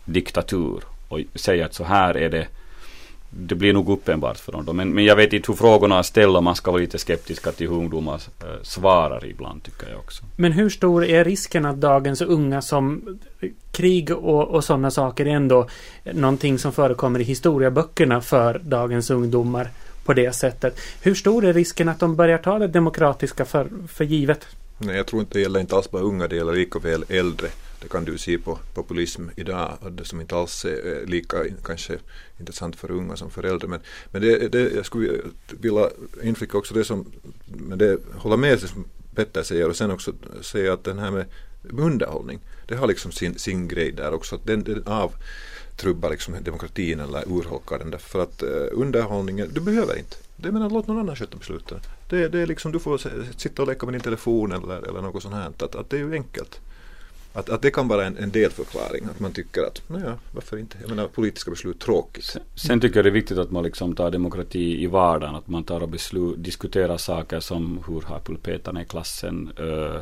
diktatur 0.05 0.83
och 1.07 1.19
säga 1.35 1.65
att 1.65 1.73
så 1.73 1.83
här 1.83 2.17
är 2.17 2.29
det. 2.29 2.47
Det 3.37 3.55
blir 3.55 3.73
nog 3.73 3.89
uppenbart 3.89 4.37
för 4.37 4.51
dem. 4.51 4.77
Men, 4.77 4.89
men 4.89 5.05
jag 5.05 5.15
vet 5.15 5.33
inte 5.33 5.51
hur 5.51 5.57
frågorna 5.57 5.99
är 5.99 6.03
ställda. 6.03 6.41
Man 6.41 6.55
ska 6.55 6.71
vara 6.71 6.81
lite 6.81 6.97
skeptiska 6.97 7.51
till 7.51 7.69
hur 7.69 7.75
ungdomar 7.75 8.13
äh, 8.13 8.47
svarar 8.61 9.25
ibland 9.25 9.63
tycker 9.63 9.89
jag 9.89 9.99
också. 9.99 10.23
Men 10.35 10.51
hur 10.51 10.69
stor 10.69 11.05
är 11.05 11.23
risken 11.23 11.65
att 11.65 11.75
dagens 11.75 12.21
unga 12.21 12.61
som 12.61 13.19
krig 13.71 14.11
och, 14.11 14.47
och 14.47 14.63
sådana 14.63 14.91
saker 14.91 15.25
är 15.25 15.31
ändå 15.31 15.67
någonting 16.03 16.59
som 16.59 16.71
förekommer 16.71 17.19
i 17.19 17.23
historieböckerna 17.23 18.21
för 18.21 18.61
dagens 18.63 19.09
ungdomar 19.09 19.69
på 20.05 20.13
det 20.13 20.35
sättet. 20.35 20.79
Hur 21.01 21.15
stor 21.15 21.45
är 21.45 21.53
risken 21.53 21.89
att 21.89 21.99
de 21.99 22.15
börjar 22.15 22.37
ta 22.37 22.59
det 22.59 22.67
demokratiska 22.67 23.45
för, 23.45 23.67
för 23.87 24.03
givet? 24.03 24.47
Nej, 24.77 24.97
jag 24.97 25.07
tror 25.07 25.21
inte 25.21 25.33
det 25.33 25.41
gäller 25.41 25.59
inte 25.59 25.75
alls 25.75 25.91
bara 25.91 26.01
unga, 26.01 26.27
det 26.27 26.35
gäller 26.35 26.53
lika 26.53 26.79
väl 26.79 27.05
äldre. 27.09 27.47
Det 27.83 27.89
kan 27.89 28.05
du 28.05 28.17
se 28.17 28.37
på 28.37 28.59
populism 28.73 29.29
idag, 29.35 29.77
det 29.91 30.05
som 30.05 30.21
inte 30.21 30.35
alls 30.35 30.65
är 30.65 31.05
lika 31.05 31.37
kanske 31.63 31.97
intressant 32.39 32.75
för 32.75 32.91
unga 32.91 33.15
som 33.15 33.31
för 33.31 33.43
äldre. 33.43 33.67
Men, 33.67 33.79
men 34.11 34.21
det, 34.21 34.47
det, 34.47 34.71
jag 34.75 34.85
skulle 34.85 35.21
vilja 35.49 35.89
inflika 36.23 36.57
också 36.57 36.73
det 36.73 36.83
som, 36.83 37.11
men 37.45 37.77
det 37.77 37.97
hålla 38.15 38.37
med 38.37 38.59
det 38.59 38.67
som 38.67 38.85
Petter 39.15 39.43
säger 39.43 39.69
och 39.69 39.75
sen 39.75 39.91
också 39.91 40.13
säga 40.41 40.73
att 40.73 40.83
den 40.83 40.99
här 40.99 41.11
med 41.11 41.25
underhållning, 41.69 42.39
det 42.67 42.75
har 42.75 42.87
liksom 42.87 43.11
sin, 43.11 43.39
sin 43.39 43.67
grej 43.67 43.91
där 43.91 44.13
också. 44.13 44.35
Att 44.35 44.45
den, 44.45 44.63
den 44.63 44.83
avtrubbar 44.85 46.09
liksom 46.09 46.35
demokratin 46.41 46.99
eller 46.99 47.23
urholkar 47.27 47.79
den. 47.79 47.91
Därför 47.91 48.23
att 48.23 48.43
eh, 48.43 48.49
underhållningen, 48.71 49.49
du 49.53 49.61
behöver 49.61 49.97
inte. 49.97 50.15
Det 50.35 50.51
menar, 50.51 50.69
låt 50.69 50.87
någon 50.87 50.99
annan 50.99 51.15
sköta 51.15 51.37
besluten. 51.37 51.79
Det, 52.09 52.27
det 52.27 52.39
är 52.39 52.47
liksom, 52.47 52.71
du 52.71 52.79
får 52.79 53.01
sitta 53.37 53.61
och 53.61 53.67
leka 53.67 53.85
med 53.85 53.93
din 53.93 54.01
telefon 54.01 54.51
eller, 54.51 54.89
eller 54.89 55.01
något 55.01 55.23
sånt 55.23 55.35
här. 55.35 55.47
Att, 55.47 55.75
att 55.75 55.89
det 55.89 55.97
är 55.97 56.01
ju 56.01 56.13
enkelt. 56.13 56.59
Att, 57.33 57.49
att 57.49 57.61
det 57.61 57.71
kan 57.71 57.87
vara 57.87 58.05
en, 58.05 58.17
en 58.17 58.31
delförklaring, 58.31 59.05
att 59.05 59.19
man 59.19 59.31
tycker 59.31 59.63
att, 59.63 59.81
naja, 59.89 60.17
varför 60.31 60.57
inte? 60.57 60.77
Jag 60.81 60.89
menar, 60.89 61.07
politiska 61.07 61.51
beslut 61.51 61.79
tråkigt. 61.79 62.23
Sen, 62.23 62.41
sen 62.55 62.79
tycker 62.79 62.97
jag 62.97 63.05
det 63.05 63.09
är 63.09 63.11
viktigt 63.11 63.37
att 63.37 63.51
man 63.51 63.63
liksom 63.63 63.95
tar 63.95 64.11
demokrati 64.11 64.83
i 64.83 64.87
vardagen, 64.87 65.35
att 65.35 65.47
man 65.47 65.63
tar 65.63 65.81
och 65.81 65.89
beslut, 65.89 66.43
diskuterar 66.43 66.97
saker 66.97 67.39
som 67.39 67.83
hur 67.87 68.01
har 68.01 68.19
pulpetarna 68.19 68.81
i 68.81 68.85
klassen, 68.85 69.51
uh, 69.59 69.99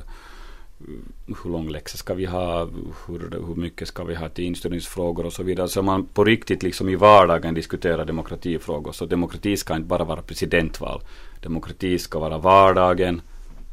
hur 1.43 1.49
lång 1.51 1.69
läxa 1.69 1.97
ska 1.97 2.13
vi 2.13 2.25
ha, 2.25 2.65
hur, 3.07 3.45
hur 3.47 3.55
mycket 3.55 3.87
ska 3.87 4.03
vi 4.03 4.15
ha 4.15 4.29
till 4.29 4.45
inställningsfrågor 4.45 5.25
och 5.25 5.33
så 5.33 5.43
vidare. 5.43 5.67
Så 5.67 5.81
man 5.81 6.05
på 6.05 6.23
riktigt 6.23 6.63
liksom 6.63 6.89
i 6.89 6.95
vardagen 6.95 7.53
diskuterar 7.53 8.05
demokratifrågor. 8.05 8.91
Så 8.91 9.05
demokrati 9.05 9.57
ska 9.57 9.75
inte 9.75 9.87
bara 9.87 10.03
vara 10.03 10.21
presidentval. 10.21 11.01
Demokrati 11.43 11.99
ska 11.99 12.19
vara 12.19 12.37
vardagen 12.37 13.21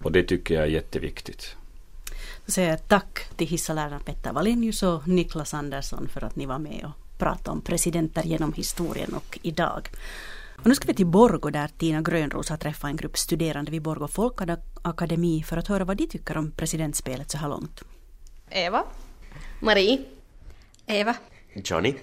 och 0.03 0.12
det 0.12 0.23
tycker 0.23 0.55
jag 0.55 0.64
är 0.64 0.68
jätteviktigt. 0.68 1.57
Jag 2.48 2.52
säger 2.52 2.76
tack 2.76 3.37
till 3.37 3.46
hissalärarna 3.46 3.98
Petter 3.98 4.32
Wallenius 4.32 4.82
och 4.82 5.08
Niklas 5.08 5.54
Andersson 5.54 6.08
för 6.08 6.24
att 6.24 6.37
ni 6.37 6.46
var 6.46 6.58
med 6.58 6.84
och 6.84 7.18
pratade 7.18 7.50
om 7.50 7.61
presidenter 7.61 8.22
genom 8.22 8.52
historien 8.52 9.14
och 9.14 9.38
idag. 9.42 9.88
Och 10.58 10.66
nu 10.66 10.74
ska 10.74 10.87
vi 10.87 10.94
till 10.94 11.06
Borgo 11.06 11.50
där 11.50 11.68
Tina 11.78 12.02
Grönros 12.02 12.50
har 12.50 12.56
träffat 12.56 12.88
en 12.88 12.96
grupp 12.96 13.18
studerande 13.18 13.70
vid 13.70 13.82
Borgo 13.82 14.08
Folkakademi 14.08 15.42
för 15.42 15.56
att 15.56 15.68
höra 15.68 15.84
vad 15.84 15.96
de 15.96 16.06
tycker 16.06 16.37
om 16.37 16.50
presidentspelet 16.50 17.30
så 17.30 17.38
här 17.38 17.48
långt. 17.48 17.82
Eva. 18.50 18.84
Marie. 19.61 20.04
Eva. 20.87 21.14
Johnny. 21.54 21.94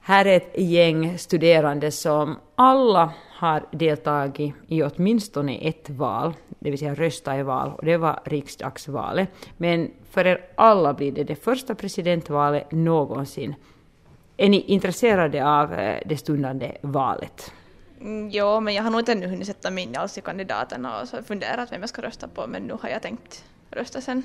Här 0.00 0.24
är 0.24 0.36
ett 0.36 0.54
gäng 0.58 1.18
studerande 1.18 1.90
som 1.90 2.38
alla 2.54 3.12
har 3.42 3.66
deltagit 3.70 4.54
i 4.68 4.82
åtminstone 4.82 5.58
ett 5.58 5.90
val, 5.90 6.34
det 6.58 6.70
vill 6.70 6.78
säga 6.78 6.94
rösta 6.94 7.38
i 7.38 7.42
val, 7.42 7.72
och 7.78 7.84
det 7.84 7.96
var 7.96 8.20
riksdagsvalet. 8.24 9.28
Men 9.56 9.90
för 10.10 10.26
er 10.26 10.44
alla 10.54 10.94
blir 10.94 11.12
det 11.12 11.24
det 11.24 11.36
första 11.36 11.74
presidentvalet 11.74 12.72
någonsin. 12.72 13.54
Är 14.36 14.48
ni 14.48 14.60
intresserade 14.60 15.46
av 15.46 15.72
eh, 15.72 16.02
det 16.06 16.16
stundande 16.16 16.76
valet? 16.80 17.52
Mm, 18.00 18.30
jo, 18.30 18.60
men 18.60 18.74
jag 18.74 18.82
har 18.82 18.90
nog 18.90 19.00
inte 19.00 19.12
ännu 19.12 19.26
hunnit 19.26 19.46
sätta 19.46 19.70
mig 19.70 19.84
in 19.84 19.96
alls 19.96 20.18
i 20.18 20.20
kandidaterna 20.20 21.00
och 21.00 21.08
så 21.08 21.22
funderat 21.22 21.72
vem 21.72 21.80
jag 21.80 21.88
ska 21.88 22.02
rösta 22.02 22.28
på, 22.28 22.46
men 22.46 22.62
nu 22.62 22.76
har 22.82 22.88
jag 22.88 23.02
tänkt 23.02 23.44
rösta 23.70 24.00
sen. 24.00 24.22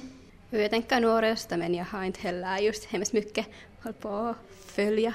Jag 0.49 0.69
tänker 0.69 0.99
nog 0.99 1.21
rösta, 1.21 1.57
men 1.57 1.75
jag 1.75 1.85
har 1.85 2.03
inte 2.03 2.21
heller 2.21 2.57
just 2.57 2.85
hemskt 2.85 3.13
mycket 3.13 3.45
håll 3.83 3.93
på 3.93 4.09
att 4.09 4.35
följa 4.65 5.13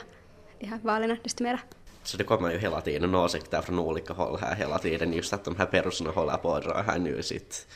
de 0.58 0.66
här 0.66 0.78
valen 0.82 1.16
desto 1.22 1.42
mera. 1.44 1.58
Så 2.02 2.16
det 2.16 2.24
kommer 2.24 2.52
ju 2.52 2.58
hela 2.58 2.80
tiden 2.80 3.14
åsikter 3.14 3.62
från 3.62 3.78
olika 3.78 4.12
håll 4.12 4.38
här 4.40 4.54
hela 4.54 4.78
tiden, 4.78 5.12
just 5.12 5.32
att 5.32 5.44
de 5.44 5.56
här 5.56 5.66
persorna 5.66 6.10
håller 6.10 6.36
på 6.36 6.54
att 6.54 6.64
dra 6.64 6.82
här 6.82 6.98
nu 6.98 7.22
sitt, 7.22 7.66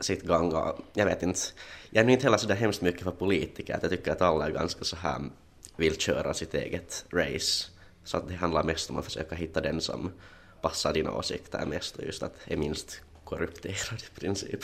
sitt 0.00 0.26
gång 0.26 0.52
och 0.52 0.78
jag 0.94 1.06
vet 1.06 1.22
inte, 1.22 1.40
jag 1.90 2.02
är 2.02 2.06
nu 2.06 2.12
inte 2.12 2.24
heller 2.24 2.38
så 2.38 2.46
där 2.46 2.54
hemskt 2.54 2.82
mycket 2.82 3.02
för 3.02 3.10
politiker, 3.10 3.74
att 3.74 3.82
jag 3.82 3.90
tycker 3.90 4.12
att 4.12 4.22
alla 4.22 4.46
är 4.46 4.50
ganska 4.50 4.84
så 4.84 4.96
här 4.96 5.20
vill 5.76 5.96
köra 5.96 6.34
sitt 6.34 6.54
eget 6.54 7.04
race 7.12 7.70
så 8.04 8.16
att 8.16 8.28
det 8.28 8.34
handlar 8.34 8.62
mest 8.62 8.90
om 8.90 8.96
att 8.96 9.04
försöka 9.04 9.34
hitta 9.34 9.60
den 9.60 9.80
som 9.80 10.12
passar 10.60 10.92
dina 10.92 11.12
åsikter 11.12 11.66
mest 11.66 11.96
och 11.96 12.04
just 12.04 12.22
att 12.22 12.34
är 12.44 12.56
minst 12.56 13.00
korrupterad 13.24 14.02
i 14.16 14.20
princip. 14.20 14.60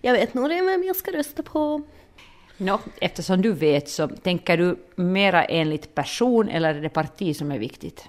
Jag 0.00 0.12
vet 0.12 0.34
nog 0.34 0.48
vem 0.48 0.84
jag 0.84 0.96
ska 0.96 1.12
rösta 1.12 1.42
på. 1.42 1.82
No, 2.60 2.78
eftersom 3.00 3.42
du 3.42 3.52
vet 3.52 3.88
så 3.88 4.08
tänker 4.08 4.56
du 4.56 4.76
mera 4.94 5.44
enligt 5.44 5.94
person 5.94 6.48
eller 6.48 6.74
är 6.74 6.80
det 6.80 6.88
parti 6.88 7.36
som 7.36 7.52
är 7.52 7.58
viktigt? 7.58 8.04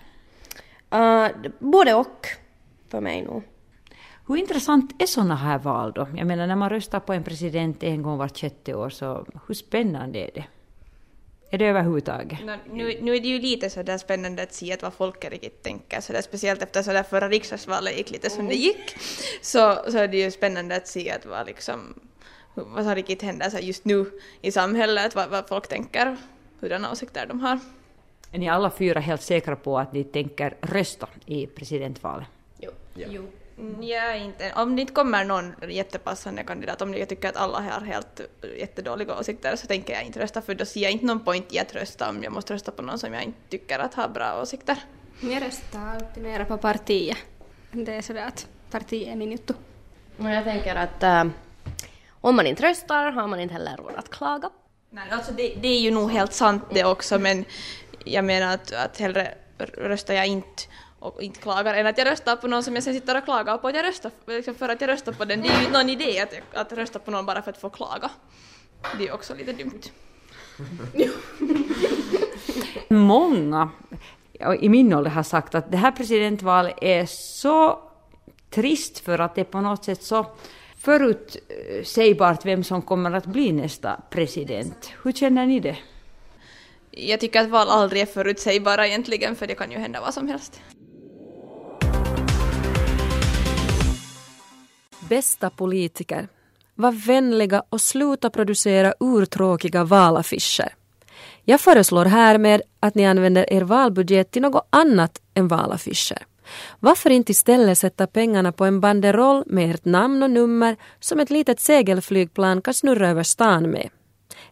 Uh, 0.94 1.28
både 1.60 1.94
och 1.94 2.28
för 2.90 3.02
mig 3.02 3.22
nog. 3.22 3.44
Hur 4.28 4.38
intressant 4.38 5.02
är 5.02 5.06
sådana 5.06 5.36
här 5.36 5.58
val 5.58 5.92
då? 5.92 6.08
Jag 6.18 6.28
menar 6.28 6.48
när 6.48 6.56
man 6.56 6.70
röstar 6.70 7.00
på 7.00 7.14
en 7.14 7.24
president 7.24 7.84
en 7.84 8.02
gång 8.02 8.18
vart 8.18 8.38
sjätte 8.38 8.74
år 8.74 8.90
så 8.90 9.26
hur 9.48 9.56
spännande 9.56 10.20
är 10.20 10.30
det? 10.34 10.46
Är 11.50 11.58
det 11.58 11.66
överhuvudtaget? 11.66 12.46
No, 12.46 12.52
nu, 12.72 12.98
nu 13.02 13.16
är 13.16 13.20
det 13.20 13.28
ju 13.28 13.40
lite 13.40 13.70
så 13.70 13.84
där 13.84 13.98
spännande 13.98 14.44
att 14.44 14.54
se 14.54 14.78
vad 14.82 14.94
folk 14.94 15.26
riktigt 15.32 15.64
tänker, 15.64 16.02
så 16.02 16.14
där, 16.14 16.22
speciellt 16.22 16.62
efter 16.62 16.84
så 16.84 16.94
där 16.94 17.04
förra 17.04 17.30
riksdagsvalet 17.30 17.98
gick 17.98 18.12
lite 18.12 18.30
som 18.30 18.48
det 18.48 18.56
gick, 18.56 18.96
så, 19.42 19.78
så 19.92 19.98
är 19.98 20.08
det 20.08 20.18
ju 20.18 20.32
spännande 20.32 20.76
att 20.76 20.88
se 20.88 21.12
att 21.12 21.26
vad, 21.26 21.48
liksom, 21.48 21.94
vad 22.54 22.84
som 22.84 22.96
riktigt 22.96 23.22
händer 23.22 23.50
så 23.50 23.58
just 23.60 23.86
nu 23.86 24.06
i 24.42 24.52
samhället, 24.52 25.16
vad, 25.16 25.30
vad 25.30 25.48
folk 25.48 25.68
tänker, 25.68 26.18
hurdana 26.60 26.92
åsikter 26.92 27.26
de 27.28 27.40
har. 27.40 27.60
Är 28.32 28.40
ni 28.40 28.50
alla 28.50 28.72
fyra 28.72 29.00
helt 29.00 29.22
säkra 29.22 29.56
på 29.56 29.80
att 29.80 29.94
ni 29.94 30.04
tänker 30.04 30.56
rösta 30.62 31.08
i 31.26 31.48
presidentvalet? 31.48 32.28
Jo. 32.60 32.72
Ja. 32.94 33.08
jo. 33.10 33.28
Mm, 33.60 33.84
ja, 33.84 34.16
inte. 34.16 34.54
Om 34.56 34.76
det 34.76 34.82
inte 34.82 34.94
kommer 34.94 35.26
någon 35.26 35.56
jättepassande 35.70 36.44
kandidat, 36.44 36.82
om 36.82 36.94
jag 36.94 37.10
tycker 37.10 37.30
att 37.30 37.36
alla 37.36 37.60
har 37.60 37.86
helt 37.86 38.22
jättedåliga 38.58 39.20
åsikter 39.20 39.56
så 39.56 39.68
tänker 39.68 39.94
jag 39.94 40.04
inte 40.04 40.20
rösta 40.20 40.42
för 40.42 40.56
då 40.56 40.66
ser 40.66 40.82
jag 40.82 40.92
inte 40.92 41.06
någon 41.06 41.20
point 41.20 41.54
i 41.54 41.60
att 41.60 41.76
rösta 41.76 42.10
om 42.10 42.24
jag 42.24 42.34
måste 42.34 42.54
rösta 42.54 42.72
på 42.72 42.82
någon 42.82 43.00
som 43.00 43.14
jag 43.14 43.24
inte 43.24 43.40
tycker 43.50 43.80
att 43.80 43.94
har 43.94 44.08
bra 44.10 44.42
åsikter. 44.42 44.78
Jag 45.22 45.42
röstar 45.42 45.88
alltid 45.88 46.24
mera 46.24 46.46
på 46.46 46.58
partiet. 46.58 47.18
Det 47.72 47.94
är 47.94 48.02
sådär 48.02 48.28
att 48.28 48.48
partiet 48.72 49.08
är 49.08 49.16
min 49.16 49.32
juttu. 49.32 49.54
Jag 50.18 50.44
tänker 50.44 50.76
att 50.76 51.04
äh, 51.04 51.24
om 52.22 52.36
man 52.36 52.48
inte 52.48 52.64
röstar 52.64 53.12
har 53.12 53.28
man 53.28 53.40
inte 53.40 53.54
heller 53.54 53.78
råd 53.78 53.96
att 53.96 54.10
klaga. 54.10 54.50
Nej, 54.90 55.04
alltså 55.12 55.32
det, 55.32 55.54
det 55.62 55.68
är 55.68 55.80
ju 55.80 55.92
nog 55.92 56.12
helt 56.12 56.34
sant 56.34 56.64
det 56.70 56.86
också 56.86 57.20
men 57.20 57.46
jag 58.06 58.26
menar 58.26 58.54
att, 58.54 58.74
att 58.74 58.98
hellre 58.98 59.34
röstar 59.78 60.14
jag 60.14 60.28
inte 60.28 60.64
och 61.00 61.22
inte 61.22 61.40
klagar 61.40 61.74
än 61.74 61.88
att 61.88 61.98
jag 61.98 62.08
röstar 62.08 62.36
på 62.36 62.48
någon 62.48 62.64
som 62.64 62.76
jag 62.76 62.84
sen 62.84 62.94
sitter 62.94 63.18
och 63.18 63.24
klagar 63.24 63.58
på 63.58 63.68
att 63.68 63.76
jag 63.76 63.86
röstar 63.86 64.12
liksom 64.28 64.56
för 64.56 64.70
att 64.70 64.82
jag 64.82 64.88
röstar 64.88 65.12
på 65.12 65.26
den. 65.26 65.42
Det 65.42 65.48
är 65.48 65.62
ju 65.62 65.72
någon 65.72 65.90
idé 65.90 66.20
att, 66.20 66.34
att 66.54 66.74
rösta 66.74 67.00
på 67.00 67.12
någon 67.12 67.26
bara 67.26 67.42
för 67.42 67.52
att 67.52 67.58
få 67.58 67.70
klaga. 67.70 68.10
Det 68.98 69.08
är 69.08 69.14
också 69.14 69.36
lite 69.36 69.54
dumt. 69.54 69.82
Många 72.90 73.70
i 74.60 74.70
min 74.70 74.94
ålder 74.94 75.12
har 75.12 75.24
sagt 75.24 75.56
att 75.56 75.72
det 75.72 75.78
här 75.78 75.92
presidentvalet 75.92 76.76
är 76.82 77.06
så 77.06 77.80
trist 78.50 79.00
för 79.00 79.20
att 79.20 79.36
det 79.36 79.42
är 79.42 79.46
på 79.46 79.62
något 79.62 79.86
sätt 79.86 80.04
så 80.04 80.26
förutsägbart 80.84 82.46
vem 82.46 82.64
som 82.64 82.82
kommer 82.82 83.12
att 83.12 83.26
bli 83.26 83.52
nästa 83.52 84.02
president. 84.10 84.92
Hur 85.04 85.12
känner 85.12 85.46
ni 85.46 85.60
det? 85.60 85.78
Jag 86.92 87.20
tycker 87.20 87.42
att 87.42 87.50
val 87.50 87.68
aldrig 87.70 88.02
är 88.02 88.06
förutsägbara 88.06 88.88
egentligen 88.88 89.36
för 89.36 89.48
det 89.48 89.56
kan 89.56 89.72
ju 89.72 89.78
hända 89.78 90.02
vad 90.02 90.14
som 90.14 90.28
helst. 90.28 90.62
Bästa 95.10 95.50
politiker, 95.50 96.28
var 96.76 96.92
vänliga 96.92 97.64
och 97.70 97.82
sluta 97.82 98.30
producera 98.30 98.94
urtråkiga 99.00 99.84
valaffischer. 99.84 100.74
Jag 101.46 101.62
föreslår 101.62 102.06
härmed 102.06 102.62
att 102.80 102.96
ni 102.96 103.06
använder 103.06 103.54
er 103.54 103.62
valbudget 103.62 104.32
till 104.32 104.42
något 104.42 104.68
annat 104.70 105.22
än 105.34 105.48
valaffischer. 105.48 106.26
Varför 106.80 107.10
inte 107.10 107.32
istället 107.32 107.78
sätta 107.78 108.08
pengarna 108.08 108.52
på 108.52 108.66
en 108.66 108.82
banderoll 108.82 109.44
med 109.46 109.76
ert 109.76 109.86
namn 109.86 110.24
och 110.24 110.32
nummer 110.32 110.76
som 111.00 111.20
ett 111.20 111.30
litet 111.30 111.60
segelflygplan 111.60 112.62
kan 112.62 112.74
snurra 112.74 113.10
över 113.10 113.24
stan 113.24 113.70
med? 113.70 113.90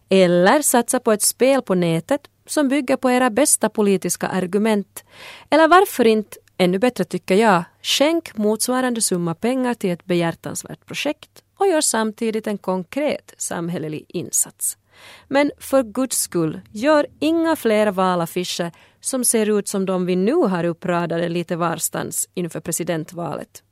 Eller 0.08 0.62
satsa 0.62 1.00
på 1.00 1.12
ett 1.12 1.22
spel 1.22 1.62
på 1.62 1.74
nätet 1.74 2.20
som 2.46 2.68
bygger 2.68 2.96
på 2.96 3.10
era 3.10 3.30
bästa 3.30 3.68
politiska 3.68 4.28
argument. 4.28 5.04
Eller 5.50 5.68
varför 5.68 6.06
inte, 6.06 6.36
ännu 6.56 6.78
bättre 6.78 7.04
tycker 7.04 7.34
jag, 7.34 7.64
skänk 7.82 8.36
motsvarande 8.36 9.00
summa 9.00 9.34
pengar 9.34 9.74
till 9.74 9.90
ett 9.90 10.04
behjärtansvärt 10.04 10.86
projekt 10.86 11.30
och 11.58 11.68
gör 11.68 11.80
samtidigt 11.80 12.46
en 12.46 12.58
konkret 12.58 13.34
samhällelig 13.38 14.04
insats. 14.08 14.76
Men 15.28 15.50
för 15.58 15.82
guds 15.82 16.18
skull, 16.18 16.60
gör 16.72 17.06
inga 17.20 17.56
fler 17.56 17.90
valaffischer 17.90 18.72
som 19.00 19.24
ser 19.24 19.58
ut 19.58 19.68
som 19.68 19.86
de 19.86 20.06
vi 20.06 20.16
nu 20.16 20.34
har 20.34 20.64
uppradade 20.64 21.28
lite 21.28 21.56
varstans 21.56 22.28
inför 22.34 22.60
presidentvalet. 22.60 23.62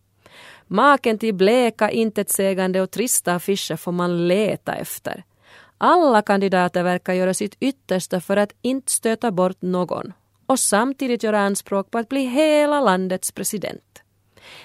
Maken 0.67 1.19
till 1.19 1.35
bleka, 1.35 1.91
intetsägande 1.91 2.81
och 2.81 2.91
trista 2.91 3.35
affischer 3.35 3.77
får 3.77 3.93
man 3.93 4.29
leta 4.29 4.75
efter. 4.75 5.25
Alla 5.79 6.23
kandidater 6.23 6.83
verkar 6.83 7.13
göra 7.13 7.35
sitt 7.35 7.57
yttersta 7.61 8.21
för 8.21 8.37
att 8.37 8.53
inte 8.63 8.93
stöta 8.93 9.31
bort 9.31 9.63
någon 9.63 10.13
och 10.47 10.59
samtidigt 10.59 11.23
göra 11.23 11.41
anspråk 11.41 11.91
på 11.91 11.99
att 11.99 12.09
bli 12.09 12.21
hela 12.21 12.81
landets 12.81 13.33
president. 13.33 14.03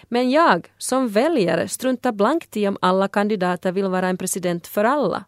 Men 0.04 0.32
jag 0.32 0.72
som 0.78 1.10
väljare 1.10 1.68
struntar 1.68 2.12
blankt 2.12 2.58
i 2.58 2.68
om 2.68 2.78
alla 2.82 3.08
kandidater 3.08 3.72
vill 3.72 3.88
vara 3.88 4.08
en 4.08 4.18
president 4.18 4.68
för 4.68 4.84
alla. 4.84 5.26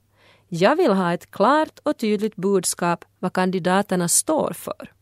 Jag 0.48 0.76
vill 0.76 0.92
ha 0.92 1.14
ett 1.14 1.32
klart 1.32 1.80
och 1.84 1.98
tydligt 1.98 2.36
budskap 2.36 3.06
vad 3.20 3.34
kandidaterna 3.34 4.08
står 4.08 4.54
för. 4.54 4.95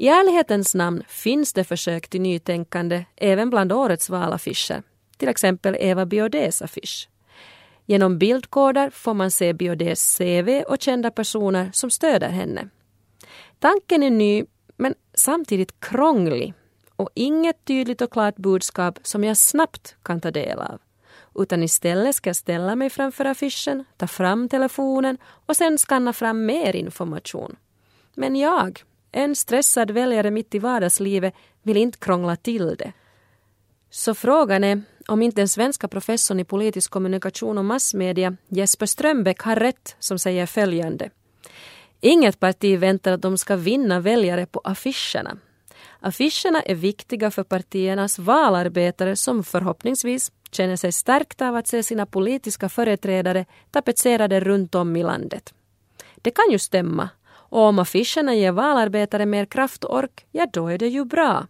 I 0.00 0.08
ärlighetens 0.08 0.74
namn 0.74 1.02
finns 1.08 1.52
det 1.52 1.64
försök 1.64 2.08
till 2.08 2.20
nytänkande 2.20 3.04
även 3.16 3.50
bland 3.50 3.72
årets 3.72 4.10
valaffischer, 4.10 4.82
till 5.16 5.28
exempel 5.28 5.76
Eva 5.80 6.06
Biodés 6.06 6.62
affisch. 6.62 7.08
Genom 7.86 8.18
bildkoder 8.18 8.90
får 8.90 9.14
man 9.14 9.30
se 9.30 9.52
Biodés 9.52 10.18
CV 10.18 10.62
och 10.68 10.80
kända 10.80 11.10
personer 11.10 11.70
som 11.72 11.90
stöder 11.90 12.28
henne. 12.28 12.68
Tanken 13.58 14.02
är 14.02 14.10
ny, 14.10 14.44
men 14.76 14.94
samtidigt 15.14 15.80
krånglig 15.80 16.54
och 16.96 17.10
inget 17.14 17.64
tydligt 17.64 18.00
och 18.00 18.12
klart 18.12 18.36
budskap 18.36 18.98
som 19.02 19.24
jag 19.24 19.36
snabbt 19.36 19.96
kan 20.02 20.20
ta 20.20 20.30
del 20.30 20.58
av. 20.58 20.80
Utan 21.34 21.62
istället 21.62 22.14
ska 22.14 22.28
jag 22.28 22.36
ställa 22.36 22.76
mig 22.76 22.90
framför 22.90 23.24
affischen, 23.24 23.84
ta 23.96 24.06
fram 24.06 24.48
telefonen 24.48 25.18
och 25.24 25.56
sen 25.56 25.78
skanna 25.78 26.12
fram 26.12 26.46
mer 26.46 26.76
information. 26.76 27.56
Men 28.14 28.36
jag, 28.36 28.84
en 29.12 29.36
stressad 29.36 29.90
väljare 29.90 30.30
mitt 30.30 30.54
i 30.54 30.58
vardagslivet, 30.58 31.34
vill 31.62 31.76
inte 31.76 31.98
krångla 31.98 32.36
till 32.36 32.76
det. 32.78 32.92
Så 33.90 34.14
frågan 34.14 34.64
är 34.64 34.82
om 35.08 35.22
inte 35.22 35.40
den 35.40 35.48
svenska 35.48 35.88
professorn 35.88 36.40
i 36.40 36.44
politisk 36.44 36.90
kommunikation 36.90 37.58
och 37.58 37.64
massmedia 37.64 38.36
Jesper 38.48 38.86
Strömbäck 38.86 39.40
har 39.40 39.56
rätt 39.56 39.96
som 39.98 40.18
säger 40.18 40.46
följande. 40.46 41.10
Inget 42.00 42.40
parti 42.40 42.78
väntar 42.78 43.12
att 43.12 43.22
de 43.22 43.38
ska 43.38 43.56
vinna 43.56 44.00
väljare 44.00 44.46
på 44.46 44.60
affischerna. 44.64 45.38
Affischerna 46.00 46.62
är 46.62 46.74
viktiga 46.74 47.30
för 47.30 47.42
partiernas 47.42 48.18
valarbetare 48.18 49.16
som 49.16 49.44
förhoppningsvis 49.44 50.32
känner 50.50 50.76
sig 50.76 50.92
stärkta 50.92 51.48
av 51.48 51.56
att 51.56 51.66
se 51.66 51.82
sina 51.82 52.06
politiska 52.06 52.68
företrädare 52.68 53.46
tapetserade 53.70 54.40
runt 54.40 54.74
om 54.74 54.96
i 54.96 55.02
landet. 55.02 55.54
Det 56.16 56.30
kan 56.30 56.50
ju 56.50 56.58
stämma. 56.58 57.08
Och 57.50 57.60
om 57.60 57.78
affischerna 57.78 58.34
ger 58.34 58.52
valarbetare 58.52 59.26
mer 59.26 59.44
kraft 59.44 59.84
och 59.84 59.96
ork, 59.96 60.26
ja 60.30 60.46
då 60.52 60.68
är 60.68 60.78
det 60.78 60.88
ju 60.88 61.04
bra. 61.04 61.46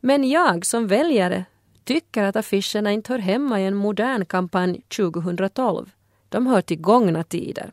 Men 0.00 0.28
jag 0.28 0.66
som 0.66 0.86
väljare 0.86 1.44
tycker 1.84 2.22
att 2.22 2.36
affischerna 2.36 2.92
inte 2.92 3.12
hör 3.12 3.18
hemma 3.18 3.60
i 3.60 3.64
en 3.64 3.74
modern 3.74 4.24
kampanj 4.24 4.80
2012. 4.96 5.90
De 6.28 6.46
hör 6.46 6.60
till 6.60 6.80
gångna 6.80 7.24
tider. 7.24 7.72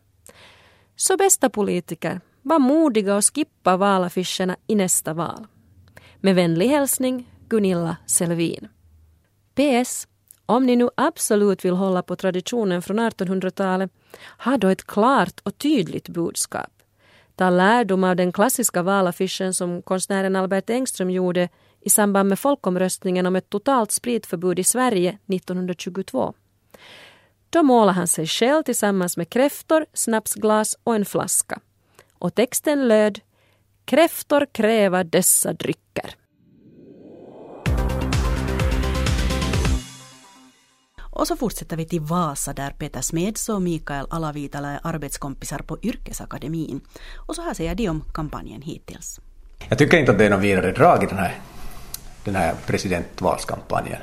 Så 0.96 1.18
bästa 1.18 1.50
politiker, 1.50 2.22
var 2.42 2.60
modiga 2.60 3.16
och 3.16 3.36
skippa 3.36 3.78
valaffischerna 3.78 4.56
i 4.68 4.76
nästa 4.76 5.14
val. 5.14 5.48
Med 6.16 6.36
vänlig 6.36 6.68
hälsning 6.68 7.30
Gunilla 7.50 7.98
Selvin. 8.06 8.68
PS. 9.56 10.08
Om 10.46 10.66
ni 10.66 10.76
nu 10.76 10.90
absolut 10.98 11.66
vill 11.66 11.74
hålla 11.74 12.04
på 12.04 12.16
traditionen 12.16 12.82
från 12.82 13.00
1800-talet, 13.00 13.92
ha 14.38 14.58
då 14.58 14.68
ett 14.68 14.88
klart 14.88 15.40
och 15.44 15.58
tydligt 15.58 16.10
budskap. 16.10 16.83
Ta 17.36 17.50
lärdom 17.50 18.04
av 18.04 18.16
den 18.16 18.32
klassiska 18.32 18.84
valaffischen 18.84 19.54
som 19.54 19.82
konstnären 19.82 20.36
Albert 20.36 20.70
Engström 20.70 21.10
gjorde 21.10 21.50
i 21.82 21.90
samband 21.90 22.30
med 22.30 22.40
folkomröstningen 22.40 23.26
om 23.26 23.36
ett 23.36 23.50
totalt 23.50 23.92
spritförbud 23.92 24.60
i 24.60 24.64
Sverige 24.64 25.18
1922. 25.28 26.34
Då 27.50 27.64
målade 27.64 27.92
han 27.98 28.08
sig 28.08 28.28
själv 28.28 28.64
tillsammans 28.64 29.18
med 29.18 29.30
kräftor, 29.30 29.86
snapsglas 29.94 30.78
och 30.84 30.96
en 30.96 31.06
flaska. 31.06 31.60
Och 32.20 32.36
texten 32.36 32.88
löd 32.88 33.20
Kräftor 33.86 34.48
kräva 34.52 35.04
dessa 35.04 35.54
drycker. 35.54 36.16
Och 41.16 41.28
så 41.28 41.36
fortsätter 41.36 41.78
vi 41.78 41.86
till 41.86 42.02
Vasa 42.02 42.54
där 42.54 42.72
Peter 42.72 43.02
Smeds 43.02 43.50
och 43.50 43.62
Mikael 43.62 44.06
Alavitala 44.10 44.70
är 44.70 44.80
arbetskompisar 44.84 45.60
på 45.60 45.78
Yrkesakademin. 45.82 46.82
Och 47.16 47.36
så 47.36 47.42
här 47.42 47.54
säger 47.54 47.76
de 47.76 47.90
om 47.90 48.04
kampanjen 48.14 48.62
hittills. 48.62 49.20
Jag 49.70 49.78
tycker 49.78 49.98
inte 49.98 50.12
att 50.12 50.18
det 50.18 50.26
är 50.26 50.30
något 50.30 50.42
vidare 50.42 50.72
drag 50.72 51.04
i 51.04 51.06
den 51.06 51.18
här, 51.18 51.36
den 52.24 52.36
här 52.36 52.54
presidentvalskampanjen. 52.66 54.00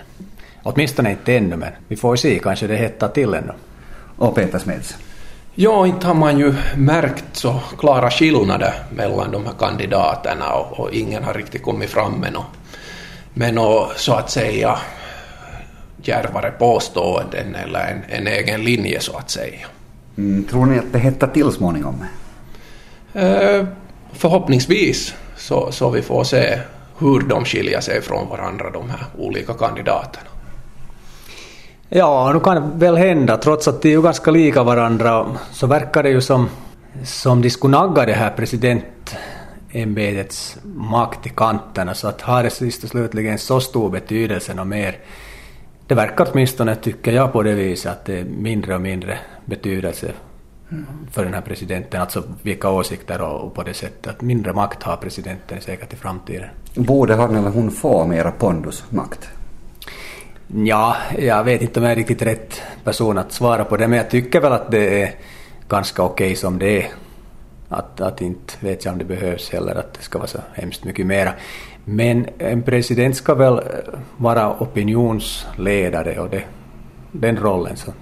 Åtminstone 0.62 1.10
inte 1.10 1.36
ännu, 1.36 1.56
men 1.56 1.72
vi 1.88 1.96
får 1.96 2.16
se, 2.16 2.38
kanske 2.38 2.66
det 2.66 2.76
hettar 2.76 3.08
till 3.08 3.34
ännu. 3.34 3.52
Och 4.16 4.34
Peter 4.34 4.58
Smeds? 4.58 4.96
Ja, 5.54 5.86
inte 5.86 6.06
har 6.06 6.14
man 6.14 6.38
ju 6.38 6.54
märkt 6.76 7.36
så 7.36 7.60
klara 7.78 8.10
skillnader 8.10 8.74
mellan 8.90 9.30
de 9.30 9.46
här 9.46 9.54
kandidaterna 9.58 10.52
och, 10.52 10.80
och 10.80 10.92
ingen 10.92 11.24
har 11.24 11.34
riktigt 11.34 11.62
kommit 11.62 11.90
fram 11.90 12.12
med 12.12 12.32
något, 12.32 12.46
med 13.34 13.54
något 13.54 13.98
så 13.98 14.12
att 14.12 14.30
säga 14.30 14.78
djärvare 16.02 16.50
påståenden 16.50 17.54
eller 17.54 17.80
en, 17.80 18.02
en 18.08 18.26
egen 18.26 18.64
linje 18.64 19.00
så 19.00 19.16
att 19.16 19.30
säga. 19.30 19.66
Mm, 20.18 20.44
tror 20.44 20.66
ni 20.66 20.78
att 20.78 20.92
det 20.92 20.98
hettar 20.98 21.26
till 21.26 21.52
småningom? 21.52 22.04
Eh, 23.14 23.64
förhoppningsvis 24.12 25.14
så, 25.36 25.72
så 25.72 25.90
vi 25.90 26.02
får 26.02 26.24
se 26.24 26.58
hur 26.98 27.20
de 27.20 27.44
skiljer 27.44 27.80
sig 27.80 28.02
från 28.02 28.28
varandra 28.28 28.70
de 28.70 28.90
här 28.90 29.06
olika 29.18 29.54
kandidaterna. 29.54 30.26
Ja, 31.88 32.32
nu 32.32 32.40
kan 32.40 32.54
det 32.54 32.62
väl 32.86 32.96
hända. 32.96 33.36
Trots 33.36 33.68
att 33.68 33.82
de 33.82 33.88
är 33.88 33.92
ju 33.92 34.02
ganska 34.02 34.30
lika 34.30 34.62
varandra 34.62 35.26
så 35.52 35.66
verkar 35.66 36.02
det 36.02 36.10
ju 36.10 36.20
som, 36.20 36.48
som 37.04 37.42
de 37.42 37.50
skulle 37.50 37.78
nagga 37.78 38.06
det 38.06 38.12
här 38.12 38.30
presidentämbetets 38.30 40.58
makt 40.64 41.26
i 41.26 41.28
kanterna. 41.28 41.94
Så 41.94 42.08
att 42.08 42.20
har 42.20 42.42
det 42.42 42.50
sist 42.50 42.84
och 42.84 42.90
slutligen 42.90 43.38
så 43.38 43.60
stor 43.60 43.90
betydelse 43.90 44.60
och 44.60 44.66
mer 44.66 44.98
det 45.90 45.94
verkar 45.94 46.28
åtminstone, 46.32 46.74
tycker 46.74 47.12
jag, 47.12 47.32
på 47.32 47.42
det 47.42 47.54
viset 47.54 47.92
att 47.92 48.04
det 48.04 48.18
är 48.18 48.24
mindre 48.24 48.74
och 48.74 48.80
mindre 48.80 49.18
betydelse 49.44 50.12
för 51.12 51.24
den 51.24 51.34
här 51.34 51.40
presidenten, 51.40 52.00
alltså 52.00 52.22
vilka 52.42 52.70
åsikter 52.70 53.20
och 53.20 53.54
på 53.54 53.62
det 53.62 53.74
sättet 53.74 54.06
att 54.06 54.22
mindre 54.22 54.52
makt 54.52 54.82
har 54.82 54.96
presidenten 54.96 55.60
säkert 55.60 55.92
i 55.92 55.96
framtiden. 55.96 56.48
Borde 56.74 57.14
han 57.14 57.36
eller 57.36 57.50
hon 57.50 57.70
få 57.70 58.06
mera 58.06 58.32
pondusmakt? 58.32 59.28
Ja, 60.46 60.96
jag 61.18 61.44
vet 61.44 61.62
inte 61.62 61.80
om 61.80 61.84
jag 61.84 61.92
är 61.92 61.96
riktigt 61.96 62.22
rätt 62.22 62.62
person 62.84 63.18
att 63.18 63.32
svara 63.32 63.64
på 63.64 63.76
det, 63.76 63.88
men 63.88 63.98
jag 63.98 64.10
tycker 64.10 64.40
väl 64.40 64.52
att 64.52 64.70
det 64.70 65.02
är 65.02 65.14
ganska 65.68 66.02
okej 66.02 66.26
okay 66.26 66.36
som 66.36 66.58
det 66.58 66.82
är. 66.82 66.88
Att, 67.68 68.00
att 68.00 68.20
inte 68.20 68.52
vet 68.60 68.84
jag 68.84 68.92
om 68.92 68.98
det 68.98 69.04
behövs 69.04 69.50
heller, 69.50 69.74
att 69.74 69.94
det 69.94 70.02
ska 70.02 70.18
vara 70.18 70.28
så 70.28 70.38
hemskt 70.52 70.84
mycket 70.84 71.06
mera. 71.06 71.32
Men 71.92 72.26
en 72.38 72.62
president 72.62 73.16
ska 73.16 73.34
väl 73.34 73.54
eh, 73.54 73.62
vara 74.16 74.62
opinionsledare 74.62 76.18
och 76.18 76.30
det, 76.30 76.42
den 77.12 77.36
rollen 77.36 77.76
så, 77.76 77.92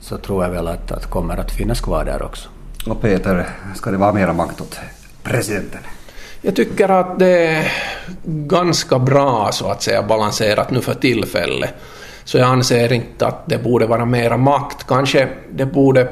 så 0.00 0.18
tror 0.18 0.44
jag 0.44 0.50
väl 0.50 0.68
att, 0.68 0.92
att 0.92 1.10
kommer 1.10 1.36
att 1.36 1.52
finnas 1.52 1.80
kvar 1.80 2.04
där 2.04 2.22
också. 2.22 2.48
Och 2.86 3.02
Peter, 3.02 3.48
ska 3.74 3.90
det 3.90 3.96
vara 3.96 4.12
mera 4.12 4.32
makt 4.32 4.60
åt 4.60 4.80
presidenten? 5.22 5.80
Jag 6.42 6.56
tycker 6.56 6.88
att 6.88 7.18
det 7.18 7.46
är 7.46 7.72
ganska 8.24 8.98
bra 8.98 9.48
så 9.52 9.70
att 9.70 9.82
säga 9.82 10.02
balanserat 10.02 10.70
nu 10.70 10.80
för 10.80 10.94
tillfället. 10.94 11.74
Så 12.24 12.38
jag 12.38 12.48
anser 12.48 12.92
inte 12.92 13.26
att 13.26 13.48
det 13.48 13.58
borde 13.58 13.86
vara 13.86 14.04
mera 14.04 14.36
makt. 14.36 14.86
Kanske 14.86 15.28
det 15.52 15.66
borde, 15.66 16.08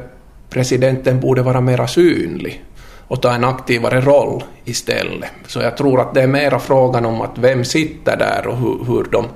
presidenten 0.51 1.21
borde 1.21 1.43
vara 1.43 1.61
mera 1.61 1.87
synlig 1.87 2.65
och 3.09 3.23
ta 3.23 3.35
en 3.35 3.45
aktivare 3.45 4.01
roll 4.01 4.45
istället. 4.65 5.31
Så 5.47 5.61
jag 5.61 5.77
tror 5.77 6.01
att 6.01 6.15
det 6.15 6.23
är 6.23 6.27
mera 6.27 6.59
frågan 6.59 7.05
om 7.05 7.21
att 7.21 7.39
vem 7.39 7.65
sitter 7.65 8.17
där 8.17 8.47
och 8.47 8.57
hur, 8.57 8.85
hur, 8.87 9.05
de, 9.11 9.27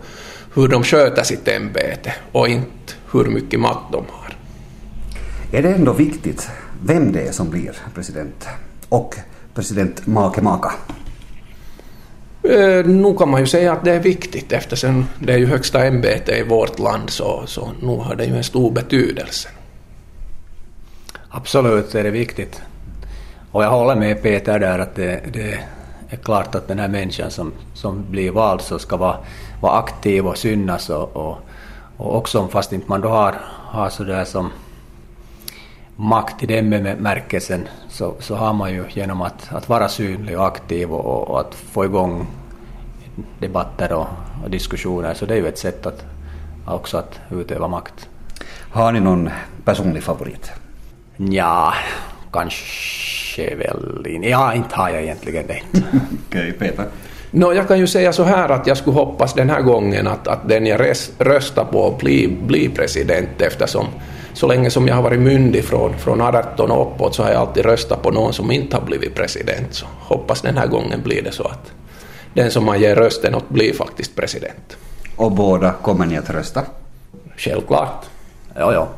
hur 0.54 0.68
de 0.68 0.84
sköter 0.84 1.22
sitt 1.22 1.48
ämbete 1.48 2.14
och 2.32 2.48
inte 2.48 2.94
hur 3.12 3.24
mycket 3.24 3.60
makt 3.60 3.92
de 3.92 4.04
har. 4.10 4.36
Är 5.52 5.62
det 5.62 5.68
ändå 5.68 5.92
viktigt 5.92 6.50
vem 6.82 7.12
det 7.12 7.20
är 7.20 7.32
som 7.32 7.50
blir 7.50 7.72
president? 7.94 8.48
Och 8.88 9.14
president 9.54 10.06
Make 10.06 10.42
Maka? 10.42 10.72
Eh, 12.42 12.86
nu 12.86 13.14
kan 13.18 13.30
man 13.30 13.40
ju 13.40 13.46
säga 13.46 13.72
att 13.72 13.84
det 13.84 13.92
är 13.92 14.00
viktigt 14.00 14.52
eftersom 14.52 15.06
det 15.18 15.32
är 15.32 15.38
ju 15.38 15.46
högsta 15.46 15.84
ämbete 15.86 16.32
i 16.32 16.42
vårt 16.42 16.78
land 16.78 17.10
så, 17.10 17.42
så 17.46 17.72
nu 17.82 17.96
har 17.96 18.14
det 18.14 18.24
ju 18.24 18.36
en 18.36 18.44
stor 18.44 18.70
betydelse. 18.70 19.48
Absolut 21.28 21.94
är 21.94 22.02
det 22.02 22.10
viktigt. 22.10 22.62
Och 23.52 23.64
jag 23.64 23.70
håller 23.70 23.94
med 23.94 24.22
Peter 24.22 24.58
där 24.58 24.78
att 24.78 24.94
det, 24.94 25.20
det 25.32 25.60
är 26.08 26.16
klart 26.16 26.54
att 26.54 26.68
den 26.68 26.78
här 26.78 26.88
människan 26.88 27.30
som, 27.30 27.52
som 27.74 28.04
blir 28.10 28.30
vald 28.30 28.60
så 28.60 28.78
ska 28.78 28.96
vara, 28.96 29.16
vara 29.60 29.78
aktiv 29.78 30.26
och 30.26 30.38
synas 30.38 30.90
och, 30.90 31.16
och, 31.16 31.38
och 31.96 32.16
också 32.16 32.48
fast 32.48 32.72
inte 32.72 32.88
man 32.88 33.00
då 33.00 33.08
har, 33.08 33.34
har 33.66 33.88
sådär 33.88 34.24
som 34.24 34.50
makt 35.96 36.42
i 36.42 36.46
den 36.46 36.70
bemärkelsen 36.70 37.68
så, 37.88 38.14
så 38.20 38.36
har 38.36 38.52
man 38.52 38.72
ju 38.72 38.84
genom 38.90 39.22
att, 39.22 39.52
att 39.52 39.68
vara 39.68 39.88
synlig 39.88 40.38
och 40.38 40.46
aktiv 40.46 40.92
och, 40.92 41.28
och 41.30 41.40
att 41.40 41.54
få 41.54 41.84
igång 41.84 42.26
debatter 43.38 43.92
och, 43.92 44.06
och, 44.44 44.50
diskussioner 44.50 45.14
så 45.14 45.26
det 45.26 45.34
är 45.34 45.38
ju 45.38 45.48
ett 45.48 45.58
sätt 45.58 45.86
att 45.86 46.04
också 46.66 46.98
att 46.98 47.20
utöva 47.30 47.68
makt. 47.68 48.08
Har 48.70 48.92
ni 48.92 49.00
någon 49.00 49.30
personlig 49.64 50.02
favorit? 50.02 50.52
Ja, 51.16 51.74
kanske 52.32 53.27
väl 53.42 54.22
Ja, 54.22 54.54
inte 54.54 54.74
har 54.74 54.90
jag 54.90 55.02
egentligen 55.02 55.46
det. 55.46 55.60
Okej, 55.72 55.90
okay, 56.28 56.52
Peter? 56.52 56.84
No, 57.30 57.52
jag 57.52 57.68
kan 57.68 57.78
ju 57.78 57.86
säga 57.86 58.12
så 58.12 58.22
här 58.22 58.48
att 58.48 58.66
jag 58.66 58.76
skulle 58.76 58.96
hoppas 58.96 59.34
den 59.34 59.50
här 59.50 59.62
gången 59.62 60.06
att, 60.06 60.28
att 60.28 60.48
den 60.48 60.66
jag 60.66 60.80
röstar 61.18 61.64
på 61.64 61.96
blir, 61.98 62.28
blir 62.28 62.68
president 62.68 63.40
eftersom 63.40 63.86
så 64.32 64.46
länge 64.46 64.70
som 64.70 64.88
jag 64.88 64.94
har 64.94 65.02
varit 65.02 65.20
myndig 65.20 65.64
från, 65.64 65.98
från 65.98 66.20
18 66.20 66.70
och 66.70 66.82
uppåt 66.82 67.14
så 67.14 67.22
har 67.22 67.30
jag 67.30 67.40
alltid 67.40 67.64
röstat 67.64 68.02
på 68.02 68.10
någon 68.10 68.32
som 68.32 68.50
inte 68.50 68.76
har 68.76 68.84
blivit 68.84 69.14
president. 69.14 69.74
Så 69.74 69.86
hoppas 69.98 70.42
den 70.42 70.56
här 70.56 70.66
gången 70.66 71.02
blir 71.02 71.22
det 71.22 71.32
så 71.32 71.42
att 71.42 71.72
den 72.34 72.50
som 72.50 72.64
man 72.64 72.80
ger 72.80 72.96
rösten 72.96 73.34
åt 73.34 73.48
blir 73.48 73.72
faktiskt 73.72 74.16
president. 74.16 74.76
Och 75.16 75.32
båda 75.32 75.72
kommer 75.72 76.06
ni 76.06 76.18
att 76.18 76.30
rösta? 76.30 76.62
Självklart. 77.36 78.04
Ja, 78.54 78.72
ja. 78.72 78.88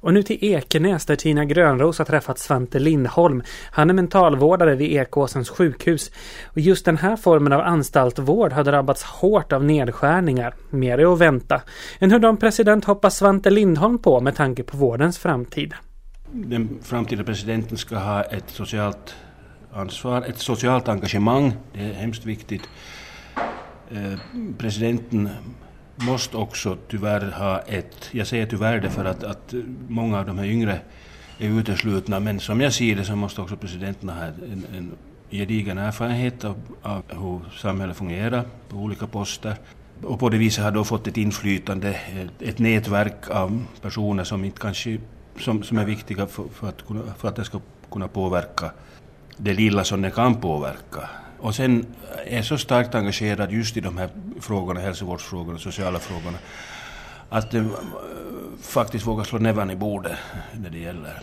Och 0.00 0.14
nu 0.14 0.22
till 0.22 0.38
Ekenäs 0.40 1.06
där 1.06 1.16
Tina 1.16 1.44
Grönros 1.44 1.98
har 1.98 2.04
träffat 2.04 2.38
Svante 2.38 2.78
Lindholm. 2.78 3.42
Han 3.70 3.90
är 3.90 3.94
mentalvårdare 3.94 4.74
vid 4.74 4.92
Ekåsens 4.92 5.50
sjukhus. 5.50 6.10
Och 6.44 6.60
just 6.60 6.84
den 6.84 6.96
här 6.96 7.16
formen 7.16 7.52
av 7.52 7.60
anstaltvård 7.60 8.52
har 8.52 8.64
drabbats 8.64 9.02
hårt 9.02 9.52
av 9.52 9.64
nedskärningar. 9.64 10.54
Mer 10.70 10.98
är 10.98 11.12
att 11.12 11.18
vänta. 11.18 11.62
En 11.98 12.10
hurdan 12.10 12.36
president 12.36 12.84
hoppas 12.84 13.16
Svante 13.16 13.50
Lindholm 13.50 13.98
på 13.98 14.20
med 14.20 14.36
tanke 14.36 14.62
på 14.62 14.76
vårdens 14.76 15.18
framtid? 15.18 15.74
Den 16.32 16.78
framtida 16.82 17.24
presidenten 17.24 17.76
ska 17.76 17.96
ha 17.96 18.22
ett 18.22 18.50
socialt 18.50 19.14
ansvar, 19.72 20.22
ett 20.22 20.38
socialt 20.38 20.88
engagemang. 20.88 21.52
Det 21.72 21.80
är 21.80 21.92
hemskt 21.92 22.24
viktigt. 22.24 22.62
Eh, 23.90 24.18
presidenten 24.58 25.28
måste 25.96 26.36
också 26.36 26.76
tyvärr 26.88 27.30
ha 27.30 27.58
ett, 27.58 28.08
jag 28.12 28.26
säger 28.26 28.46
tyvärr 28.46 28.80
det 28.80 28.90
för 28.90 29.04
att, 29.04 29.24
att 29.24 29.54
många 29.88 30.18
av 30.18 30.26
de 30.26 30.38
här 30.38 30.46
yngre 30.46 30.80
är 31.38 31.48
uteslutna, 31.48 32.20
men 32.20 32.40
som 32.40 32.60
jag 32.60 32.72
ser 32.72 32.96
det 32.96 33.04
så 33.04 33.16
måste 33.16 33.40
också 33.40 33.56
presidenten 33.56 34.08
ha 34.08 34.24
en, 34.24 34.64
en 34.76 34.92
gedigen 35.30 35.78
erfarenhet 35.78 36.44
av, 36.44 36.56
av 36.82 37.02
hur 37.08 37.58
samhället 37.58 37.96
fungerar 37.96 38.44
på 38.68 38.76
olika 38.76 39.06
poster. 39.06 39.56
Och 40.02 40.20
på 40.20 40.28
det 40.28 40.38
viset 40.38 40.64
har 40.64 40.70
då 40.70 40.84
fått 40.84 41.06
ett 41.06 41.16
inflytande, 41.16 41.88
ett, 41.88 42.42
ett 42.42 42.58
nätverk 42.58 43.30
av 43.30 43.64
personer 43.82 44.24
som, 44.24 44.44
inte 44.44 44.60
kanske, 44.60 44.98
som, 45.40 45.62
som 45.62 45.78
är 45.78 45.84
viktiga 45.84 46.26
för, 46.26 46.44
för, 46.54 46.68
att 46.68 46.86
kunna, 46.86 47.00
för 47.18 47.28
att 47.28 47.36
det 47.36 47.44
ska 47.44 47.60
kunna 47.90 48.08
påverka 48.08 48.70
det 49.36 49.54
lilla 49.54 49.84
som 49.84 50.02
det 50.02 50.10
kan 50.10 50.40
påverka. 50.40 51.08
Och 51.38 51.54
sen 51.54 51.86
är 52.26 52.42
så 52.42 52.58
starkt 52.58 52.94
engagerad 52.94 53.52
just 53.52 53.76
i 53.76 53.80
de 53.80 53.98
här 53.98 54.08
frågorna, 54.40 54.80
hälsovårdsfrågorna, 54.80 55.58
sociala 55.58 55.98
frågorna, 55.98 56.38
att 57.28 57.50
de 57.50 57.72
faktiskt 58.62 59.06
vågar 59.06 59.24
slå 59.24 59.38
näven 59.38 59.70
i 59.70 59.76
bordet 59.76 60.16
när 60.52 60.70
det 60.70 60.78
gäller. 60.78 61.20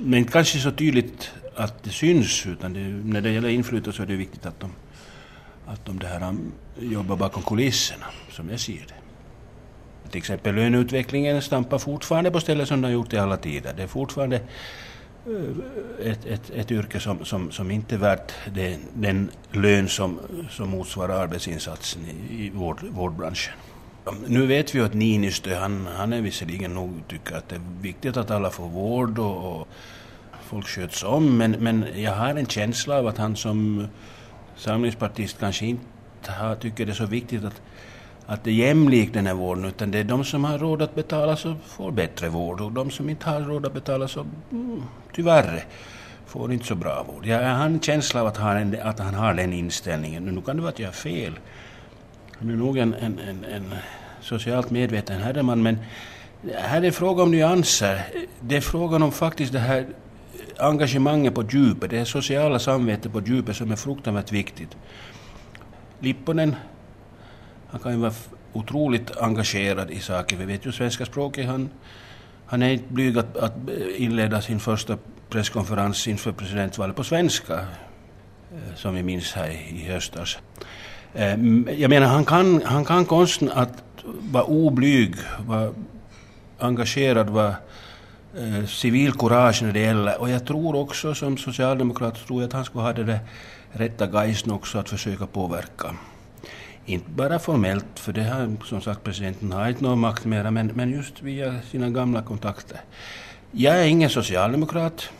Men 0.00 0.24
kanske 0.24 0.58
så 0.58 0.70
tydligt 0.70 1.30
att 1.56 1.82
det 1.82 1.90
syns, 1.90 2.46
utan 2.46 2.72
det, 2.72 2.80
när 2.80 3.20
det 3.20 3.30
gäller 3.30 3.48
inflytande 3.48 3.96
så 3.96 4.02
är 4.02 4.06
det 4.06 4.16
viktigt 4.16 4.46
att 4.46 4.60
de, 4.60 4.72
att 5.66 5.84
de 5.84 5.98
det 5.98 6.06
här 6.06 6.28
um, 6.28 6.52
jobbar 6.78 7.16
bakom 7.16 7.42
kulisserna, 7.42 8.06
som 8.30 8.50
jag 8.50 8.60
ser 8.60 8.86
det. 8.88 8.94
Till 10.10 10.18
exempel 10.18 10.54
löneutvecklingen 10.54 11.42
stampar 11.42 11.78
fortfarande 11.78 12.30
på 12.30 12.40
ställen 12.40 12.66
som 12.66 12.76
den 12.76 12.84
har 12.84 12.90
gjort 12.90 13.12
i 13.12 13.18
alla 13.18 13.36
tider. 13.36 13.74
Det 13.76 13.82
är 13.82 13.86
fortfarande 13.86 14.40
ett, 16.02 16.26
ett, 16.26 16.50
ett 16.50 16.70
yrke 16.70 17.00
som, 17.00 17.24
som, 17.24 17.50
som 17.50 17.70
inte 17.70 17.94
är 17.94 17.98
värt 17.98 18.32
det, 18.54 18.78
den 18.94 19.30
lön 19.52 19.88
som, 19.88 20.18
som 20.50 20.70
motsvarar 20.70 21.22
arbetsinsatsen 21.22 22.02
i, 22.04 22.44
i 22.44 22.50
vård, 22.50 22.82
vårdbranschen. 22.90 23.54
Nu 24.26 24.46
vet 24.46 24.74
vi 24.74 24.78
ju 24.78 24.84
att 24.84 24.94
Niinistö, 24.94 25.54
han, 25.54 25.86
han 25.96 26.12
är 26.12 26.20
visserligen 26.20 26.74
nog 26.74 26.90
tycker 27.08 27.36
att 27.36 27.48
det 27.48 27.56
är 27.56 27.62
viktigt 27.80 28.16
att 28.16 28.30
alla 28.30 28.50
får 28.50 28.68
vård 28.68 29.18
och, 29.18 29.60
och 29.60 29.68
folk 30.44 30.66
sköts 30.66 31.04
om, 31.04 31.36
men, 31.36 31.50
men 31.50 31.84
jag 31.96 32.14
har 32.14 32.28
en 32.28 32.46
känsla 32.46 32.98
av 32.98 33.06
att 33.06 33.18
han 33.18 33.36
som 33.36 33.86
samlingspartist 34.56 35.40
kanske 35.40 35.66
inte 35.66 36.32
har, 36.32 36.54
tycker 36.54 36.86
det 36.86 36.92
är 36.92 36.94
så 36.94 37.06
viktigt 37.06 37.44
att 37.44 37.62
att 38.30 38.44
det 38.44 38.50
är 38.50 38.54
jämlikt 38.54 39.14
den 39.14 39.26
här 39.26 39.34
vården, 39.34 39.64
utan 39.64 39.90
det 39.90 39.98
är 39.98 40.04
de 40.04 40.24
som 40.24 40.44
har 40.44 40.58
råd 40.58 40.82
att 40.82 40.94
betala 40.94 41.36
som 41.36 41.56
får 41.66 41.90
bättre 41.90 42.28
vård 42.28 42.60
och 42.60 42.72
de 42.72 42.90
som 42.90 43.10
inte 43.10 43.30
har 43.30 43.40
råd 43.40 43.66
att 43.66 43.72
betala 43.72 44.08
så 44.08 44.26
mm, 44.52 44.82
tyvärr 45.12 45.64
får 46.26 46.52
inte 46.52 46.66
så 46.66 46.74
bra 46.74 47.06
vård. 47.08 47.26
Jag 47.26 47.54
har 47.54 47.66
en 47.66 47.80
känsla 47.80 48.20
av 48.20 48.26
att 48.26 48.36
han, 48.36 48.76
att 48.82 48.98
han 48.98 49.14
har 49.14 49.34
den 49.34 49.52
inställningen. 49.52 50.24
Nu 50.24 50.40
kan 50.40 50.56
det 50.56 50.62
vara 50.62 50.72
att 50.72 50.78
jag 50.78 50.88
har 50.88 50.92
fel. 50.92 51.38
Han 52.38 52.50
är 52.50 52.56
nog 52.56 52.78
en, 52.78 52.94
en, 52.94 53.18
en, 53.18 53.44
en 53.44 53.74
socialt 54.20 54.70
medveten 54.70 55.20
herreman, 55.22 55.62
men 55.62 55.78
här 56.54 56.76
är 56.76 56.82
det 56.82 56.92
fråga 56.92 57.22
om 57.22 57.30
nyanser. 57.30 58.04
Det 58.40 58.56
är 58.56 58.60
frågan 58.60 59.02
om 59.02 59.12
faktiskt 59.12 59.52
det 59.52 59.58
här 59.58 59.86
engagemanget 60.58 61.34
på 61.34 61.42
djupet, 61.42 61.90
det 61.90 62.04
sociala 62.04 62.58
samvetet 62.58 63.12
på 63.12 63.20
djupet 63.20 63.56
som 63.56 63.72
är 63.72 63.76
fruktansvärt 63.76 64.32
viktigt. 64.32 64.76
Lipponen 66.00 66.56
han 67.70 67.80
kan 67.80 67.92
ju 67.92 67.98
vara 67.98 68.12
otroligt 68.52 69.16
engagerad 69.16 69.90
i 69.90 70.00
saker. 70.00 70.36
Vi 70.36 70.44
vet 70.44 70.66
ju 70.66 70.72
svenska 70.72 71.06
språket, 71.06 71.46
han, 71.46 71.68
han 72.46 72.62
är 72.62 72.70
inte 72.70 72.92
blyg 72.92 73.18
att, 73.18 73.36
att 73.36 73.52
inleda 73.96 74.40
sin 74.40 74.60
första 74.60 74.98
presskonferens 75.28 76.08
inför 76.08 76.32
presidentvalet 76.32 76.96
på 76.96 77.04
svenska, 77.04 77.54
eh, 77.54 78.74
som 78.76 78.94
vi 78.94 79.02
minns 79.02 79.32
här 79.32 79.50
i 79.50 79.84
höstas. 79.88 80.38
Eh, 81.14 81.28
jag 81.80 81.90
menar, 81.90 82.06
han 82.06 82.24
kan, 82.24 82.62
han 82.64 82.84
kan 82.84 83.04
konsten 83.04 83.50
att 83.50 83.82
vara 84.04 84.44
oblyg, 84.44 85.14
vara 85.46 85.72
engagerad, 86.58 87.28
vara 87.28 87.54
eh, 88.36 88.64
civilkurage 88.66 89.62
när 89.62 89.72
det 89.72 89.80
gäller. 89.80 90.20
Och 90.20 90.30
jag 90.30 90.46
tror 90.46 90.76
också 90.76 91.14
som 91.14 91.36
socialdemokrat 91.36 92.26
tror 92.26 92.40
jag 92.40 92.48
att 92.48 92.52
han 92.52 92.64
skulle 92.64 92.84
ha 92.84 92.92
det 92.92 93.04
där 93.04 93.20
rätta 93.72 94.06
geisten 94.06 94.52
också 94.52 94.78
att 94.78 94.88
försöka 94.88 95.26
påverka. 95.26 95.94
Inte 96.88 97.10
bara 97.10 97.38
formellt, 97.38 97.98
för 97.98 98.12
det 98.12 98.22
har 98.24 98.64
som 98.64 98.80
sagt 98.80 99.04
presidenten 99.04 99.52
har 99.52 99.68
inte 99.68 99.82
någon 99.82 99.98
makt 99.98 100.24
mera, 100.24 100.50
men, 100.50 100.66
men 100.66 100.90
just 100.90 101.22
via 101.22 101.62
sina 101.62 101.90
gamla 101.90 102.22
kontakter. 102.22 102.80
Jag 103.50 103.76
är 103.76 103.84
ingen 103.84 104.10
socialdemokrat, 104.10 105.10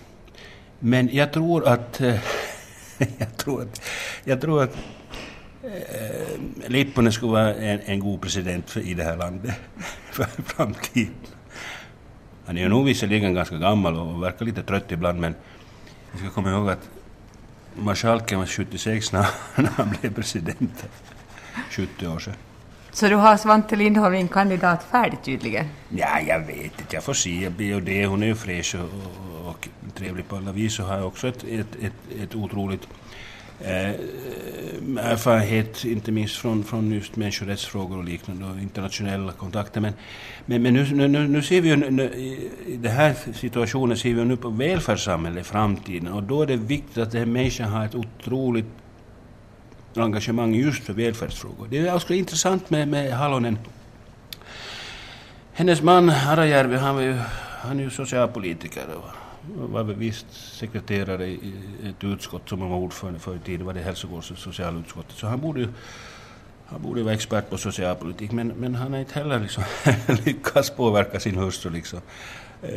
men 0.79 1.09
jag 1.13 1.33
tror 1.33 1.69
att 1.69 2.01
eh, 2.01 2.21
jag 3.19 3.37
tror 3.37 3.63
att, 3.63 3.83
jag 4.25 4.41
tror 4.41 4.63
att 4.63 4.77
eh, 5.63 6.69
Lipponen 6.71 7.13
skulle 7.13 7.33
vara 7.33 7.55
en, 7.55 7.81
en 7.81 8.01
god 8.01 8.21
president 8.21 8.71
för, 8.71 8.81
i 8.81 8.95
det 8.95 9.05
här 9.05 9.17
landet 9.17 9.55
för 10.13 10.27
framtiden. 10.43 11.15
Han 12.47 12.57
är 12.57 12.63
ju 12.63 12.69
nog 12.69 12.85
visserligen 12.85 13.35
ganska 13.35 13.57
gammal 13.57 13.97
och 13.97 14.23
verkar 14.23 14.47
lite 14.47 14.63
trött 14.63 14.93
ibland, 14.93 15.21
men 15.21 15.35
jag 16.11 16.21
ska 16.21 16.31
komma 16.31 16.51
ihåg 16.51 16.71
att 16.71 16.89
marskalken 17.75 18.39
var 18.39 18.47
76 18.47 19.13
när, 19.13 19.27
när 19.63 19.71
han 19.71 19.95
blev 20.01 20.15
president. 20.15 20.89
70 21.71 22.07
år 22.07 22.19
sedan. 22.19 22.35
Så 22.93 23.09
du 23.09 23.15
har 23.15 23.37
Svante 23.37 23.77
Lindholm 23.77 24.15
en 24.15 24.29
kandidat 24.29 24.85
färdig 24.91 25.19
tydligen? 25.25 25.67
Ja, 25.89 26.21
jag 26.27 26.41
vet 26.41 26.81
inte. 26.81 26.97
Jag 26.97 27.05
får 27.05 27.15
se. 27.15 27.51
BOD, 27.51 27.89
hon 27.89 28.23
är 28.23 28.27
ju 28.27 28.35
fräsch 28.35 28.75
och, 28.75 28.85
och, 28.85 29.49
och 29.49 29.69
trevlig 29.95 30.29
på 30.29 30.37
alla 30.37 30.53
vis 30.53 30.75
så 30.75 30.83
har 30.83 30.97
jag 30.97 31.07
också 31.07 31.29
ett, 31.29 31.45
ett, 31.45 31.77
ett, 31.83 32.23
ett 32.23 32.35
otroligt 32.35 32.89
eh, 33.61 33.91
erfarenhet, 34.97 35.85
inte 35.85 36.13
minst 36.13 36.37
från, 36.37 36.65
från 36.65 36.93
just 36.93 37.17
människorättsfrågor 37.17 37.99
och 37.99 38.05
liknande 38.05 38.47
och 38.47 38.61
internationella 38.61 39.33
kontakter. 39.33 39.81
Men, 39.81 39.93
men, 40.47 40.63
men 40.63 40.75
nu, 40.75 41.09
nu, 41.09 41.29
nu 41.29 41.43
ser 41.43 41.61
vi 41.61 41.69
ju, 41.69 41.77
nu, 41.77 42.03
i 42.67 42.77
den 42.77 42.93
här 42.93 43.15
situationen 43.35 43.97
ser 43.97 44.15
vi 44.15 44.25
nu 44.25 44.37
på 44.37 44.51
välfärdssamhället 44.51 45.47
i 45.47 45.49
framtiden 45.49 46.13
och 46.13 46.23
då 46.23 46.43
är 46.43 46.47
det 46.47 46.57
viktigt 46.57 46.99
att 46.99 47.11
den 47.11 47.19
här 47.19 47.27
människan 47.27 47.71
har 47.71 47.85
ett 47.85 47.95
otroligt 47.95 48.67
engagemang 50.01 50.55
just 50.55 50.85
för 50.85 50.93
välfärdsfrågor. 50.93 51.67
Det 51.71 51.79
är 51.79 51.95
också 51.95 52.15
intressant 52.15 52.71
med, 52.71 52.89
med 52.89 53.13
Halonen. 53.13 53.59
Hennes 55.53 55.83
man 55.83 56.11
Arajärvi, 56.11 56.77
han, 56.77 56.95
var 56.95 57.03
ju, 57.03 57.17
han 57.61 57.79
är 57.79 57.85
ju 57.85 57.91
socialpolitiker 57.91 58.85
och 58.95 59.71
var 59.71 59.83
visst 59.83 60.27
sekreterare 60.59 61.27
i 61.27 61.53
ett 61.85 62.05
utskott 62.05 62.49
som 62.49 62.61
han 62.61 62.71
var 62.71 62.79
ordförande 62.79 63.21
för 63.21 63.37
i 63.37 63.39
tiden, 63.39 63.67
var 63.67 63.75
det 63.75 63.81
hälsovårds 63.81 64.31
och 64.31 64.39
socialutskottet. 64.39 65.17
Så 65.17 65.27
han 65.27 65.41
borde 65.41 65.61
ju 65.61 65.69
han 66.71 66.83
borde 66.83 67.03
vara 67.03 67.15
expert 67.15 67.51
på 67.51 67.59
socialpolitik, 67.59 68.33
men, 68.33 68.49
men 68.49 68.75
han 68.75 68.93
har 68.93 69.01
inte 69.01 69.15
heller 69.15 69.41
liksom 69.41 69.65
lyckats 70.25 70.71
påverka 70.71 71.21
sin 71.21 71.37
hustru 71.37 71.71
liksom. 71.71 72.01
Eh, 72.63 72.71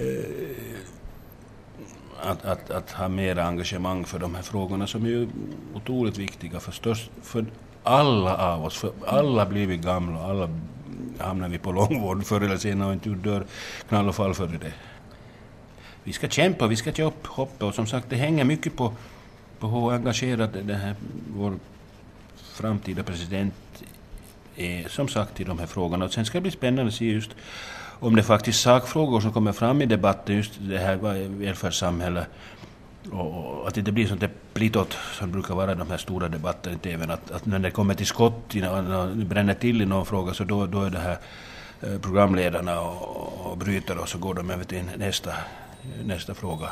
att, 2.21 2.45
att, 2.45 2.71
att 2.71 2.91
ha 2.91 3.07
mer 3.07 3.39
engagemang 3.39 4.05
för 4.05 4.19
de 4.19 4.35
här 4.35 4.41
frågorna 4.41 4.87
som 4.87 5.05
är 5.05 5.09
ju 5.09 5.27
otroligt 5.73 6.17
viktiga 6.17 6.59
för, 6.59 6.71
störst, 6.71 7.11
för 7.21 7.45
alla 7.83 8.37
av 8.37 8.65
oss. 8.65 8.77
För 8.77 8.91
alla 9.07 9.45
blir 9.45 9.67
vi 9.67 9.77
gamla 9.77 10.19
och 10.19 10.29
alla 10.29 10.49
hamnar 11.19 11.49
vi 11.49 11.57
på 11.57 11.71
långvård 11.71 12.23
förr 12.25 12.41
eller 12.41 12.57
senare 12.57 12.87
och 12.87 12.93
inte 12.93 13.09
dör 13.09 13.45
knall 13.89 14.07
och 14.07 14.15
fall 14.15 14.33
före 14.33 14.57
det. 14.57 14.73
Vi 16.03 16.13
ska 16.13 16.27
kämpa, 16.27 16.67
vi 16.67 16.75
ska 16.75 16.91
ge 16.91 17.03
upp, 17.03 17.27
hoppet 17.27 17.61
och 17.61 17.75
som 17.75 17.87
sagt 17.87 18.09
det 18.09 18.15
hänger 18.15 18.43
mycket 18.43 18.75
på, 18.75 18.93
på 19.59 19.67
hur 19.67 19.93
engagerad 19.93 20.57
det 20.63 20.73
här, 20.73 20.95
vår 21.35 21.53
framtida 22.35 23.03
president 23.03 23.53
är 24.55 24.87
som 24.87 25.07
sagt 25.07 25.39
i 25.39 25.43
de 25.43 25.59
här 25.59 25.67
frågorna. 25.67 26.05
Och 26.05 26.13
sen 26.13 26.25
ska 26.25 26.37
det 26.37 26.41
bli 26.41 26.51
spännande 26.51 26.89
att 26.89 26.93
se 26.93 27.05
just 27.05 27.31
om 28.01 28.15
det 28.15 28.23
faktiskt 28.23 28.61
sakfrågor 28.61 29.21
som 29.21 29.33
kommer 29.33 29.51
fram 29.51 29.81
i 29.81 29.85
debatten, 29.85 30.35
just 30.35 30.51
det 30.59 30.77
här 30.77 30.95
välfärdssamhället, 31.27 32.27
och 33.11 33.67
att 33.67 33.73
det 33.73 33.79
inte 33.79 33.91
blir 33.91 34.07
sånt 34.07 34.21
där 34.21 34.31
plitot 34.53 34.97
som 35.19 35.31
brukar 35.31 35.55
vara 35.55 35.75
de 35.75 35.89
här 35.89 35.97
stora 35.97 36.27
debatterna 36.27 36.75
i 36.75 36.79
TVn, 36.79 37.11
att, 37.11 37.31
att 37.31 37.45
när 37.45 37.59
det 37.59 37.71
kommer 37.71 37.93
till 37.93 38.05
skott, 38.05 38.53
när 38.53 39.15
det 39.15 39.25
bränner 39.25 39.53
till 39.53 39.81
i 39.81 39.85
någon 39.85 40.05
fråga, 40.05 40.33
så 40.33 40.43
då, 40.43 40.65
då 40.65 40.83
är 40.83 40.89
det 40.89 40.99
här 40.99 41.17
eh, 41.81 41.99
programledarna 41.99 42.81
och, 42.81 43.51
och 43.51 43.57
bryter 43.57 43.97
och 43.97 44.09
så 44.09 44.17
går 44.17 44.33
de 44.33 44.49
över 44.49 44.63
till 44.63 44.83
nästa, 44.97 45.33
nästa 46.03 46.33
fråga. 46.33 46.69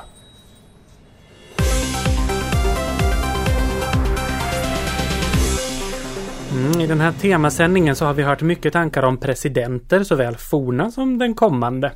Mm, 6.52 6.82
I 6.82 6.88
den 6.88 7.00
här 7.00 7.12
temasändningen 7.12 7.96
så 7.96 8.06
har 8.06 8.14
vi 8.14 8.24
hört 8.24 8.42
mycket 8.42 8.74
tankar 8.74 9.04
om 9.04 9.18
presidenter, 9.18 10.04
såväl 10.04 10.38
forna 10.38 10.92
som 10.92 11.18
den 11.18 11.36
kommande. 11.36 11.92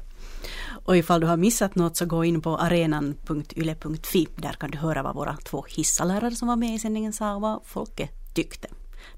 Och 0.86 0.97
ifall 0.97 1.22
du 1.22 1.28
har 1.28 1.38
missat 1.38 1.76
något 1.76 1.97
så 1.97 2.06
gå 2.06 2.26
in 2.26 2.41
på 2.41 2.58
arenan.yle.fi. 2.58 4.28
Där 4.36 4.54
kan 4.54 4.72
du 4.72 4.78
höra 4.78 5.04
vad 5.04 5.16
våra 5.16 5.38
två 5.38 5.66
hissalärare 5.70 6.36
som 6.36 6.47
var 6.47 6.56
med 6.56 6.76
i 6.76 6.80
sändningen 6.80 7.14
sa 7.14 7.36
och 7.36 7.41
vad 7.41 7.62
folket 7.66 8.12
tyckte. 8.34 8.68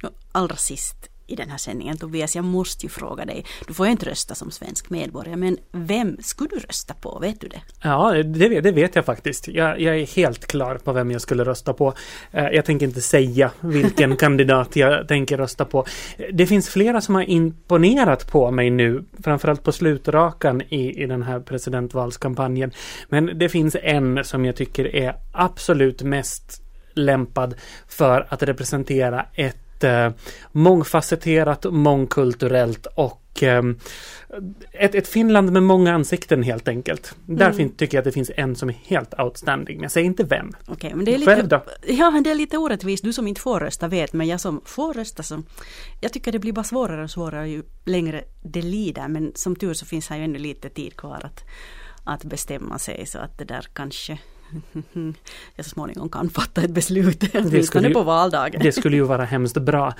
Nu, 0.03 0.09
allra 0.31 0.55
sist 0.55 1.09
i 1.27 1.35
den 1.35 1.49
här 1.49 1.57
sändningen. 1.57 1.97
Tobias, 1.97 2.35
jag 2.35 2.45
måste 2.45 2.85
ju 2.85 2.89
fråga 2.89 3.25
dig. 3.25 3.45
Du 3.67 3.73
får 3.73 3.85
ju 3.85 3.91
inte 3.91 4.05
rösta 4.05 4.35
som 4.35 4.51
svensk 4.51 4.89
medborgare, 4.89 5.35
men 5.35 5.57
vem 5.71 6.17
skulle 6.21 6.49
du 6.49 6.59
rösta 6.59 6.93
på? 6.93 7.19
Vet 7.19 7.41
du 7.41 7.47
det? 7.47 7.61
Ja, 7.83 8.11
det, 8.11 8.61
det 8.61 8.71
vet 8.71 8.95
jag 8.95 9.05
faktiskt. 9.05 9.47
Jag, 9.47 9.81
jag, 9.81 9.99
är 9.99 10.05
helt 10.05 10.47
klar 10.47 10.75
på 10.75 10.93
vem 10.93 11.11
jag 11.11 11.21
skulle 11.21 11.43
rösta 11.43 11.73
på. 11.73 11.93
Eh, 12.31 12.45
jag 12.45 12.65
tänker 12.65 12.85
inte 12.85 13.01
säga 13.01 13.51
vilken 13.59 14.17
kandidat 14.17 14.75
jag 14.75 15.07
tänker 15.07 15.37
rösta 15.37 15.65
på. 15.65 15.85
Det 16.33 16.47
finns 16.47 16.69
flera 16.69 17.01
som 17.01 17.15
har 17.15 17.29
imponerat 17.29 18.31
på 18.31 18.51
mig 18.51 18.69
nu, 18.69 19.05
framförallt 19.23 19.63
på 19.63 19.71
slutrakan 19.71 20.61
i, 20.61 21.03
i 21.03 21.05
den 21.05 21.23
här 21.23 21.39
presidentvalskampanjen. 21.39 22.71
Men 23.09 23.39
det 23.39 23.49
finns 23.49 23.75
en 23.83 24.23
som 24.23 24.45
jag 24.45 24.55
tycker 24.55 24.95
är 24.95 25.15
absolut 25.31 26.01
mest 26.01 26.61
lämpad 26.93 27.55
för 27.87 28.27
att 28.29 28.43
representera 28.43 29.25
ett 29.33 29.64
eh, 29.83 30.11
mångfacetterat, 30.51 31.65
mångkulturellt 31.69 32.87
och 32.95 33.43
eh, 33.43 33.63
ett, 34.71 34.95
ett 34.95 35.07
Finland 35.07 35.51
med 35.51 35.63
många 35.63 35.93
ansikten 35.93 36.43
helt 36.43 36.67
enkelt. 36.67 37.15
Mm. 37.27 37.37
Där 37.37 37.69
tycker 37.77 37.97
jag 37.97 38.01
att 38.01 38.05
det 38.05 38.11
finns 38.11 38.31
en 38.35 38.55
som 38.55 38.69
är 38.69 38.75
helt 38.85 39.19
outstanding, 39.19 39.77
men 39.77 39.83
jag 39.83 39.91
säger 39.91 40.05
inte 40.05 40.23
vem. 40.23 40.51
Okej, 40.61 40.73
okay, 40.73 40.95
men 40.95 41.05
det 41.05 41.13
är 41.13 41.17
lite, 41.17 41.35
Själv 41.35 41.47
då? 41.47 41.63
Ja, 41.87 42.21
det 42.23 42.31
är 42.31 42.35
lite 42.35 42.57
orättvist. 42.57 43.03
Du 43.03 43.13
som 43.13 43.27
inte 43.27 43.41
får 43.41 43.59
rösta 43.59 43.87
vet, 43.87 44.13
men 44.13 44.27
jag 44.27 44.41
som 44.41 44.61
får 44.65 44.93
rösta 44.93 45.23
så 45.23 45.43
jag 46.01 46.13
tycker 46.13 46.31
det 46.31 46.39
blir 46.39 46.53
bara 46.53 46.63
svårare 46.63 47.03
och 47.03 47.11
svårare 47.11 47.49
ju 47.49 47.63
längre 47.85 48.23
det 48.43 48.61
lider, 48.61 49.07
men 49.07 49.31
som 49.35 49.55
tur 49.55 49.73
så 49.73 49.85
finns 49.85 50.09
här 50.09 50.17
ju 50.17 50.23
ännu 50.23 50.39
lite 50.39 50.69
tid 50.69 50.97
kvar 50.97 51.21
att, 51.23 51.43
att 52.03 52.23
bestämma 52.23 52.79
sig 52.79 53.05
så 53.05 53.19
att 53.19 53.37
det 53.37 53.45
där 53.45 53.67
kanske 53.73 54.17
jag 55.55 55.65
så 55.65 55.69
småningom 55.69 56.09
kan 56.09 56.29
fatta 56.29 56.61
ett 56.61 56.71
beslut, 56.71 57.23
åtminstone 57.33 57.89
på 57.89 58.03
valdagen. 58.03 58.61
det 58.63 58.71
skulle 58.71 58.95
ju 58.95 59.03
vara 59.03 59.25
hemskt 59.25 59.57
bra. 59.57 59.93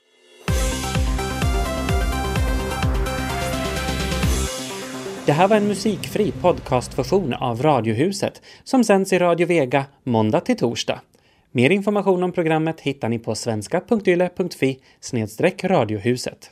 Det 5.26 5.32
här 5.32 5.48
var 5.48 5.58
en 5.58 5.68
musikfri 5.68 6.32
podcastversion 6.32 7.34
av 7.34 7.62
Radiohuset 7.62 8.42
som 8.64 8.84
sänds 8.84 9.14
i 9.14 9.20
Radio 9.20 9.48
Vega 9.48 9.86
måndag 10.04 10.40
till 10.40 10.58
torsdag. 10.58 11.02
Mer 11.52 11.70
information 11.70 12.24
om 12.24 12.32
programmet 12.32 12.82
hittar 12.82 13.10
ni 13.10 13.20
på 13.20 13.36
svenska.yle.fi 13.36 14.80
radiohuset. 15.64 16.52